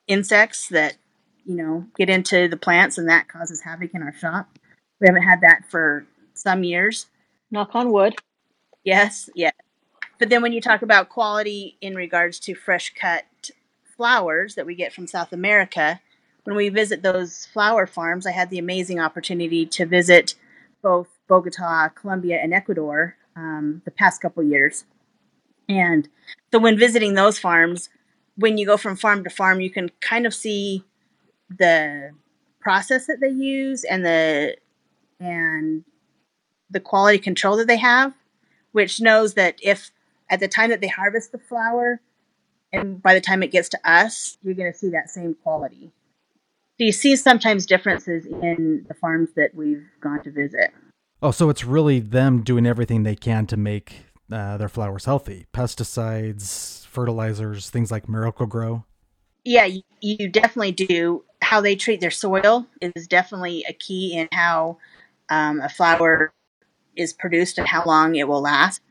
insects 0.07 0.67
that 0.69 0.97
you 1.45 1.55
know 1.55 1.85
get 1.97 2.09
into 2.09 2.47
the 2.47 2.57
plants 2.57 2.97
and 2.97 3.09
that 3.09 3.27
causes 3.27 3.61
havoc 3.61 3.93
in 3.93 4.03
our 4.03 4.13
shop. 4.13 4.57
We 4.99 5.07
haven't 5.07 5.23
had 5.23 5.41
that 5.41 5.63
for 5.69 6.05
some 6.33 6.63
years. 6.63 7.07
Knock 7.51 7.73
on 7.73 7.91
wood. 7.91 8.15
Yes, 8.83 9.29
yeah. 9.35 9.51
But 10.19 10.29
then 10.29 10.41
when 10.41 10.51
you 10.51 10.61
talk 10.61 10.81
about 10.81 11.09
quality 11.09 11.77
in 11.81 11.95
regards 11.95 12.39
to 12.41 12.53
fresh 12.53 12.93
cut 12.93 13.25
flowers 13.95 14.55
that 14.55 14.65
we 14.65 14.75
get 14.75 14.93
from 14.93 15.07
South 15.07 15.31
America, 15.31 16.01
when 16.43 16.55
we 16.55 16.69
visit 16.69 17.01
those 17.01 17.45
flower 17.45 17.87
farms, 17.87 18.25
I 18.25 18.31
had 18.31 18.49
the 18.49 18.59
amazing 18.59 18.99
opportunity 18.99 19.65
to 19.67 19.85
visit 19.85 20.35
both 20.81 21.07
Bogota, 21.27 21.89
Colombia, 21.89 22.39
and 22.41 22.53
Ecuador 22.53 23.15
um, 23.35 23.81
the 23.85 23.91
past 23.91 24.21
couple 24.21 24.43
years. 24.43 24.85
And 25.67 26.09
so 26.51 26.59
when 26.59 26.77
visiting 26.77 27.13
those 27.13 27.39
farms, 27.39 27.89
when 28.39 28.57
you 28.57 28.65
go 28.65 28.77
from 28.77 28.95
farm 28.95 29.23
to 29.25 29.29
farm, 29.29 29.59
you 29.59 29.69
can 29.69 29.89
kind 29.99 30.25
of 30.25 30.33
see 30.33 30.83
the 31.49 32.11
process 32.61 33.07
that 33.07 33.19
they 33.19 33.29
use 33.29 33.83
and 33.83 34.05
the 34.05 34.55
and 35.19 35.83
the 36.69 36.79
quality 36.79 37.19
control 37.19 37.57
that 37.57 37.67
they 37.67 37.77
have, 37.77 38.13
which 38.71 39.01
knows 39.01 39.33
that 39.33 39.55
if 39.61 39.91
at 40.29 40.39
the 40.39 40.47
time 40.47 40.69
that 40.69 40.79
they 40.79 40.87
harvest 40.87 41.31
the 41.31 41.37
flower 41.37 41.99
and 42.71 43.01
by 43.01 43.13
the 43.13 43.21
time 43.21 43.43
it 43.43 43.51
gets 43.51 43.67
to 43.69 43.79
us, 43.83 44.37
you're 44.41 44.53
going 44.53 44.71
to 44.71 44.77
see 44.77 44.89
that 44.89 45.09
same 45.09 45.35
quality. 45.43 45.91
So 46.77 46.85
you 46.85 46.91
see 46.93 47.15
sometimes 47.17 47.65
differences 47.65 48.25
in 48.25 48.85
the 48.87 48.93
farms 48.93 49.29
that 49.35 49.53
we've 49.53 49.85
gone 49.99 50.23
to 50.23 50.31
visit. 50.31 50.71
Oh, 51.21 51.31
so 51.31 51.49
it's 51.49 51.65
really 51.65 51.99
them 51.99 52.43
doing 52.43 52.65
everything 52.65 53.03
they 53.03 53.15
can 53.15 53.47
to 53.47 53.57
make 53.57 54.05
uh, 54.31 54.57
their 54.57 54.69
flowers 54.69 55.05
healthy. 55.05 55.47
Pesticides, 55.53 56.85
fertilizers, 56.87 57.69
things 57.69 57.91
like 57.91 58.09
Miracle-Gro. 58.09 58.83
Yeah, 59.45 59.65
you, 59.65 59.81
you 60.01 60.29
definitely 60.29 60.71
do. 60.71 61.23
How 61.41 61.61
they 61.61 61.75
treat 61.75 62.01
their 62.01 62.11
soil 62.11 62.67
is 62.81 63.07
definitely 63.07 63.65
a 63.67 63.73
key 63.73 64.13
in 64.13 64.27
how 64.31 64.77
um, 65.29 65.61
a 65.61 65.69
flower 65.69 66.33
is 66.95 67.13
produced 67.13 67.57
and 67.57 67.67
how 67.67 67.83
long 67.85 68.15
it 68.15 68.27
will 68.27 68.41
last. 68.41 68.81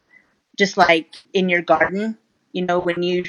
Just 0.57 0.77
like 0.77 1.15
in 1.33 1.49
your 1.49 1.63
garden, 1.63 2.19
you 2.53 2.65
know, 2.65 2.81
when 2.81 3.03
you, 3.03 3.25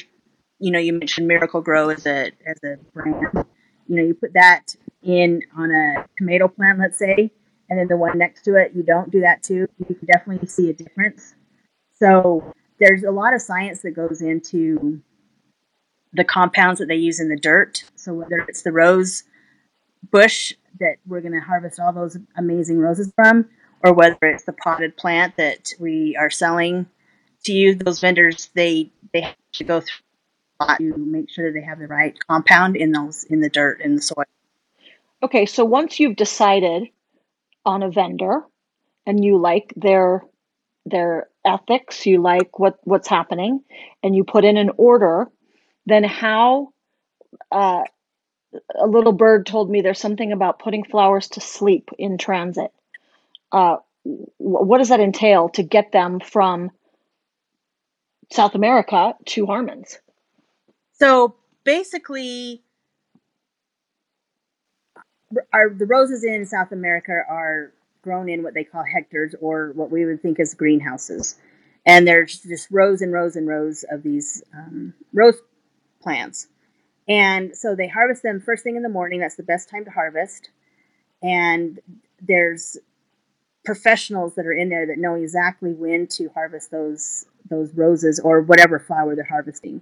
you 0.59 0.71
know, 0.71 0.79
you 0.79 0.93
mentioned 0.93 1.27
Miracle-Gro 1.27 1.89
as 1.89 2.05
a 2.05 2.31
as 2.45 2.57
a 2.63 2.77
brand. 2.93 3.45
You 3.87 3.95
know, 3.95 4.03
you 4.03 4.13
put 4.13 4.33
that 4.33 4.75
in 5.03 5.41
on 5.57 5.71
a 5.71 6.05
tomato 6.17 6.47
plant, 6.47 6.79
let's 6.79 6.97
say, 6.97 7.31
and 7.69 7.79
then 7.79 7.87
the 7.87 7.97
one 7.97 8.17
next 8.17 8.43
to 8.43 8.55
it, 8.55 8.71
you 8.73 8.83
don't 8.83 9.11
do 9.11 9.21
that 9.21 9.43
too. 9.43 9.67
You 9.87 9.95
can 9.95 10.07
definitely 10.07 10.47
see 10.47 10.69
a 10.69 10.73
difference 10.73 11.35
so 11.99 12.53
there's 12.79 13.03
a 13.03 13.11
lot 13.11 13.33
of 13.33 13.41
science 13.41 13.81
that 13.81 13.91
goes 13.91 14.21
into 14.21 15.01
the 16.13 16.23
compounds 16.23 16.79
that 16.79 16.87
they 16.87 16.95
use 16.95 17.19
in 17.19 17.29
the 17.29 17.37
dirt. 17.37 17.83
So 17.95 18.13
whether 18.13 18.37
it's 18.47 18.63
the 18.63 18.71
rose 18.71 19.23
bush 20.11 20.53
that 20.79 20.95
we're 21.05 21.21
going 21.21 21.33
to 21.33 21.39
harvest 21.39 21.79
all 21.79 21.93
those 21.93 22.17
amazing 22.37 22.79
roses 22.79 23.11
from, 23.15 23.49
or 23.83 23.93
whether 23.93 24.17
it's 24.21 24.45
the 24.45 24.53
potted 24.53 24.97
plant 24.97 25.35
that 25.37 25.73
we 25.79 26.15
are 26.17 26.29
selling 26.29 26.87
to 27.43 27.53
you, 27.53 27.75
those 27.75 27.99
vendors 27.99 28.49
they 28.53 28.91
they 29.13 29.21
have 29.21 29.35
to 29.53 29.63
go 29.63 29.81
through 29.81 30.03
a 30.59 30.65
lot 30.65 30.77
to 30.77 30.97
make 30.97 31.29
sure 31.29 31.51
that 31.51 31.57
they 31.57 31.65
have 31.65 31.79
the 31.79 31.87
right 31.87 32.17
compound 32.27 32.75
in 32.75 32.91
those 32.91 33.23
in 33.25 33.39
the 33.39 33.49
dirt 33.49 33.81
in 33.81 33.95
the 33.95 34.01
soil. 34.01 34.25
Okay, 35.21 35.45
so 35.45 35.65
once 35.65 35.99
you've 35.99 36.15
decided 36.15 36.87
on 37.65 37.83
a 37.83 37.91
vendor 37.91 38.41
and 39.05 39.23
you 39.23 39.37
like 39.37 39.73
their 39.75 40.23
their 40.89 41.29
ethics, 41.45 42.05
you 42.05 42.21
like 42.21 42.59
what 42.59 42.79
what's 42.83 43.07
happening, 43.07 43.61
and 44.03 44.15
you 44.15 44.23
put 44.23 44.45
in 44.45 44.57
an 44.57 44.71
order, 44.77 45.27
then 45.85 46.03
how? 46.03 46.73
Uh, 47.51 47.83
a 48.75 48.87
little 48.87 49.11
bird 49.11 49.45
told 49.45 49.69
me 49.69 49.81
there's 49.81 49.99
something 49.99 50.31
about 50.31 50.57
putting 50.57 50.83
flowers 50.83 51.27
to 51.27 51.41
sleep 51.41 51.89
in 51.99 52.17
transit. 52.17 52.71
Uh, 53.51 53.77
what 54.37 54.79
does 54.79 54.89
that 54.89 54.99
entail 54.99 55.49
to 55.49 55.63
get 55.63 55.91
them 55.91 56.19
from 56.19 56.71
South 58.31 58.55
America 58.55 59.13
to 59.25 59.45
Harmons? 59.45 59.99
So 60.93 61.35
basically, 61.63 62.63
our 65.53 65.69
the 65.69 65.85
roses 65.85 66.23
in 66.23 66.45
South 66.45 66.71
America 66.71 67.11
are 67.11 67.71
grown 68.01 68.29
in 68.29 68.43
what 68.43 68.53
they 68.53 68.63
call 68.63 68.83
hectares, 68.83 69.35
or 69.41 69.71
what 69.73 69.91
we 69.91 70.05
would 70.05 70.21
think 70.21 70.39
as 70.39 70.53
greenhouses. 70.53 71.35
And 71.85 72.07
there's 72.07 72.39
just 72.39 72.69
rows 72.71 73.01
and 73.01 73.11
rows 73.11 73.35
and 73.35 73.47
rows 73.47 73.83
of 73.89 74.03
these 74.03 74.43
um, 74.53 74.93
rose 75.13 75.37
plants. 76.01 76.47
And 77.07 77.55
so 77.55 77.75
they 77.75 77.87
harvest 77.87 78.21
them 78.23 78.39
first 78.39 78.63
thing 78.63 78.75
in 78.75 78.83
the 78.83 78.89
morning. 78.89 79.19
That's 79.19 79.35
the 79.35 79.43
best 79.43 79.69
time 79.69 79.85
to 79.85 79.91
harvest. 79.91 80.49
And 81.21 81.79
there's 82.21 82.77
professionals 83.65 84.35
that 84.35 84.45
are 84.45 84.53
in 84.53 84.69
there 84.69 84.87
that 84.87 84.97
know 84.97 85.15
exactly 85.15 85.73
when 85.73 86.07
to 86.07 86.29
harvest 86.29 86.71
those 86.71 87.25
those 87.49 87.73
roses 87.73 88.19
or 88.19 88.41
whatever 88.41 88.79
flower 88.79 89.15
they're 89.15 89.23
harvesting. 89.23 89.81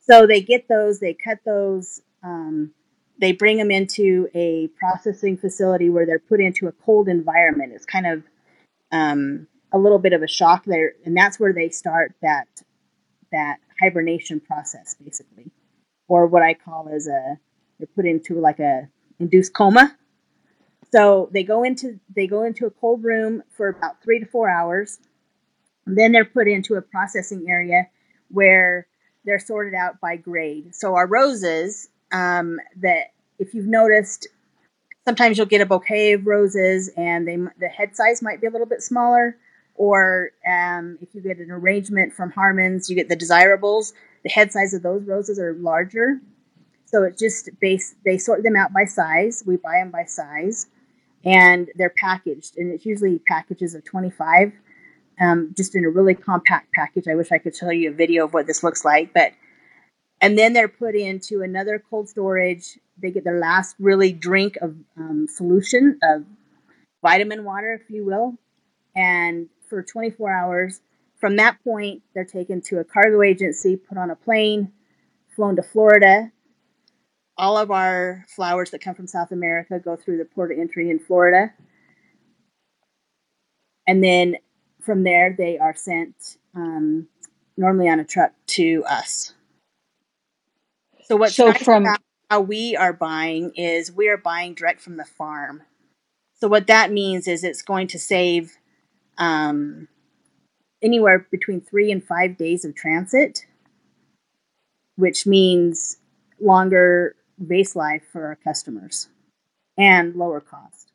So 0.00 0.26
they 0.26 0.40
get 0.40 0.68
those, 0.68 1.00
they 1.00 1.14
cut 1.14 1.38
those, 1.44 2.00
um, 2.22 2.72
they 3.18 3.32
bring 3.32 3.56
them 3.56 3.70
into 3.70 4.28
a 4.34 4.68
processing 4.78 5.36
facility 5.36 5.88
where 5.88 6.06
they're 6.06 6.18
put 6.18 6.40
into 6.40 6.68
a 6.68 6.72
cold 6.72 7.08
environment. 7.08 7.72
It's 7.72 7.86
kind 7.86 8.06
of 8.06 8.22
um, 8.92 9.46
a 9.72 9.78
little 9.78 9.98
bit 9.98 10.12
of 10.12 10.22
a 10.22 10.28
shock 10.28 10.64
there, 10.64 10.92
and 11.04 11.16
that's 11.16 11.40
where 11.40 11.52
they 11.52 11.70
start 11.70 12.14
that 12.22 12.48
that 13.32 13.56
hibernation 13.80 14.40
process, 14.40 14.94
basically, 15.02 15.50
or 16.08 16.26
what 16.26 16.42
I 16.42 16.54
call 16.54 16.88
as 16.94 17.06
a 17.06 17.38
they're 17.78 17.88
put 17.94 18.06
into 18.06 18.40
like 18.40 18.58
a 18.58 18.88
induced 19.18 19.54
coma. 19.54 19.96
So 20.92 21.28
they 21.32 21.42
go 21.42 21.62
into 21.62 21.98
they 22.14 22.26
go 22.26 22.42
into 22.44 22.66
a 22.66 22.70
cold 22.70 23.04
room 23.04 23.42
for 23.50 23.68
about 23.68 24.02
three 24.02 24.20
to 24.20 24.26
four 24.26 24.48
hours. 24.48 24.98
Then 25.86 26.12
they're 26.12 26.24
put 26.24 26.48
into 26.48 26.74
a 26.74 26.82
processing 26.82 27.46
area 27.48 27.88
where 28.28 28.86
they're 29.24 29.38
sorted 29.38 29.74
out 29.74 30.00
by 30.00 30.16
grade. 30.16 30.74
So 30.74 30.94
our 30.94 31.06
roses, 31.06 31.88
um, 32.16 32.46
that 32.84 33.04
if 33.38 33.48
you've 33.54 33.72
noticed, 33.80 34.28
sometimes 35.06 35.36
you'll 35.36 35.54
get 35.54 35.60
a 35.66 35.66
bouquet 35.66 36.12
of 36.14 36.26
roses 36.26 36.90
and 36.96 37.20
they 37.28 37.36
the 37.64 37.68
head 37.78 37.90
size 38.00 38.18
might 38.26 38.40
be 38.40 38.46
a 38.46 38.50
little 38.50 38.66
bit 38.74 38.82
smaller. 38.82 39.36
Or 39.78 40.30
um, 40.56 40.84
if 41.02 41.14
you 41.14 41.20
get 41.20 41.38
an 41.38 41.50
arrangement 41.50 42.14
from 42.14 42.30
Harmons, 42.30 42.88
you 42.88 42.96
get 42.96 43.08
the 43.08 43.20
desirables. 43.24 43.92
The 44.24 44.30
head 44.30 44.50
size 44.50 44.72
of 44.76 44.82
those 44.82 45.02
roses 45.14 45.38
are 45.38 45.52
larger. 45.52 46.18
So 46.86 47.02
it's 47.06 47.20
just 47.20 47.50
base. 47.60 47.94
They 48.04 48.16
sort 48.18 48.42
them 48.42 48.56
out 48.56 48.72
by 48.72 48.84
size. 48.86 49.44
We 49.46 49.56
buy 49.56 49.76
them 49.80 49.90
by 49.90 50.04
size, 50.06 50.66
and 51.24 51.68
they're 51.76 51.94
packaged. 52.06 52.56
And 52.56 52.72
it's 52.72 52.86
usually 52.86 53.18
packages 53.34 53.74
of 53.74 53.84
twenty 53.84 54.10
five 54.10 54.52
um, 55.20 55.52
just 55.60 55.74
in 55.74 55.84
a 55.84 55.90
really 55.90 56.14
compact 56.14 56.72
package. 56.72 57.06
I 57.08 57.14
wish 57.14 57.30
I 57.32 57.38
could 57.38 57.56
show 57.56 57.70
you 57.70 57.90
a 57.90 57.94
video 57.94 58.24
of 58.24 58.32
what 58.34 58.46
this 58.46 58.62
looks 58.62 58.84
like, 58.84 59.12
but 59.12 59.32
and 60.20 60.38
then 60.38 60.52
they're 60.52 60.68
put 60.68 60.94
into 60.94 61.42
another 61.42 61.82
cold 61.90 62.08
storage. 62.08 62.78
They 63.00 63.10
get 63.10 63.24
their 63.24 63.38
last 63.38 63.76
really 63.78 64.12
drink 64.12 64.56
of 64.62 64.74
um, 64.96 65.26
solution 65.28 65.98
of 66.02 66.24
vitamin 67.02 67.44
water, 67.44 67.74
if 67.74 67.90
you 67.90 68.04
will, 68.04 68.34
and 68.94 69.48
for 69.68 69.82
24 69.82 70.32
hours. 70.32 70.80
From 71.20 71.36
that 71.36 71.62
point, 71.64 72.02
they're 72.14 72.24
taken 72.24 72.60
to 72.62 72.78
a 72.78 72.84
cargo 72.84 73.22
agency, 73.22 73.76
put 73.76 73.98
on 73.98 74.10
a 74.10 74.16
plane, 74.16 74.72
flown 75.34 75.56
to 75.56 75.62
Florida. 75.62 76.32
All 77.38 77.58
of 77.58 77.70
our 77.70 78.24
flowers 78.34 78.70
that 78.70 78.80
come 78.80 78.94
from 78.94 79.06
South 79.06 79.30
America 79.30 79.78
go 79.78 79.96
through 79.96 80.18
the 80.18 80.24
port 80.24 80.50
of 80.50 80.58
entry 80.58 80.90
in 80.90 80.98
Florida. 80.98 81.52
And 83.86 84.02
then 84.02 84.36
from 84.80 85.04
there, 85.04 85.34
they 85.36 85.58
are 85.58 85.74
sent 85.74 86.38
um, 86.54 87.08
normally 87.56 87.88
on 87.88 88.00
a 88.00 88.04
truck 88.04 88.32
to 88.46 88.84
us. 88.88 89.34
So 91.06 91.16
what's 91.16 91.34
So 91.34 91.46
nice 91.46 91.62
from- 91.62 91.84
how 92.30 92.40
we 92.40 92.76
are 92.76 92.92
buying 92.92 93.54
is 93.54 93.92
we 93.92 94.08
are 94.08 94.16
buying 94.16 94.54
direct 94.54 94.80
from 94.80 94.96
the 94.96 95.04
farm. 95.04 95.62
So 96.34 96.48
what 96.48 96.66
that 96.66 96.90
means 96.90 97.28
is 97.28 97.44
it's 97.44 97.62
going 97.62 97.86
to 97.88 97.98
save 97.98 98.56
um, 99.18 99.88
anywhere 100.82 101.26
between 101.30 101.60
three 101.60 101.90
and 101.92 102.02
five 102.04 102.36
days 102.36 102.64
of 102.64 102.74
transit, 102.74 103.46
which 104.96 105.26
means 105.26 105.98
longer 106.40 107.16
vase 107.38 107.76
life 107.76 108.02
for 108.12 108.26
our 108.26 108.36
customers 108.36 109.08
and 109.78 110.14
lower 110.16 110.40
cost. 110.40 110.90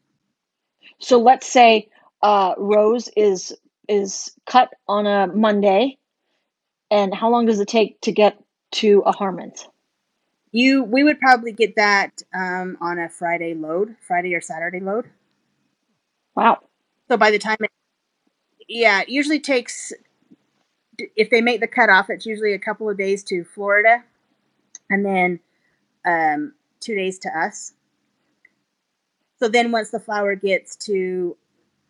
So 1.00 1.20
let's 1.20 1.48
say 1.48 1.90
uh, 2.22 2.56
Rose 2.58 3.10
is 3.16 3.54
is 3.88 4.32
cut 4.46 4.70
on 4.88 5.06
a 5.08 5.28
Monday, 5.28 5.98
and 6.90 7.14
how 7.14 7.30
long 7.30 7.46
does 7.46 7.60
it 7.60 7.68
take 7.68 8.00
to 8.02 8.12
get 8.12 8.42
to 8.74 9.02
a 9.06 9.12
Harmons? 9.12 9.68
You, 10.52 10.84
we 10.84 11.04
would 11.04 11.20
probably 11.20 11.54
get 11.54 11.76
that 11.78 12.22
um, 12.34 12.78
on 12.82 13.00
a 13.00 13.10
Friday 13.10 13.54
load, 13.54 13.96
Friday 14.06 14.36
or 14.36 14.42
Saturday 14.42 14.80
load. 14.80 15.10
Wow. 16.36 16.60
So 17.08 17.18
by 17.18 17.32
the 17.32 17.40
time 17.40 17.58
it, 17.60 17.72
yeah, 18.68 19.02
it 19.02 19.10
usually 19.10 19.40
takes, 19.40 19.94
if 21.16 21.30
they 21.30 21.42
make 21.42 21.62
the 21.62 21.68
cutoff, 21.68 22.10
it's 22.10 22.26
usually 22.26 22.54
a 22.54 22.60
couple 22.60 22.90
of 22.90 22.98
days 22.98 23.24
to 23.26 23.44
Florida 23.44 24.04
and 24.90 25.06
then 25.06 25.40
um, 26.06 26.54
two 26.80 26.96
days 26.96 27.20
to 27.20 27.30
us. 27.30 27.74
So 29.40 29.48
then 29.48 29.72
once 29.72 29.90
the 29.90 30.00
flower 30.00 30.36
gets 30.36 30.76
to 30.88 31.36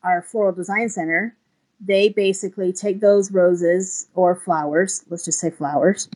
our 0.04 0.22
floral 0.22 0.54
design 0.54 0.90
center, 0.90 1.36
they 1.80 2.10
basically 2.10 2.72
take 2.74 3.00
those 3.00 3.32
roses 3.32 4.08
or 4.14 4.36
flowers, 4.36 5.04
let's 5.10 5.26
just 5.26 5.40
say 5.40 5.50
flowers, 5.50 6.08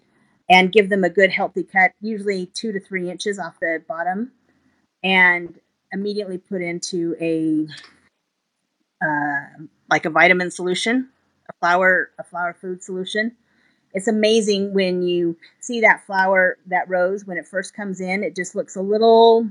and 0.50 0.72
give 0.72 0.90
them 0.90 1.04
a 1.04 1.10
good 1.10 1.32
healthy 1.32 1.64
cut, 1.64 1.92
usually 2.02 2.48
two 2.48 2.72
to 2.72 2.80
three 2.80 3.10
inches 3.10 3.40
off 3.40 3.60
the 3.60 3.82
bottom, 3.88 4.32
and 5.04 5.60
immediately 5.92 6.38
put 6.38 6.62
into 6.62 7.16
a 7.20 7.68
uh, 9.04 9.64
like 9.90 10.06
a 10.06 10.10
vitamin 10.10 10.52
solution, 10.52 11.10
a 11.50 11.54
flower 11.60 12.12
a 12.20 12.24
flower 12.24 12.56
food 12.60 12.84
solution. 12.84 13.36
It's 13.94 14.08
amazing 14.08 14.74
when 14.74 15.04
you 15.04 15.38
see 15.62 15.82
that 15.82 16.06
flower, 16.06 16.58
that 16.68 16.90
rose, 16.90 17.26
when 17.26 17.38
it 17.38 17.48
first 17.48 17.74
comes 17.74 18.02
in, 18.02 18.24
it 18.24 18.36
just 18.36 18.54
looks 18.54 18.76
a 18.76 18.82
little 18.82 19.50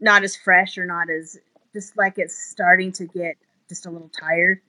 not 0.00 0.24
as 0.24 0.34
fresh 0.34 0.78
or 0.78 0.86
not 0.86 1.10
as 1.10 1.38
just 1.74 1.96
like 1.96 2.14
it's 2.16 2.36
starting 2.36 2.90
to 2.92 3.06
get 3.06 3.36
just 3.68 3.86
a 3.86 3.90
little 3.90 4.10
tired. 4.10 4.60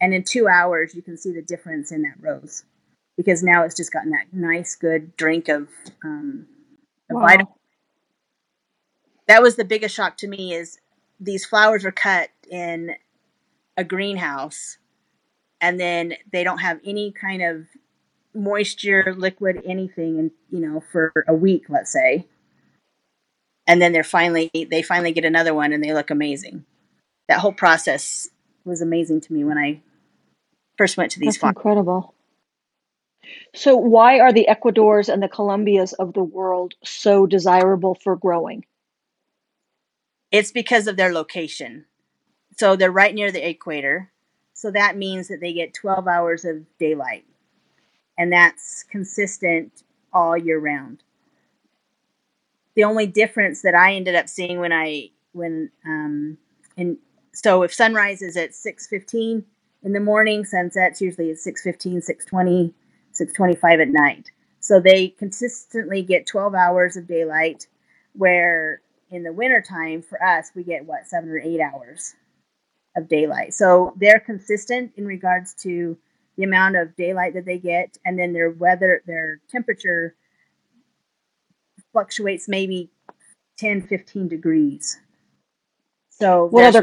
And 0.00 0.14
in 0.14 0.24
two 0.24 0.48
hours, 0.48 0.94
you 0.94 1.02
can 1.02 1.16
see 1.16 1.32
the 1.32 1.42
difference 1.42 1.92
in 1.92 2.02
that 2.02 2.14
rose 2.20 2.64
because 3.16 3.42
now 3.42 3.64
it's 3.64 3.76
just 3.76 3.92
gotten 3.92 4.10
that 4.10 4.26
nice, 4.32 4.74
good 4.74 5.16
drink 5.16 5.48
of, 5.48 5.68
um, 6.04 6.46
of 7.10 7.16
Wow. 7.16 7.22
vitamin. 7.22 7.46
That 9.28 9.42
was 9.42 9.56
the 9.56 9.64
biggest 9.64 9.94
shock 9.94 10.16
to 10.18 10.28
me 10.28 10.54
is 10.54 10.78
these 11.20 11.44
flowers 11.44 11.84
are 11.84 11.92
cut 11.92 12.30
in 12.50 12.96
a 13.76 13.84
greenhouse 13.84 14.78
and 15.60 15.78
then 15.78 16.14
they 16.32 16.44
don't 16.44 16.58
have 16.58 16.80
any 16.84 17.12
kind 17.12 17.42
of 17.42 17.66
moisture, 18.34 19.14
liquid, 19.16 19.62
anything, 19.64 20.18
and 20.18 20.30
you 20.50 20.60
know, 20.60 20.80
for 20.92 21.12
a 21.28 21.34
week, 21.34 21.66
let's 21.68 21.92
say. 21.92 22.26
And 23.66 23.80
then 23.80 23.92
they're 23.92 24.02
finally 24.04 24.50
they 24.52 24.82
finally 24.82 25.12
get 25.12 25.24
another 25.24 25.54
one 25.54 25.72
and 25.72 25.82
they 25.82 25.92
look 25.94 26.10
amazing. 26.10 26.64
That 27.28 27.40
whole 27.40 27.52
process 27.52 28.28
was 28.64 28.82
amazing 28.82 29.20
to 29.22 29.32
me 29.32 29.44
when 29.44 29.56
I 29.58 29.80
first 30.76 30.96
went 30.96 31.12
to 31.12 31.20
these 31.20 31.34
That's 31.34 31.38
farms. 31.38 31.56
incredible. 31.56 32.14
So 33.54 33.76
why 33.76 34.18
are 34.18 34.32
the 34.32 34.48
Ecuadors 34.48 35.08
and 35.08 35.22
the 35.22 35.28
Colombias 35.28 35.92
of 35.94 36.14
the 36.14 36.22
world 36.24 36.74
so 36.84 37.26
desirable 37.26 37.94
for 37.94 38.16
growing? 38.16 38.64
It's 40.30 40.50
because 40.50 40.86
of 40.86 40.96
their 40.96 41.12
location. 41.12 41.84
So 42.56 42.76
they're 42.76 42.90
right 42.90 43.14
near 43.14 43.30
the 43.30 43.46
equator. 43.46 44.10
So 44.54 44.70
that 44.70 44.96
means 44.96 45.28
that 45.28 45.40
they 45.40 45.52
get 45.52 45.74
12 45.74 46.08
hours 46.08 46.44
of 46.44 46.64
daylight. 46.78 47.24
And 48.18 48.32
that's 48.32 48.84
consistent 48.84 49.82
all 50.12 50.36
year 50.36 50.58
round. 50.58 51.02
The 52.74 52.84
only 52.84 53.06
difference 53.06 53.62
that 53.62 53.74
I 53.74 53.94
ended 53.94 54.14
up 54.14 54.28
seeing 54.28 54.58
when 54.58 54.72
I 54.72 55.10
when 55.32 55.70
um 55.86 56.38
and 56.76 56.96
so 57.32 57.62
if 57.62 57.72
sunrise 57.72 58.22
is 58.22 58.36
at 58.36 58.54
6:15 58.54 59.44
in 59.82 59.92
the 59.92 60.00
morning, 60.00 60.44
sunset's 60.44 61.00
usually 61.00 61.30
at 61.30 61.38
6:15, 61.38 62.02
6:20, 62.02 62.72
6:25 63.12 63.80
at 63.80 63.88
night. 63.88 64.30
So 64.60 64.80
they 64.80 65.08
consistently 65.08 66.02
get 66.02 66.26
12 66.26 66.54
hours 66.54 66.96
of 66.96 67.06
daylight 67.06 67.66
where 68.14 68.80
in 69.10 69.22
the 69.22 69.32
wintertime 69.32 70.02
for 70.02 70.22
us 70.22 70.50
we 70.54 70.62
get 70.62 70.86
what 70.86 71.06
7 71.06 71.28
or 71.28 71.38
8 71.38 71.60
hours 71.60 72.14
of 72.96 73.08
daylight. 73.08 73.54
So 73.54 73.94
they're 73.96 74.20
consistent 74.20 74.92
in 74.96 75.06
regards 75.06 75.54
to 75.62 75.98
the 76.36 76.44
amount 76.44 76.76
of 76.76 76.96
daylight 76.96 77.34
that 77.34 77.44
they 77.44 77.58
get 77.58 77.98
and 78.04 78.18
then 78.18 78.32
their 78.32 78.50
weather 78.50 79.02
their 79.06 79.40
temperature 79.50 80.14
fluctuates 81.92 82.48
maybe 82.48 82.90
10 83.58 83.82
15 83.82 84.28
degrees. 84.28 84.98
So 86.10 86.50
there's, 86.52 86.76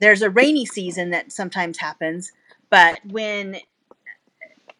there's 0.00 0.22
a 0.22 0.30
rainy 0.30 0.66
season 0.66 1.10
that 1.10 1.32
sometimes 1.32 1.78
happens, 1.78 2.32
but 2.70 2.98
when 3.04 3.58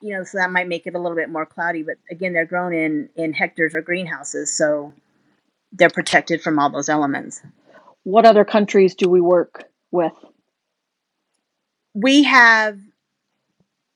you 0.05 0.15
know, 0.15 0.23
so 0.23 0.37
that 0.37 0.53
might 0.53 0.69
make 0.69 0.87
it 0.87 0.95
a 0.95 0.99
little 0.99 1.17
bit 1.17 1.31
more 1.31 1.47
cloudy. 1.47 1.83
But 1.83 1.97
again, 2.11 2.35
they're 2.35 2.45
grown 2.45 2.75
in 2.75 3.09
in 3.17 3.33
hectares 3.33 3.75
or 3.75 3.81
greenhouses, 3.81 4.55
so 4.55 4.93
they're 5.73 5.89
protected 5.89 6.43
from 6.43 6.59
all 6.59 6.69
those 6.69 6.91
elements. 6.91 7.41
What 8.03 8.27
other 8.27 8.45
countries 8.45 8.95
do 8.95 9.09
we 9.09 9.23
work 9.23 9.65
with? 9.91 10.13
We 11.95 12.25
have 12.25 12.79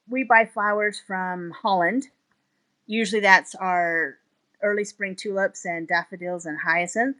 we 0.08 0.24
buy 0.24 0.46
flowers 0.46 0.98
from 1.06 1.50
Holland. 1.50 2.06
Usually, 2.86 3.20
that's 3.20 3.54
our 3.54 4.14
early 4.62 4.84
spring 4.84 5.14
tulips 5.14 5.66
and 5.66 5.86
daffodils 5.86 6.46
and 6.46 6.58
hyacinth. 6.58 7.18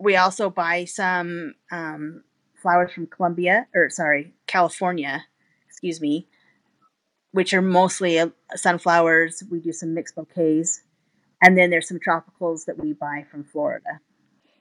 We 0.00 0.16
also 0.16 0.50
buy 0.50 0.86
some 0.86 1.54
um, 1.70 2.24
flowers 2.60 2.90
from 2.92 3.06
Colombia, 3.06 3.68
or 3.76 3.90
sorry, 3.90 4.34
California, 4.48 5.24
excuse 5.68 6.00
me, 6.00 6.26
which 7.32 7.52
are 7.52 7.62
mostly 7.62 8.18
uh, 8.18 8.28
sunflowers. 8.54 9.42
We 9.50 9.60
do 9.60 9.72
some 9.72 9.94
mixed 9.94 10.14
bouquets. 10.14 10.82
And 11.42 11.56
then 11.56 11.70
there's 11.70 11.88
some 11.88 12.00
tropicals 12.00 12.64
that 12.64 12.78
we 12.78 12.92
buy 12.92 13.24
from 13.30 13.44
Florida. 13.44 14.00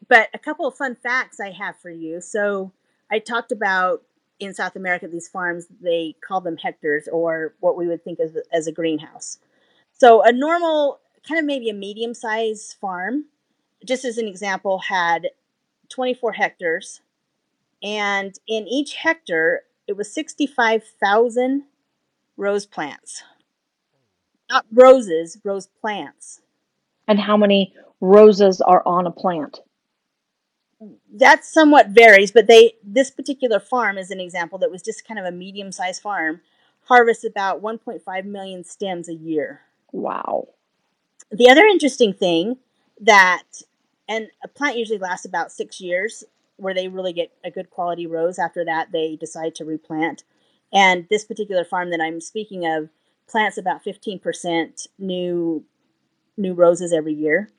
But 0.08 0.30
a 0.34 0.40
couple 0.40 0.68
of 0.68 0.76
fun 0.76 0.96
facts 0.96 1.40
I 1.40 1.52
have 1.52 1.78
for 1.80 1.90
you. 1.90 2.22
So 2.22 2.72
I 3.12 3.20
talked 3.20 3.52
about 3.52 4.04
in 4.40 4.54
South 4.54 4.76
America, 4.76 5.08
these 5.08 5.28
farms, 5.28 5.68
they 5.82 6.16
call 6.26 6.42
them 6.42 6.58
hectares 6.58 7.08
or 7.12 7.56
what 7.60 7.76
we 7.76 7.88
would 7.88 8.04
think 8.04 8.20
of 8.20 8.38
as 8.54 8.68
a 8.68 8.72
greenhouse. 8.72 9.40
So 9.94 10.22
a 10.24 10.32
normal, 10.32 11.00
kind 11.28 11.40
of 11.40 11.46
maybe 11.46 11.70
a 11.70 11.74
medium 11.74 12.14
sized 12.14 12.76
farm, 12.80 13.26
just 13.86 14.06
as 14.06 14.18
an 14.18 14.28
example, 14.28 14.80
had 14.80 15.30
24 15.90 16.34
hectares. 16.34 17.02
And 17.82 18.36
in 18.48 18.68
each 18.68 18.96
hectare, 18.96 19.64
it 19.88 19.98
was 19.98 20.14
65,000 20.14 21.64
rose 22.38 22.66
plants. 22.66 23.24
Not 24.50 24.66
roses, 24.72 25.38
rose 25.44 25.68
plants. 25.82 26.42
And 27.08 27.20
how 27.20 27.36
many 27.36 27.74
roses 28.00 28.62
are 28.62 28.82
on 28.86 29.06
a 29.08 29.12
plant? 29.12 29.60
That 31.12 31.44
somewhat 31.44 31.90
varies, 31.90 32.32
but 32.32 32.48
they 32.48 32.74
this 32.84 33.10
particular 33.10 33.60
farm 33.60 33.98
is 33.98 34.12
an 34.12 34.20
example 34.20 34.60
that 34.60 34.72
was 34.72 34.84
just 34.84 35.08
kind 35.08 35.20
of 35.20 35.26
a 35.26 35.32
medium-sized 35.32 36.02
farm, 36.02 36.42
harvests 36.84 37.24
about 37.24 37.64
1.5 37.64 38.26
million 38.26 38.64
stems 38.64 39.10
a 39.10 39.14
year. 39.14 39.62
Wow. 39.92 40.50
The 41.32 41.50
other 41.50 41.66
interesting 41.66 42.14
thing 42.14 42.58
that 43.02 43.44
and 44.08 44.30
a 44.44 44.48
plant 44.48 44.78
usually 44.78 45.00
lasts 45.00 45.26
about 45.26 45.52
6 45.52 45.82
years 45.82 46.24
where 46.58 46.74
they 46.74 46.88
really 46.88 47.14
get 47.14 47.32
a 47.44 47.52
good 47.52 47.70
quality 47.70 48.08
rose 48.08 48.40
after 48.40 48.64
that 48.66 48.92
they 48.92 49.16
decide 49.16 49.56
to 49.56 49.66
replant. 49.66 50.24
And 50.74 51.08
this 51.10 51.26
particular 51.26 51.64
farm 51.64 51.92
that 51.92 52.02
I'm 52.02 52.22
speaking 52.22 52.66
of 52.66 52.90
plants 53.28 53.58
about 53.58 53.84
15% 53.84 54.88
new 55.00 55.64
new 56.40 56.54
roses 56.54 56.94
every 56.94 57.14
year. 57.14 57.50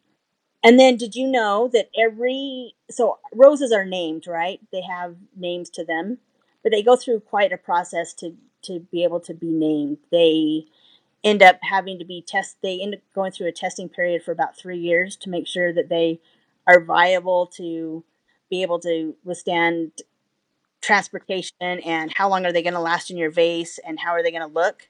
And 0.63 0.79
then 0.79 0.97
did 0.97 1.15
you 1.15 1.27
know 1.27 1.69
that 1.73 1.91
every 1.99 2.75
so 2.91 3.19
roses 3.35 3.73
are 3.73 3.85
named, 3.85 4.27
right? 4.27 4.61
They 4.73 4.83
have 4.83 5.17
names 5.37 5.71
to 5.71 5.85
them, 5.85 6.19
but 6.63 6.73
they 6.73 6.83
go 6.83 6.97
through 6.97 7.21
quite 7.21 7.53
a 7.53 7.59
process 7.59 8.13
to 8.15 8.37
to 8.63 8.81
be 8.81 9.05
able 9.05 9.21
to 9.21 9.35
be 9.35 9.53
named. 9.53 9.99
They 10.11 10.67
end 11.25 11.43
up 11.43 11.59
having 11.63 11.99
to 11.99 12.05
be 12.05 12.23
test 12.23 12.57
they 12.63 12.81
end 12.81 12.95
up 12.95 13.01
going 13.15 13.33
through 13.33 13.49
a 13.49 13.53
testing 13.53 13.89
period 13.89 14.23
for 14.23 14.33
about 14.33 14.57
3 14.57 14.79
years 14.79 15.17
to 15.17 15.31
make 15.31 15.47
sure 15.47 15.73
that 15.73 15.89
they 15.89 16.21
are 16.67 16.81
viable 16.81 17.47
to 17.47 18.05
be 18.51 18.63
able 18.63 18.79
to 18.81 19.17
withstand 19.25 20.03
transportation 20.81 21.57
and 21.61 22.13
how 22.15 22.29
long 22.29 22.47
are 22.47 22.53
they 22.53 22.63
going 22.63 22.75
to 22.75 22.81
last 22.81 23.11
in 23.11 23.17
your 23.17 23.31
vase 23.31 23.79
and 23.87 23.99
how 24.01 24.11
are 24.11 24.23
they 24.23 24.31
going 24.31 24.47
to 24.47 24.55
look 24.55 24.89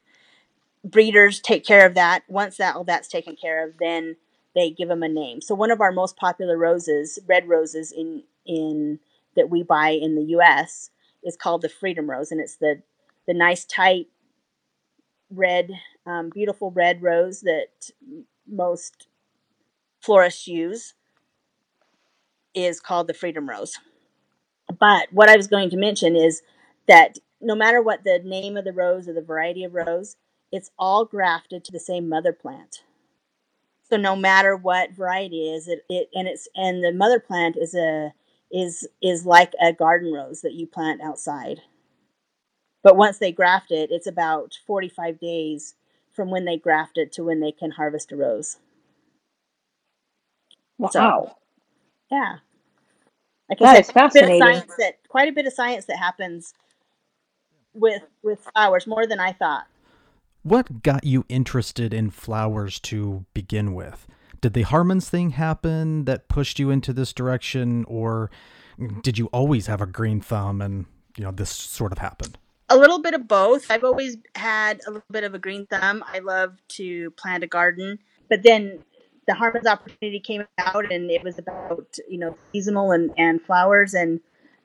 breeders 0.84 1.40
take 1.40 1.64
care 1.64 1.86
of 1.86 1.94
that. 1.94 2.22
Once 2.28 2.56
that 2.56 2.76
all 2.76 2.84
that's 2.84 3.08
taken 3.08 3.36
care 3.36 3.66
of, 3.66 3.74
then 3.78 4.16
they 4.54 4.70
give 4.70 4.88
them 4.88 5.02
a 5.02 5.08
name. 5.08 5.40
So 5.40 5.54
one 5.54 5.70
of 5.70 5.80
our 5.80 5.92
most 5.92 6.16
popular 6.16 6.56
roses, 6.56 7.18
red 7.26 7.48
roses 7.48 7.92
in 7.92 8.24
in 8.46 8.98
that 9.36 9.50
we 9.50 9.62
buy 9.62 9.90
in 9.90 10.14
the 10.14 10.24
U.S. 10.30 10.90
is 11.22 11.36
called 11.36 11.62
the 11.62 11.68
Freedom 11.68 12.10
Rose, 12.10 12.32
and 12.32 12.40
it's 12.40 12.56
the 12.56 12.82
the 13.26 13.34
nice 13.34 13.64
tight 13.64 14.06
red, 15.30 15.70
um, 16.06 16.30
beautiful 16.30 16.70
red 16.70 17.02
rose 17.02 17.42
that 17.42 17.90
most 18.46 19.06
florists 20.00 20.48
use 20.48 20.94
is 22.54 22.80
called 22.80 23.06
the 23.06 23.14
Freedom 23.14 23.48
Rose. 23.48 23.78
But 24.68 25.08
what 25.12 25.28
I 25.28 25.36
was 25.36 25.46
going 25.46 25.70
to 25.70 25.76
mention 25.76 26.16
is 26.16 26.42
that 26.86 27.18
no 27.40 27.54
matter 27.54 27.80
what 27.82 28.04
the 28.04 28.20
name 28.24 28.56
of 28.56 28.64
the 28.64 28.72
rose 28.72 29.08
or 29.08 29.12
the 29.12 29.22
variety 29.22 29.64
of 29.64 29.74
rose, 29.74 30.16
it's 30.50 30.70
all 30.78 31.04
grafted 31.04 31.64
to 31.64 31.72
the 31.72 31.80
same 31.80 32.08
mother 32.08 32.32
plant. 32.32 32.82
So 33.88 33.96
no 33.96 34.16
matter 34.16 34.56
what 34.56 34.92
variety 34.92 35.50
is, 35.50 35.68
it, 35.68 35.84
it 35.88 36.10
and 36.14 36.28
it's 36.28 36.48
and 36.54 36.84
the 36.84 36.92
mother 36.92 37.20
plant 37.20 37.56
is 37.56 37.74
a 37.74 38.12
is 38.50 38.86
is 39.02 39.24
like 39.24 39.52
a 39.60 39.72
garden 39.72 40.12
rose 40.12 40.42
that 40.42 40.54
you 40.54 40.66
plant 40.66 41.00
outside. 41.00 41.62
But 42.82 42.96
once 42.96 43.18
they 43.18 43.32
graft 43.32 43.70
it, 43.70 43.90
it's 43.90 44.06
about 44.06 44.58
45 44.66 45.18
days 45.18 45.74
from 46.12 46.30
when 46.30 46.44
they 46.44 46.56
graft 46.56 46.96
it 46.96 47.12
to 47.12 47.24
when 47.24 47.40
they 47.40 47.52
can 47.52 47.72
harvest 47.72 48.12
a 48.12 48.16
rose. 48.16 48.58
Wow. 50.78 50.88
So, 50.90 51.36
yeah. 52.10 52.36
Like 53.48 53.60
That 53.60 53.76
I 53.76 53.78
is 53.78 53.86
said, 53.86 53.92
quite 53.92 54.06
a 54.06 54.10
bit 54.14 54.24
of 54.24 54.34
fascinating. 54.34 54.40
science 54.40 54.74
that 54.78 54.98
quite 55.08 55.28
a 55.28 55.32
bit 55.32 55.46
of 55.46 55.52
science 55.52 55.84
that 55.86 55.98
happens 55.98 56.54
with 57.74 58.02
with 58.22 58.46
flowers, 58.54 58.86
more 58.86 59.06
than 59.06 59.20
I 59.20 59.32
thought. 59.32 59.66
What 60.42 60.82
got 60.82 61.04
you 61.04 61.24
interested 61.28 61.92
in 61.94 62.10
flowers 62.10 62.80
to 62.80 63.24
begin 63.34 63.74
with? 63.74 64.06
Did 64.40 64.54
the 64.54 64.62
Harmons 64.62 65.08
thing 65.10 65.30
happen 65.30 66.04
that 66.04 66.28
pushed 66.28 66.58
you 66.58 66.70
into 66.70 66.92
this 66.92 67.12
direction, 67.12 67.84
or 67.86 68.30
did 69.02 69.18
you 69.18 69.26
always 69.26 69.66
have 69.66 69.80
a 69.80 69.86
green 69.86 70.20
thumb 70.20 70.60
and 70.62 70.86
you 71.16 71.24
know 71.24 71.32
this 71.32 71.50
sort 71.50 71.92
of 71.92 71.98
happened? 71.98 72.38
a 72.68 72.76
little 72.76 73.00
bit 73.00 73.14
of 73.14 73.26
both. 73.26 73.70
I've 73.70 73.84
always 73.84 74.18
had 74.34 74.80
a 74.86 74.90
little 74.90 75.06
bit 75.10 75.24
of 75.24 75.34
a 75.34 75.38
green 75.38 75.66
thumb. 75.66 76.04
I 76.06 76.18
love 76.18 76.56
to 76.70 77.10
plant 77.12 77.42
a 77.44 77.46
garden, 77.46 77.98
but 78.28 78.42
then 78.42 78.80
the 79.28 79.34
Harmons 79.34 79.66
opportunity 79.66 80.18
came 80.18 80.44
out, 80.58 80.90
and 80.90 81.10
it 81.10 81.22
was 81.22 81.38
about 81.38 81.96
you 82.08 82.18
know 82.18 82.36
seasonal 82.50 82.90
and 82.90 83.12
and 83.16 83.40
flowers, 83.40 83.94
and 83.94 84.20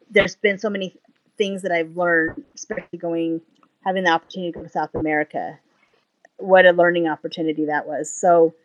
there's 0.10 0.38
been 0.38 0.58
so 0.58 0.70
many 0.70 0.96
things 1.38 1.62
that 1.62 1.72
I've 1.72 1.96
learned, 1.98 2.44
especially 2.56 2.98
going 2.98 3.42
having 3.86 4.06
the 4.06 4.12
opportunity 4.12 4.54
to 4.54 4.60
go 4.60 4.64
to 4.64 4.70
South 4.70 4.96
America. 4.96 5.60
What 6.38 6.66
a 6.66 6.72
learning 6.72 7.08
opportunity 7.08 7.66
that 7.66 7.86
was. 7.86 8.12
So 8.12 8.56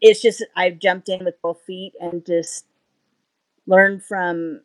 it's 0.00 0.20
just 0.20 0.44
I've 0.56 0.80
jumped 0.80 1.08
in 1.08 1.24
with 1.24 1.40
both 1.42 1.62
feet 1.62 1.92
and 2.00 2.26
just 2.26 2.66
learned 3.66 4.02
from 4.02 4.62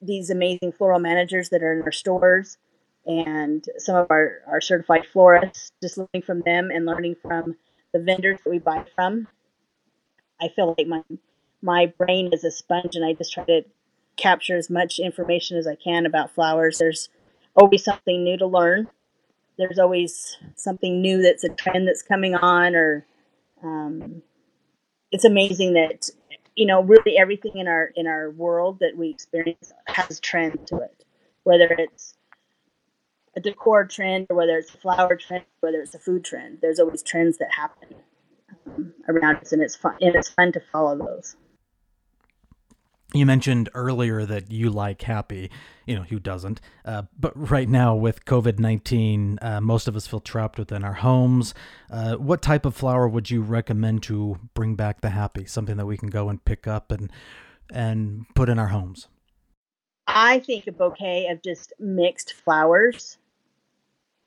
these 0.00 0.30
amazing 0.30 0.72
floral 0.72 1.00
managers 1.00 1.50
that 1.50 1.62
are 1.62 1.72
in 1.72 1.82
our 1.82 1.92
stores 1.92 2.56
and 3.06 3.64
some 3.76 3.96
of 3.96 4.06
our, 4.10 4.38
our 4.46 4.60
certified 4.60 5.06
florists, 5.06 5.70
just 5.82 5.98
learning 5.98 6.22
from 6.24 6.40
them 6.42 6.70
and 6.70 6.86
learning 6.86 7.16
from 7.20 7.56
the 7.94 8.00
vendors 8.00 8.40
that 8.44 8.50
we 8.50 8.58
buy 8.58 8.84
from. 8.94 9.28
I 10.42 10.48
feel 10.48 10.74
like 10.76 10.86
my 10.86 11.02
my 11.62 11.86
brain 11.86 12.30
is 12.34 12.44
a 12.44 12.50
sponge 12.50 12.94
and 12.94 13.04
I 13.04 13.14
just 13.14 13.32
try 13.32 13.44
to 13.44 13.62
capture 14.18 14.56
as 14.56 14.68
much 14.68 14.98
information 14.98 15.56
as 15.56 15.66
I 15.66 15.76
can 15.76 16.04
about 16.04 16.34
flowers. 16.34 16.78
There's 16.78 17.08
always 17.56 17.82
something 17.82 18.22
new 18.22 18.36
to 18.36 18.46
learn. 18.46 18.88
There's 19.56 19.78
always 19.78 20.36
something 20.56 21.00
new 21.00 21.22
that's 21.22 21.44
a 21.44 21.48
trend 21.48 21.88
that's 21.88 22.02
coming 22.02 22.34
on 22.34 22.74
or 22.74 23.06
um, 23.62 24.22
it's 25.10 25.24
amazing 25.24 25.74
that 25.74 26.10
you 26.56 26.66
know 26.66 26.82
really 26.82 27.16
everything 27.16 27.52
in 27.54 27.68
our 27.68 27.90
in 27.94 28.06
our 28.06 28.30
world 28.30 28.80
that 28.80 28.96
we 28.96 29.08
experience 29.08 29.72
has 29.86 30.20
trend 30.20 30.66
to 30.66 30.78
it 30.78 31.04
whether 31.44 31.68
it's 31.78 32.13
a 33.36 33.40
decor 33.40 33.84
trend 33.84 34.26
or 34.30 34.36
whether 34.36 34.56
it's 34.56 34.74
a 34.74 34.78
flower 34.78 35.16
trend 35.16 35.44
whether 35.60 35.80
it's 35.80 35.94
a 35.94 35.98
food 35.98 36.24
trend 36.24 36.58
there's 36.62 36.80
always 36.80 37.02
trends 37.02 37.38
that 37.38 37.52
happen 37.52 37.94
um, 38.66 38.92
around 39.08 39.36
us 39.36 39.52
and 39.52 39.62
it's 39.62 39.76
fun 39.76 39.94
and 40.00 40.14
it's 40.14 40.28
fun 40.28 40.52
to 40.52 40.60
follow 40.72 40.96
those 40.96 41.36
You 43.12 43.26
mentioned 43.26 43.68
earlier 43.74 44.26
that 44.26 44.50
you 44.50 44.70
like 44.70 45.02
happy. 45.02 45.48
You 45.86 45.94
know, 45.94 46.02
who 46.02 46.18
doesn't? 46.18 46.60
Uh, 46.84 47.02
but 47.16 47.32
right 47.50 47.68
now, 47.68 47.94
with 47.94 48.24
COVID 48.24 48.58
19, 48.58 49.38
uh, 49.40 49.60
most 49.60 49.86
of 49.86 49.94
us 49.94 50.08
feel 50.08 50.18
trapped 50.18 50.58
within 50.58 50.82
our 50.82 50.94
homes. 50.94 51.54
Uh, 51.88 52.16
what 52.16 52.42
type 52.42 52.66
of 52.66 52.74
flower 52.74 53.06
would 53.06 53.30
you 53.30 53.40
recommend 53.40 54.02
to 54.04 54.40
bring 54.54 54.74
back 54.74 55.00
the 55.00 55.10
happy? 55.10 55.44
Something 55.44 55.76
that 55.76 55.86
we 55.86 55.96
can 55.96 56.10
go 56.10 56.28
and 56.28 56.44
pick 56.44 56.66
up 56.66 56.90
and 56.90 57.12
and 57.72 58.26
put 58.34 58.48
in 58.48 58.58
our 58.58 58.68
homes? 58.68 59.06
i 60.06 60.38
think 60.40 60.66
a 60.66 60.72
bouquet 60.72 61.28
of 61.28 61.42
just 61.42 61.72
mixed 61.78 62.32
flowers 62.32 63.18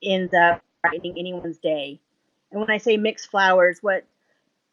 ends 0.03 0.33
up 0.33 0.61
brightening 0.81 1.17
anyone's 1.17 1.57
day 1.57 1.99
and 2.51 2.59
when 2.59 2.69
i 2.69 2.77
say 2.77 2.97
mixed 2.97 3.29
flowers 3.29 3.79
what 3.81 4.05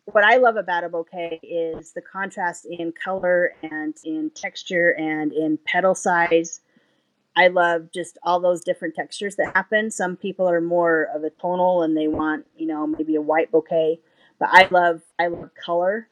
what 0.06 0.24
I 0.24 0.36
love 0.36 0.56
about 0.56 0.84
a 0.84 0.88
bouquet 0.88 1.40
is 1.42 1.92
the 1.92 2.02
contrast 2.02 2.66
in 2.66 2.92
color 2.92 3.52
and 3.62 3.94
in 4.04 4.30
texture 4.34 4.90
and 4.98 5.32
in 5.32 5.58
petal 5.64 5.94
size. 5.94 6.60
I 7.36 7.48
love 7.48 7.90
just 7.92 8.18
all 8.22 8.38
those 8.38 8.62
different 8.62 8.94
textures 8.94 9.36
that 9.36 9.52
happen. 9.54 9.90
Some 9.90 10.16
people 10.16 10.48
are 10.48 10.60
more 10.60 11.08
of 11.14 11.24
a 11.24 11.30
tonal 11.30 11.82
and 11.82 11.96
they 11.96 12.06
want, 12.06 12.46
you 12.56 12.66
know, 12.66 12.86
maybe 12.86 13.16
a 13.16 13.22
white 13.22 13.50
bouquet, 13.50 14.00
but 14.38 14.50
I 14.52 14.68
love 14.70 15.02
I 15.18 15.28
love 15.28 15.50
color 15.54 16.08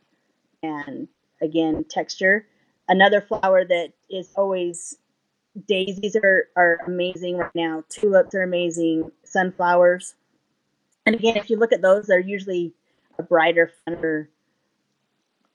and 0.63 1.09
again 1.41 1.85
texture. 1.89 2.47
Another 2.89 3.21
flower 3.21 3.65
that 3.65 3.93
is 4.11 4.33
always 4.35 4.97
daisies 5.67 6.17
are, 6.17 6.49
are 6.57 6.79
amazing 6.87 7.39
right 7.39 7.55
now. 7.55 7.85
Tulips 7.89 8.35
are 8.35 8.43
amazing. 8.43 9.11
Sunflowers. 9.25 10.15
And 11.05 11.15
again, 11.15 11.37
if 11.37 11.51
you 11.51 11.59
look 11.59 11.73
at 11.73 11.83
those, 11.83 12.07
they're 12.07 12.21
usually 12.21 12.75
a 13.19 13.23
brighter, 13.23 13.73
funner 13.89 14.29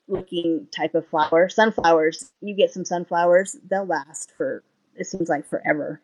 looking 0.07 0.67
type 0.75 0.95
of 0.95 1.07
flower. 1.07 1.49
Sunflowers, 1.49 2.31
you 2.41 2.55
get 2.55 2.71
some 2.71 2.85
sunflowers, 2.85 3.57
they'll 3.69 3.85
last 3.85 4.31
for 4.37 4.63
it 4.95 5.05
seems 5.05 5.29
like 5.29 5.47
forever. 5.47 6.01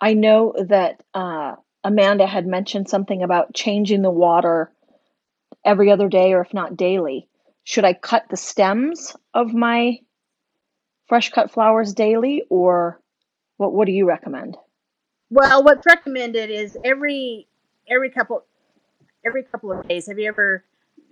I 0.00 0.14
know 0.14 0.54
that 0.68 1.02
uh, 1.14 1.56
Amanda 1.84 2.26
had 2.26 2.46
mentioned 2.46 2.88
something 2.88 3.22
about 3.22 3.54
changing 3.54 4.02
the 4.02 4.10
water 4.10 4.72
every 5.64 5.90
other 5.90 6.08
day 6.08 6.32
or 6.32 6.40
if 6.40 6.52
not 6.52 6.76
daily. 6.76 7.28
Should 7.64 7.84
I 7.84 7.94
cut 7.94 8.24
the 8.28 8.36
stems 8.36 9.16
of 9.34 9.54
my 9.54 9.98
fresh 11.06 11.30
cut 11.30 11.50
flowers 11.50 11.94
daily 11.94 12.42
or 12.50 13.00
what 13.56 13.72
what 13.72 13.86
do 13.86 13.92
you 13.92 14.06
recommend? 14.06 14.56
Well, 15.30 15.64
what's 15.64 15.86
recommended 15.86 16.50
is 16.50 16.76
every 16.84 17.46
every 17.88 18.10
couple 18.10 18.44
every 19.24 19.42
couple 19.42 19.72
of 19.72 19.86
days. 19.88 20.06
Have 20.06 20.18
you 20.18 20.28
ever 20.28 20.64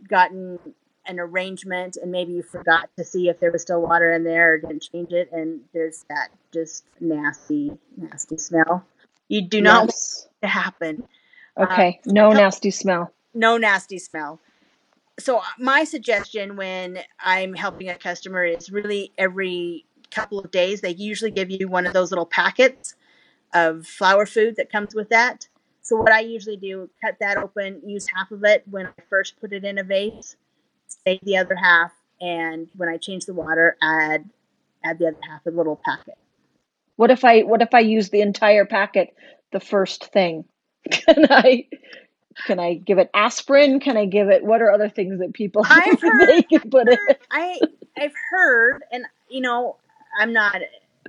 gotten 0.08 0.58
an 1.06 1.20
arrangement 1.20 1.96
and 2.00 2.10
maybe 2.10 2.32
you 2.32 2.42
forgot 2.42 2.88
to 2.96 3.04
see 3.04 3.28
if 3.28 3.38
there 3.40 3.52
was 3.52 3.62
still 3.62 3.80
water 3.80 4.10
in 4.12 4.24
there 4.24 4.54
or 4.54 4.58
didn't 4.58 4.82
change 4.92 5.12
it 5.12 5.30
and 5.32 5.60
there's 5.72 6.04
that 6.08 6.28
just 6.52 6.84
nasty 7.00 7.72
nasty 7.96 8.38
smell 8.38 8.84
you 9.28 9.42
do 9.42 9.60
not 9.60 9.86
yes. 9.86 10.26
want 10.26 10.42
to 10.42 10.48
happen 10.48 11.08
okay 11.58 12.00
uh, 12.08 12.12
no 12.12 12.32
nasty 12.32 12.70
smell 12.70 13.12
no 13.34 13.58
nasty 13.58 13.98
smell 13.98 14.40
so 15.18 15.38
uh, 15.38 15.42
my 15.58 15.84
suggestion 15.84 16.56
when 16.56 16.98
i'm 17.20 17.54
helping 17.54 17.90
a 17.90 17.94
customer 17.94 18.44
is 18.44 18.70
really 18.70 19.12
every 19.18 19.84
couple 20.14 20.38
of 20.38 20.50
days 20.50 20.80
they 20.80 20.90
usually 20.90 21.30
give 21.30 21.50
you 21.50 21.68
one 21.68 21.86
of 21.86 21.92
those 21.92 22.10
little 22.10 22.26
packets 22.26 22.94
of 23.52 23.86
flower 23.86 24.26
food 24.26 24.56
that 24.56 24.70
comes 24.70 24.94
with 24.94 25.08
that 25.08 25.48
so 25.82 25.96
what 25.96 26.12
i 26.12 26.20
usually 26.20 26.56
do 26.56 26.88
cut 27.02 27.16
that 27.20 27.36
open 27.36 27.80
use 27.84 28.06
half 28.14 28.30
of 28.30 28.42
it 28.44 28.62
when 28.70 28.86
i 28.86 29.02
first 29.08 29.40
put 29.40 29.52
it 29.52 29.64
in 29.64 29.78
a 29.78 29.84
vase 29.84 30.36
save 31.06 31.20
the 31.22 31.36
other 31.36 31.54
half, 31.54 31.92
and 32.20 32.68
when 32.76 32.88
I 32.88 32.96
change 32.96 33.26
the 33.26 33.34
water, 33.34 33.76
add 33.82 34.28
add 34.84 34.98
the 34.98 35.08
other 35.08 35.18
half 35.28 35.46
of 35.46 35.52
the 35.52 35.58
little 35.58 35.80
packet. 35.84 36.16
What 36.96 37.10
if 37.10 37.24
I 37.24 37.40
what 37.42 37.62
if 37.62 37.74
I 37.74 37.80
use 37.80 38.10
the 38.10 38.20
entire 38.20 38.64
packet 38.64 39.14
the 39.52 39.60
first 39.60 40.06
thing? 40.06 40.44
Can 40.90 41.26
I 41.30 41.66
can 42.46 42.58
I 42.58 42.74
give 42.74 42.98
it 42.98 43.10
aspirin? 43.14 43.78
Can 43.78 43.96
I 43.96 44.06
give 44.06 44.28
it 44.28 44.44
what 44.44 44.60
are 44.60 44.70
other 44.70 44.88
things 44.88 45.20
that 45.20 45.32
people 45.32 45.64
I've 45.64 46.00
heard, 46.02 46.28
they 46.28 46.42
can 46.42 46.68
put 46.68 46.88
in? 46.88 46.98
I 47.30 47.60
I've 47.96 48.12
heard 48.30 48.82
and 48.90 49.04
you 49.30 49.40
know, 49.40 49.76
I'm 50.18 50.32
not 50.32 50.56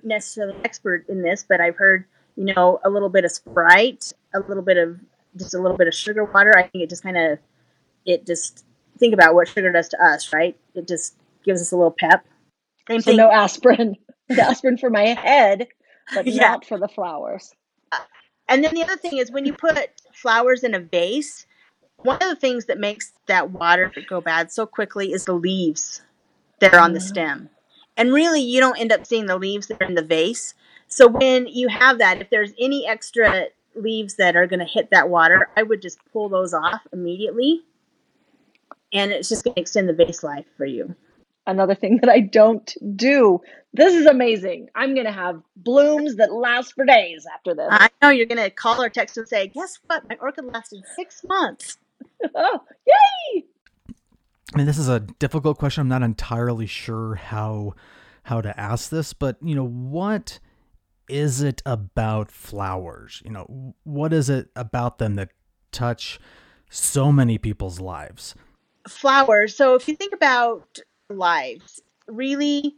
necessarily 0.03 0.55
an 0.55 0.61
expert 0.65 1.05
in 1.09 1.21
this, 1.21 1.45
but 1.47 1.61
I've 1.61 1.75
heard, 1.75 2.05
you 2.35 2.53
know, 2.53 2.79
a 2.83 2.89
little 2.89 3.09
bit 3.09 3.25
of 3.25 3.31
Sprite, 3.31 4.13
a 4.33 4.39
little 4.39 4.63
bit 4.63 4.77
of 4.77 4.99
just 5.35 5.53
a 5.53 5.59
little 5.59 5.77
bit 5.77 5.87
of 5.87 5.93
sugar 5.93 6.23
water. 6.23 6.53
I 6.57 6.63
think 6.63 6.83
it 6.83 6.89
just 6.89 7.03
kind 7.03 7.17
of 7.17 7.39
it 8.05 8.25
just 8.25 8.65
think 8.97 9.13
about 9.13 9.33
what 9.33 9.47
sugar 9.47 9.71
does 9.71 9.89
to 9.89 10.03
us, 10.03 10.31
right? 10.33 10.57
It 10.73 10.87
just 10.87 11.15
gives 11.43 11.61
us 11.61 11.71
a 11.71 11.77
little 11.77 11.95
pep. 11.97 12.25
Same 12.87 13.01
so 13.01 13.11
thing. 13.11 13.17
no 13.17 13.31
aspirin. 13.31 13.95
the 14.27 14.41
aspirin 14.41 14.77
for 14.77 14.89
my 14.89 15.07
head, 15.07 15.67
but 16.13 16.25
yeah. 16.27 16.41
not 16.41 16.65
for 16.65 16.79
the 16.79 16.87
flowers. 16.87 17.53
And 18.47 18.63
then 18.63 18.75
the 18.75 18.83
other 18.83 18.97
thing 18.97 19.17
is 19.17 19.31
when 19.31 19.45
you 19.45 19.53
put 19.53 19.89
flowers 20.13 20.63
in 20.63 20.75
a 20.75 20.79
vase, 20.79 21.47
one 21.97 22.17
of 22.17 22.29
the 22.29 22.35
things 22.35 22.65
that 22.65 22.77
makes 22.77 23.13
that 23.27 23.51
water 23.51 23.91
go 24.07 24.21
bad 24.21 24.51
so 24.51 24.65
quickly 24.65 25.13
is 25.13 25.25
the 25.25 25.33
leaves 25.33 26.01
that 26.59 26.73
are 26.73 26.79
on 26.79 26.93
the 26.93 26.99
mm. 26.99 27.07
stem. 27.07 27.49
And 27.97 28.13
really, 28.13 28.41
you 28.41 28.59
don't 28.59 28.79
end 28.79 28.91
up 28.91 29.05
seeing 29.05 29.25
the 29.25 29.37
leaves 29.37 29.67
that 29.67 29.81
are 29.81 29.87
in 29.87 29.95
the 29.95 30.03
vase. 30.03 30.53
So 30.87 31.07
when 31.07 31.47
you 31.47 31.67
have 31.69 31.99
that, 31.99 32.21
if 32.21 32.29
there's 32.29 32.51
any 32.59 32.87
extra 32.87 33.45
leaves 33.75 34.15
that 34.15 34.35
are 34.35 34.47
going 34.47 34.59
to 34.59 34.65
hit 34.65 34.89
that 34.91 35.09
water, 35.09 35.49
I 35.55 35.63
would 35.63 35.81
just 35.81 35.99
pull 36.11 36.29
those 36.29 36.53
off 36.53 36.81
immediately 36.93 37.63
and 38.95 39.11
it's 39.11 39.29
just 39.29 39.43
going 39.43 39.55
to 39.55 39.61
extend 39.61 39.89
the 39.89 39.93
vase 39.93 40.23
life 40.23 40.45
for 40.57 40.65
you. 40.65 40.95
Another 41.47 41.75
thing 41.75 41.99
that 42.01 42.09
I 42.09 42.21
don't 42.21 42.73
do. 42.95 43.41
This 43.71 43.93
is 43.93 44.07
amazing. 44.07 44.69
I'm 44.73 44.95
going 44.95 45.05
to 45.05 45.11
have 45.11 45.41
blooms 45.55 46.15
that 46.15 46.33
last 46.33 46.73
for 46.73 46.85
days 46.85 47.27
after 47.31 47.53
this. 47.53 47.67
I 47.69 47.89
know 48.01 48.09
you're 48.09 48.25
going 48.25 48.43
to 48.43 48.49
call 48.49 48.81
or 48.81 48.89
text 48.89 49.17
and 49.17 49.27
say, 49.27 49.47
"Guess 49.49 49.79
what? 49.85 50.09
My 50.09 50.17
orchid 50.19 50.45
lasted 50.45 50.83
six 50.95 51.23
months." 51.23 51.77
oh, 52.35 52.61
yay! 52.87 53.45
Mean, 54.55 54.65
this 54.65 54.77
is 54.77 54.87
a 54.87 55.01
difficult 55.01 55.57
question. 55.57 55.81
I'm 55.81 55.87
not 55.87 56.03
entirely 56.03 56.65
sure 56.65 57.15
how 57.15 57.73
how 58.23 58.41
to 58.41 58.59
ask 58.59 58.89
this, 58.89 59.13
but 59.13 59.37
you 59.41 59.53
know, 59.53 59.67
what 59.67 60.39
is 61.07 61.41
it 61.41 61.61
about 61.65 62.31
flowers? 62.31 63.21
You 63.23 63.31
know, 63.31 63.75
what 63.83 64.13
is 64.13 64.29
it 64.29 64.49
about 64.55 64.97
them 64.97 65.15
that 65.15 65.29
touch 65.71 66.19
so 66.69 67.11
many 67.11 67.37
people's 67.37 67.79
lives? 67.79 68.33
flowers. 68.87 69.55
So 69.55 69.75
if 69.75 69.87
you 69.87 69.95
think 69.95 70.13
about 70.13 70.79
lives, 71.09 71.81
really, 72.07 72.75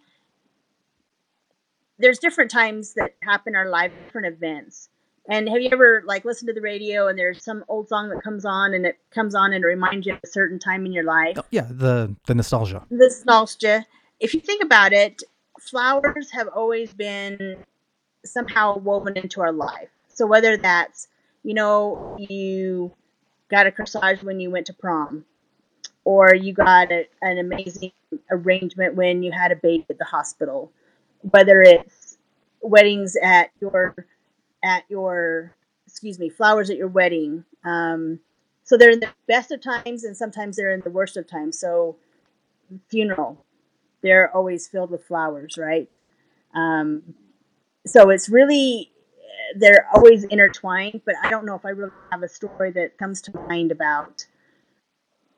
there's 2.00 2.20
different 2.20 2.52
times 2.52 2.94
that 2.96 3.16
happen 3.24 3.54
in 3.54 3.56
our 3.56 3.70
life, 3.70 3.92
different 4.06 4.28
events. 4.28 4.90
And 5.30 5.50
have 5.50 5.62
you 5.62 5.70
ever 5.72 6.04
like 6.06 6.24
listened 6.24 6.48
to 6.48 6.54
the 6.54 6.62
radio 6.62 7.08
and 7.08 7.20
there's 7.20 7.44
some 7.44 7.66
old 7.68 7.90
song 7.90 8.10
that 8.10 8.24
comes 8.24 8.46
on 8.46 8.74
and 8.74 8.86
it 8.86 8.98
comes 9.12 9.36
on 9.36 9.52
and 9.54 9.64
it 9.64 9.68
reminds 9.68 10.08
you 10.08 10.14
of 10.14 10.20
a 10.24 10.28
certain 10.28 10.58
time 10.58 10.86
in 10.86 10.94
your 10.94 11.04
life? 11.04 11.38
Oh, 11.38 11.44
yeah, 11.52 11.68
the 11.70 12.16
the 12.26 12.36
nostalgia. 12.36 12.86
The 12.90 12.98
nostalgia. 12.98 13.86
If 14.20 14.34
you 14.34 14.40
think 14.40 14.64
about 14.64 14.94
it, 14.94 15.22
flowers 15.60 16.32
have 16.32 16.48
always 16.48 16.94
been 16.94 17.58
somehow 18.26 18.78
woven 18.78 19.18
into 19.18 19.42
our 19.42 19.52
life. 19.52 19.90
So 20.08 20.26
whether 20.26 20.58
that's, 20.58 21.08
you 21.44 21.54
know, 21.54 22.16
you 22.18 22.94
got 23.50 23.68
a 23.68 23.72
corsage 23.72 24.24
when 24.24 24.40
you 24.40 24.50
went 24.50 24.66
to 24.68 24.74
prom, 24.74 25.26
or 26.04 26.34
you 26.34 26.54
got 26.54 26.92
a, 26.92 27.06
an 27.22 27.38
amazing 27.38 27.92
arrangement 28.32 28.96
when 28.96 29.24
you 29.24 29.32
had 29.32 29.52
a 29.52 29.56
baby 29.56 29.86
at 29.90 29.98
the 30.00 30.06
hospital, 30.06 30.72
whether 31.22 31.62
it's 31.62 32.18
weddings 32.62 33.16
at 33.22 33.52
your 33.60 33.94
at 34.68 34.84
your 34.90 35.56
excuse 35.88 36.20
me 36.20 36.30
flowers 36.30 36.70
at 36.70 36.78
your 36.78 36.90
wedding. 36.90 37.46
Um, 37.64 38.20
so 38.64 38.78
they're 38.78 38.92
in 38.92 39.00
the 39.00 39.10
best 39.28 39.52
of 39.52 39.62
times, 39.62 40.04
and 40.04 40.16
sometimes 40.16 40.58
they're 40.58 40.74
in 40.74 40.82
the 40.82 40.90
worst 40.90 41.16
of 41.16 41.26
times. 41.26 41.58
So 41.58 41.96
funeral, 42.90 43.44
they're 44.04 44.30
always 44.36 44.68
filled 44.68 44.92
with 44.92 45.06
flowers, 45.06 45.58
right? 45.58 45.90
Um, 46.54 47.16
so 47.86 48.10
it's 48.10 48.28
really 48.30 48.92
they're 49.56 49.88
always 49.94 50.26
intertwined, 50.26 51.02
but 51.06 51.16
I 51.24 51.30
don't 51.30 51.46
know 51.46 51.56
if 51.56 51.66
I 51.66 51.70
really 51.70 51.92
have 52.12 52.24
a 52.24 52.28
story 52.28 52.72
that 52.72 52.98
comes 52.98 53.22
to 53.24 53.40
mind 53.48 53.72
about 53.72 54.26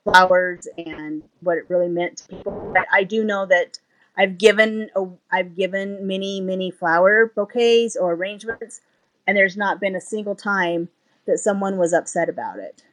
flowers 0.04 0.68
and 0.78 1.22
what 1.42 1.58
it 1.58 1.70
really 1.70 1.90
meant 1.90 2.18
to 2.18 2.36
people. 2.36 2.72
But 2.74 2.88
I 2.92 3.04
do 3.04 3.24
know 3.24 3.46
that 3.46 3.80
I've 4.18 4.38
given 4.40 4.90
a, 4.96 5.06
I've 5.32 5.56
given 5.56 6.08
many 6.08 6.42
many 6.42 6.72
flower 6.72 7.32
bouquets 7.36 7.96
or 7.96 8.14
arrangements, 8.14 8.82
and 9.30 9.38
there's 9.38 9.56
not 9.56 9.80
been 9.80 9.96
a 9.96 10.02
single 10.02 10.36
time 10.36 10.90
that 11.28 11.38
someone 11.38 11.78
was 11.78 11.94
upset 11.94 12.30
about 12.30 12.58
it. 12.58 12.84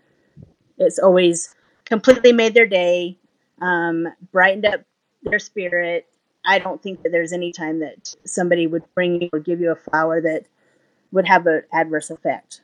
It's 0.76 0.98
always 0.98 1.54
completely 1.86 2.32
made 2.32 2.52
their 2.52 2.66
day, 2.66 3.16
um, 3.62 4.08
brightened 4.30 4.66
up 4.66 4.82
their 5.22 5.38
spirit. 5.38 6.06
I 6.44 6.58
don't 6.58 6.82
think 6.82 7.02
that 7.02 7.10
there's 7.10 7.32
any 7.32 7.52
time 7.52 7.80
that 7.80 8.14
somebody 8.26 8.66
would 8.66 8.84
bring 8.94 9.22
you 9.22 9.30
or 9.32 9.40
give 9.40 9.60
you 9.60 9.72
a 9.72 9.76
flower 9.76 10.20
that 10.20 10.44
would 11.10 11.26
have 11.26 11.46
an 11.46 11.62
adverse 11.72 12.10
effect 12.10 12.60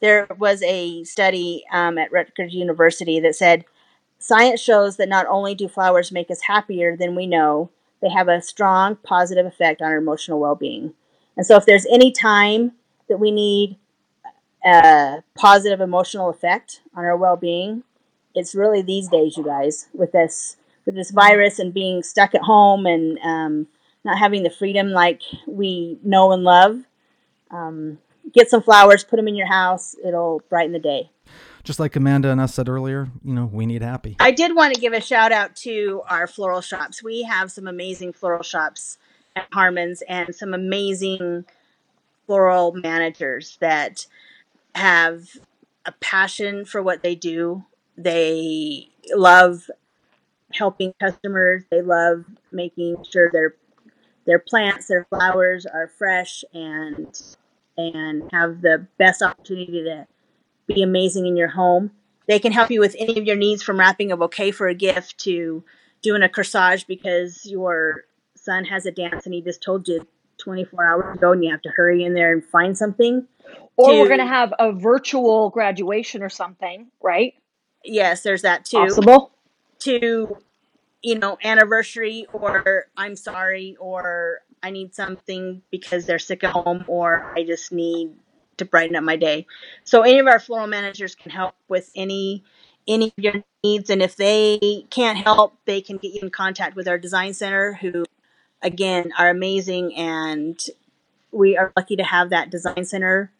there 0.00 0.26
was 0.38 0.62
a 0.62 1.04
study 1.04 1.64
um, 1.72 1.96
at 1.98 2.12
Rutgers 2.12 2.52
University 2.54 3.20
that 3.20 3.36
said 3.36 3.64
science 4.18 4.60
shows 4.60 4.96
that 4.96 5.08
not 5.08 5.26
only 5.28 5.54
do 5.54 5.68
flowers 5.68 6.12
make 6.12 6.30
us 6.30 6.42
happier 6.42 6.96
than 6.96 7.14
we 7.14 7.26
know, 7.26 7.70
they 8.02 8.10
have 8.10 8.28
a 8.28 8.42
strong 8.42 8.96
positive 8.96 9.46
effect 9.46 9.80
on 9.80 9.88
our 9.88 9.96
emotional 9.96 10.40
well 10.40 10.56
being. 10.56 10.92
And 11.38 11.46
so, 11.46 11.56
if 11.56 11.64
there's 11.64 11.86
any 11.86 12.12
time 12.12 12.72
that 13.08 13.18
we 13.18 13.30
need 13.30 13.76
a 14.64 15.22
positive 15.34 15.80
emotional 15.80 16.30
effect 16.30 16.80
on 16.94 17.04
our 17.04 17.16
well 17.16 17.36
being, 17.36 17.82
it's 18.34 18.54
really 18.54 18.82
these 18.82 19.08
days, 19.08 19.36
you 19.36 19.44
guys, 19.44 19.88
with 19.92 20.12
this 20.12 20.56
with 20.86 20.94
this 20.94 21.10
virus 21.10 21.58
and 21.58 21.72
being 21.72 22.02
stuck 22.02 22.34
at 22.34 22.42
home 22.42 22.86
and 22.86 23.18
um, 23.20 23.66
not 24.04 24.18
having 24.18 24.42
the 24.42 24.50
freedom 24.50 24.90
like 24.90 25.22
we 25.46 25.98
know 26.02 26.32
and 26.32 26.44
love. 26.44 26.84
Um, 27.50 27.98
get 28.32 28.50
some 28.50 28.62
flowers, 28.62 29.04
put 29.04 29.16
them 29.16 29.28
in 29.28 29.34
your 29.34 29.46
house. 29.46 29.96
It'll 30.04 30.42
brighten 30.50 30.72
the 30.72 30.78
day. 30.78 31.10
Just 31.62 31.80
like 31.80 31.96
Amanda 31.96 32.28
and 32.28 32.40
us 32.40 32.52
said 32.54 32.68
earlier, 32.68 33.08
you 33.24 33.32
know, 33.32 33.46
we 33.46 33.64
need 33.64 33.80
happy. 33.80 34.16
I 34.20 34.32
did 34.32 34.54
want 34.54 34.74
to 34.74 34.80
give 34.80 34.92
a 34.92 35.00
shout 35.00 35.32
out 35.32 35.56
to 35.56 36.02
our 36.10 36.26
floral 36.26 36.60
shops. 36.60 37.02
We 37.02 37.22
have 37.22 37.50
some 37.50 37.66
amazing 37.66 38.12
floral 38.12 38.42
shops 38.42 38.98
at 39.34 39.46
Harmons 39.50 40.02
and 40.06 40.34
some 40.34 40.52
amazing 40.52 41.46
floral 42.26 42.72
managers 42.72 43.58
that 43.60 44.06
have 44.74 45.28
a 45.86 45.92
passion 46.00 46.64
for 46.64 46.82
what 46.82 47.02
they 47.02 47.14
do. 47.14 47.64
They 47.96 48.88
love 49.14 49.70
helping 50.52 50.94
customers. 51.00 51.64
They 51.70 51.82
love 51.82 52.24
making 52.52 53.04
sure 53.10 53.30
their 53.30 53.54
their 54.26 54.38
plants, 54.38 54.86
their 54.86 55.04
flowers 55.04 55.66
are 55.66 55.88
fresh 55.88 56.44
and 56.54 57.20
and 57.76 58.22
have 58.32 58.62
the 58.62 58.86
best 58.98 59.20
opportunity 59.20 59.82
to 59.84 60.06
be 60.66 60.82
amazing 60.82 61.26
in 61.26 61.36
your 61.36 61.48
home. 61.48 61.90
They 62.26 62.38
can 62.38 62.52
help 62.52 62.70
you 62.70 62.80
with 62.80 62.96
any 62.98 63.18
of 63.18 63.26
your 63.26 63.36
needs 63.36 63.62
from 63.62 63.78
wrapping 63.78 64.10
a 64.10 64.16
bouquet 64.16 64.52
for 64.52 64.68
a 64.68 64.74
gift 64.74 65.18
to 65.18 65.62
doing 66.02 66.22
a 66.22 66.28
corsage 66.28 66.86
because 66.86 67.44
your 67.44 68.04
son 68.36 68.64
has 68.64 68.86
a 68.86 68.92
dance 68.92 69.26
and 69.26 69.34
he 69.34 69.42
just 69.42 69.62
told 69.62 69.88
you 69.88 70.06
24 70.44 70.86
hours 70.86 71.16
ago 71.16 71.32
and 71.32 71.42
you 71.44 71.50
have 71.50 71.62
to 71.62 71.70
hurry 71.70 72.04
in 72.04 72.14
there 72.14 72.32
and 72.32 72.44
find 72.44 72.76
something. 72.76 73.26
Or 73.76 73.90
to- 73.90 73.98
we're 74.00 74.08
going 74.08 74.20
to 74.20 74.26
have 74.26 74.52
a 74.58 74.72
virtual 74.72 75.50
graduation 75.50 76.22
or 76.22 76.28
something, 76.28 76.88
right? 77.02 77.34
Yes, 77.84 78.22
there's 78.22 78.42
that 78.42 78.64
too. 78.64 78.78
Possible. 78.78 79.32
to 79.80 80.36
you 81.02 81.18
know 81.18 81.36
anniversary 81.44 82.26
or 82.32 82.86
i'm 82.96 83.14
sorry 83.14 83.76
or 83.78 84.38
i 84.62 84.70
need 84.70 84.94
something 84.94 85.60
because 85.70 86.06
they're 86.06 86.18
sick 86.18 86.42
at 86.42 86.50
home 86.50 86.82
or 86.88 87.30
i 87.36 87.44
just 87.44 87.70
need 87.72 88.10
to 88.56 88.64
brighten 88.64 88.96
up 88.96 89.04
my 89.04 89.16
day 89.16 89.44
so 89.82 90.00
any 90.00 90.18
of 90.18 90.26
our 90.26 90.38
floral 90.38 90.66
managers 90.66 91.14
can 91.14 91.30
help 91.30 91.54
with 91.68 91.90
any 91.94 92.42
any 92.88 93.08
of 93.08 93.22
your 93.22 93.34
needs 93.62 93.90
and 93.90 94.00
if 94.00 94.16
they 94.16 94.86
can't 94.88 95.18
help 95.18 95.58
they 95.66 95.82
can 95.82 95.98
get 95.98 96.14
you 96.14 96.20
in 96.22 96.30
contact 96.30 96.74
with 96.74 96.88
our 96.88 96.96
design 96.98 97.34
center 97.34 97.74
who 97.74 98.04
again 98.64 99.12
are 99.18 99.28
amazing 99.28 99.94
and 99.94 100.58
we 101.30 101.56
are 101.56 101.72
lucky 101.76 101.96
to 101.96 102.04
have 102.04 102.30
that 102.30 102.50
design 102.50 102.84
center 102.84 103.30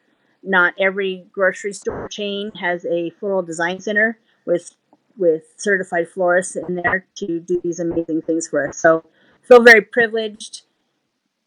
not 0.44 0.74
every 0.78 1.26
grocery 1.32 1.72
store 1.72 2.08
chain 2.08 2.52
has 2.60 2.84
a 2.84 3.10
floral 3.18 3.42
design 3.42 3.80
center 3.80 4.18
with 4.46 4.74
with 5.16 5.44
certified 5.56 6.08
florists 6.08 6.56
in 6.56 6.74
there 6.74 7.06
to 7.14 7.40
do 7.40 7.60
these 7.62 7.78
amazing 7.78 8.20
things 8.22 8.48
for 8.48 8.68
us. 8.68 8.78
So 8.78 9.04
I 9.42 9.46
feel 9.46 9.62
very 9.62 9.80
privileged 9.80 10.62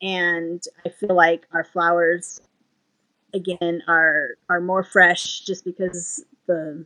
and 0.01 0.63
I 0.86 0.89
feel 0.89 1.15
like 1.15 1.45
our 1.51 1.63
flowers 1.63 2.41
again 3.34 3.82
are 3.88 4.38
are 4.49 4.61
more 4.61 4.84
fresh 4.84 5.41
just 5.41 5.65
because 5.65 6.23
the 6.47 6.86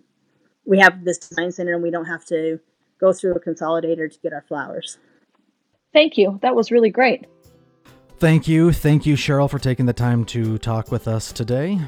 we 0.65 0.79
have 0.79 1.03
this 1.05 1.17
design 1.17 1.51
center 1.51 1.73
and 1.73 1.83
we 1.83 1.91
don't 1.91 2.05
have 2.05 2.25
to 2.25 2.59
go 2.99 3.13
through 3.13 3.33
a 3.33 3.39
consolidator 3.39 4.11
to 4.11 4.19
get 4.19 4.33
our 4.33 4.43
flowers. 4.47 4.97
Thank 5.93 6.17
you. 6.17 6.39
That 6.41 6.55
was 6.55 6.71
really 6.71 6.89
great. 6.89 7.25
Thank 8.17 8.47
you. 8.47 8.71
Thank 8.71 9.05
you, 9.05 9.15
Cheryl, 9.15 9.49
for 9.49 9.59
taking 9.59 9.85
the 9.87 9.93
time 9.93 10.25
to 10.25 10.57
talk 10.59 10.91
with 10.91 11.07
us 11.07 11.31
today. 11.31 11.79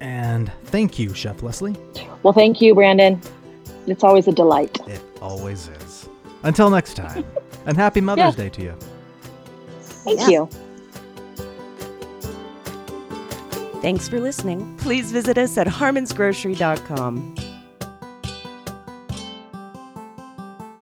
And 0.00 0.52
thank 0.64 0.98
you, 0.98 1.14
Chef 1.14 1.42
Leslie. 1.42 1.76
Well, 2.22 2.32
thank 2.32 2.60
you, 2.60 2.74
Brandon. 2.74 3.20
It's 3.86 4.02
always 4.04 4.26
a 4.28 4.32
delight. 4.32 4.78
It 4.88 5.00
always 5.22 5.68
is. 5.68 6.08
Until 6.42 6.70
next 6.70 6.94
time. 6.94 7.24
and 7.66 7.76
happy 7.76 8.00
Mother's 8.00 8.34
Day 8.34 8.48
to 8.50 8.62
you. 8.62 8.74
Thank 9.80 10.20
Yeah. 10.20 10.28
you. 10.28 10.48
Thanks 13.80 14.08
for 14.08 14.20
listening. 14.20 14.76
Please 14.78 15.12
visit 15.12 15.38
us 15.38 15.56
at 15.56 15.66
harmonsgrocery.com. 15.68 17.36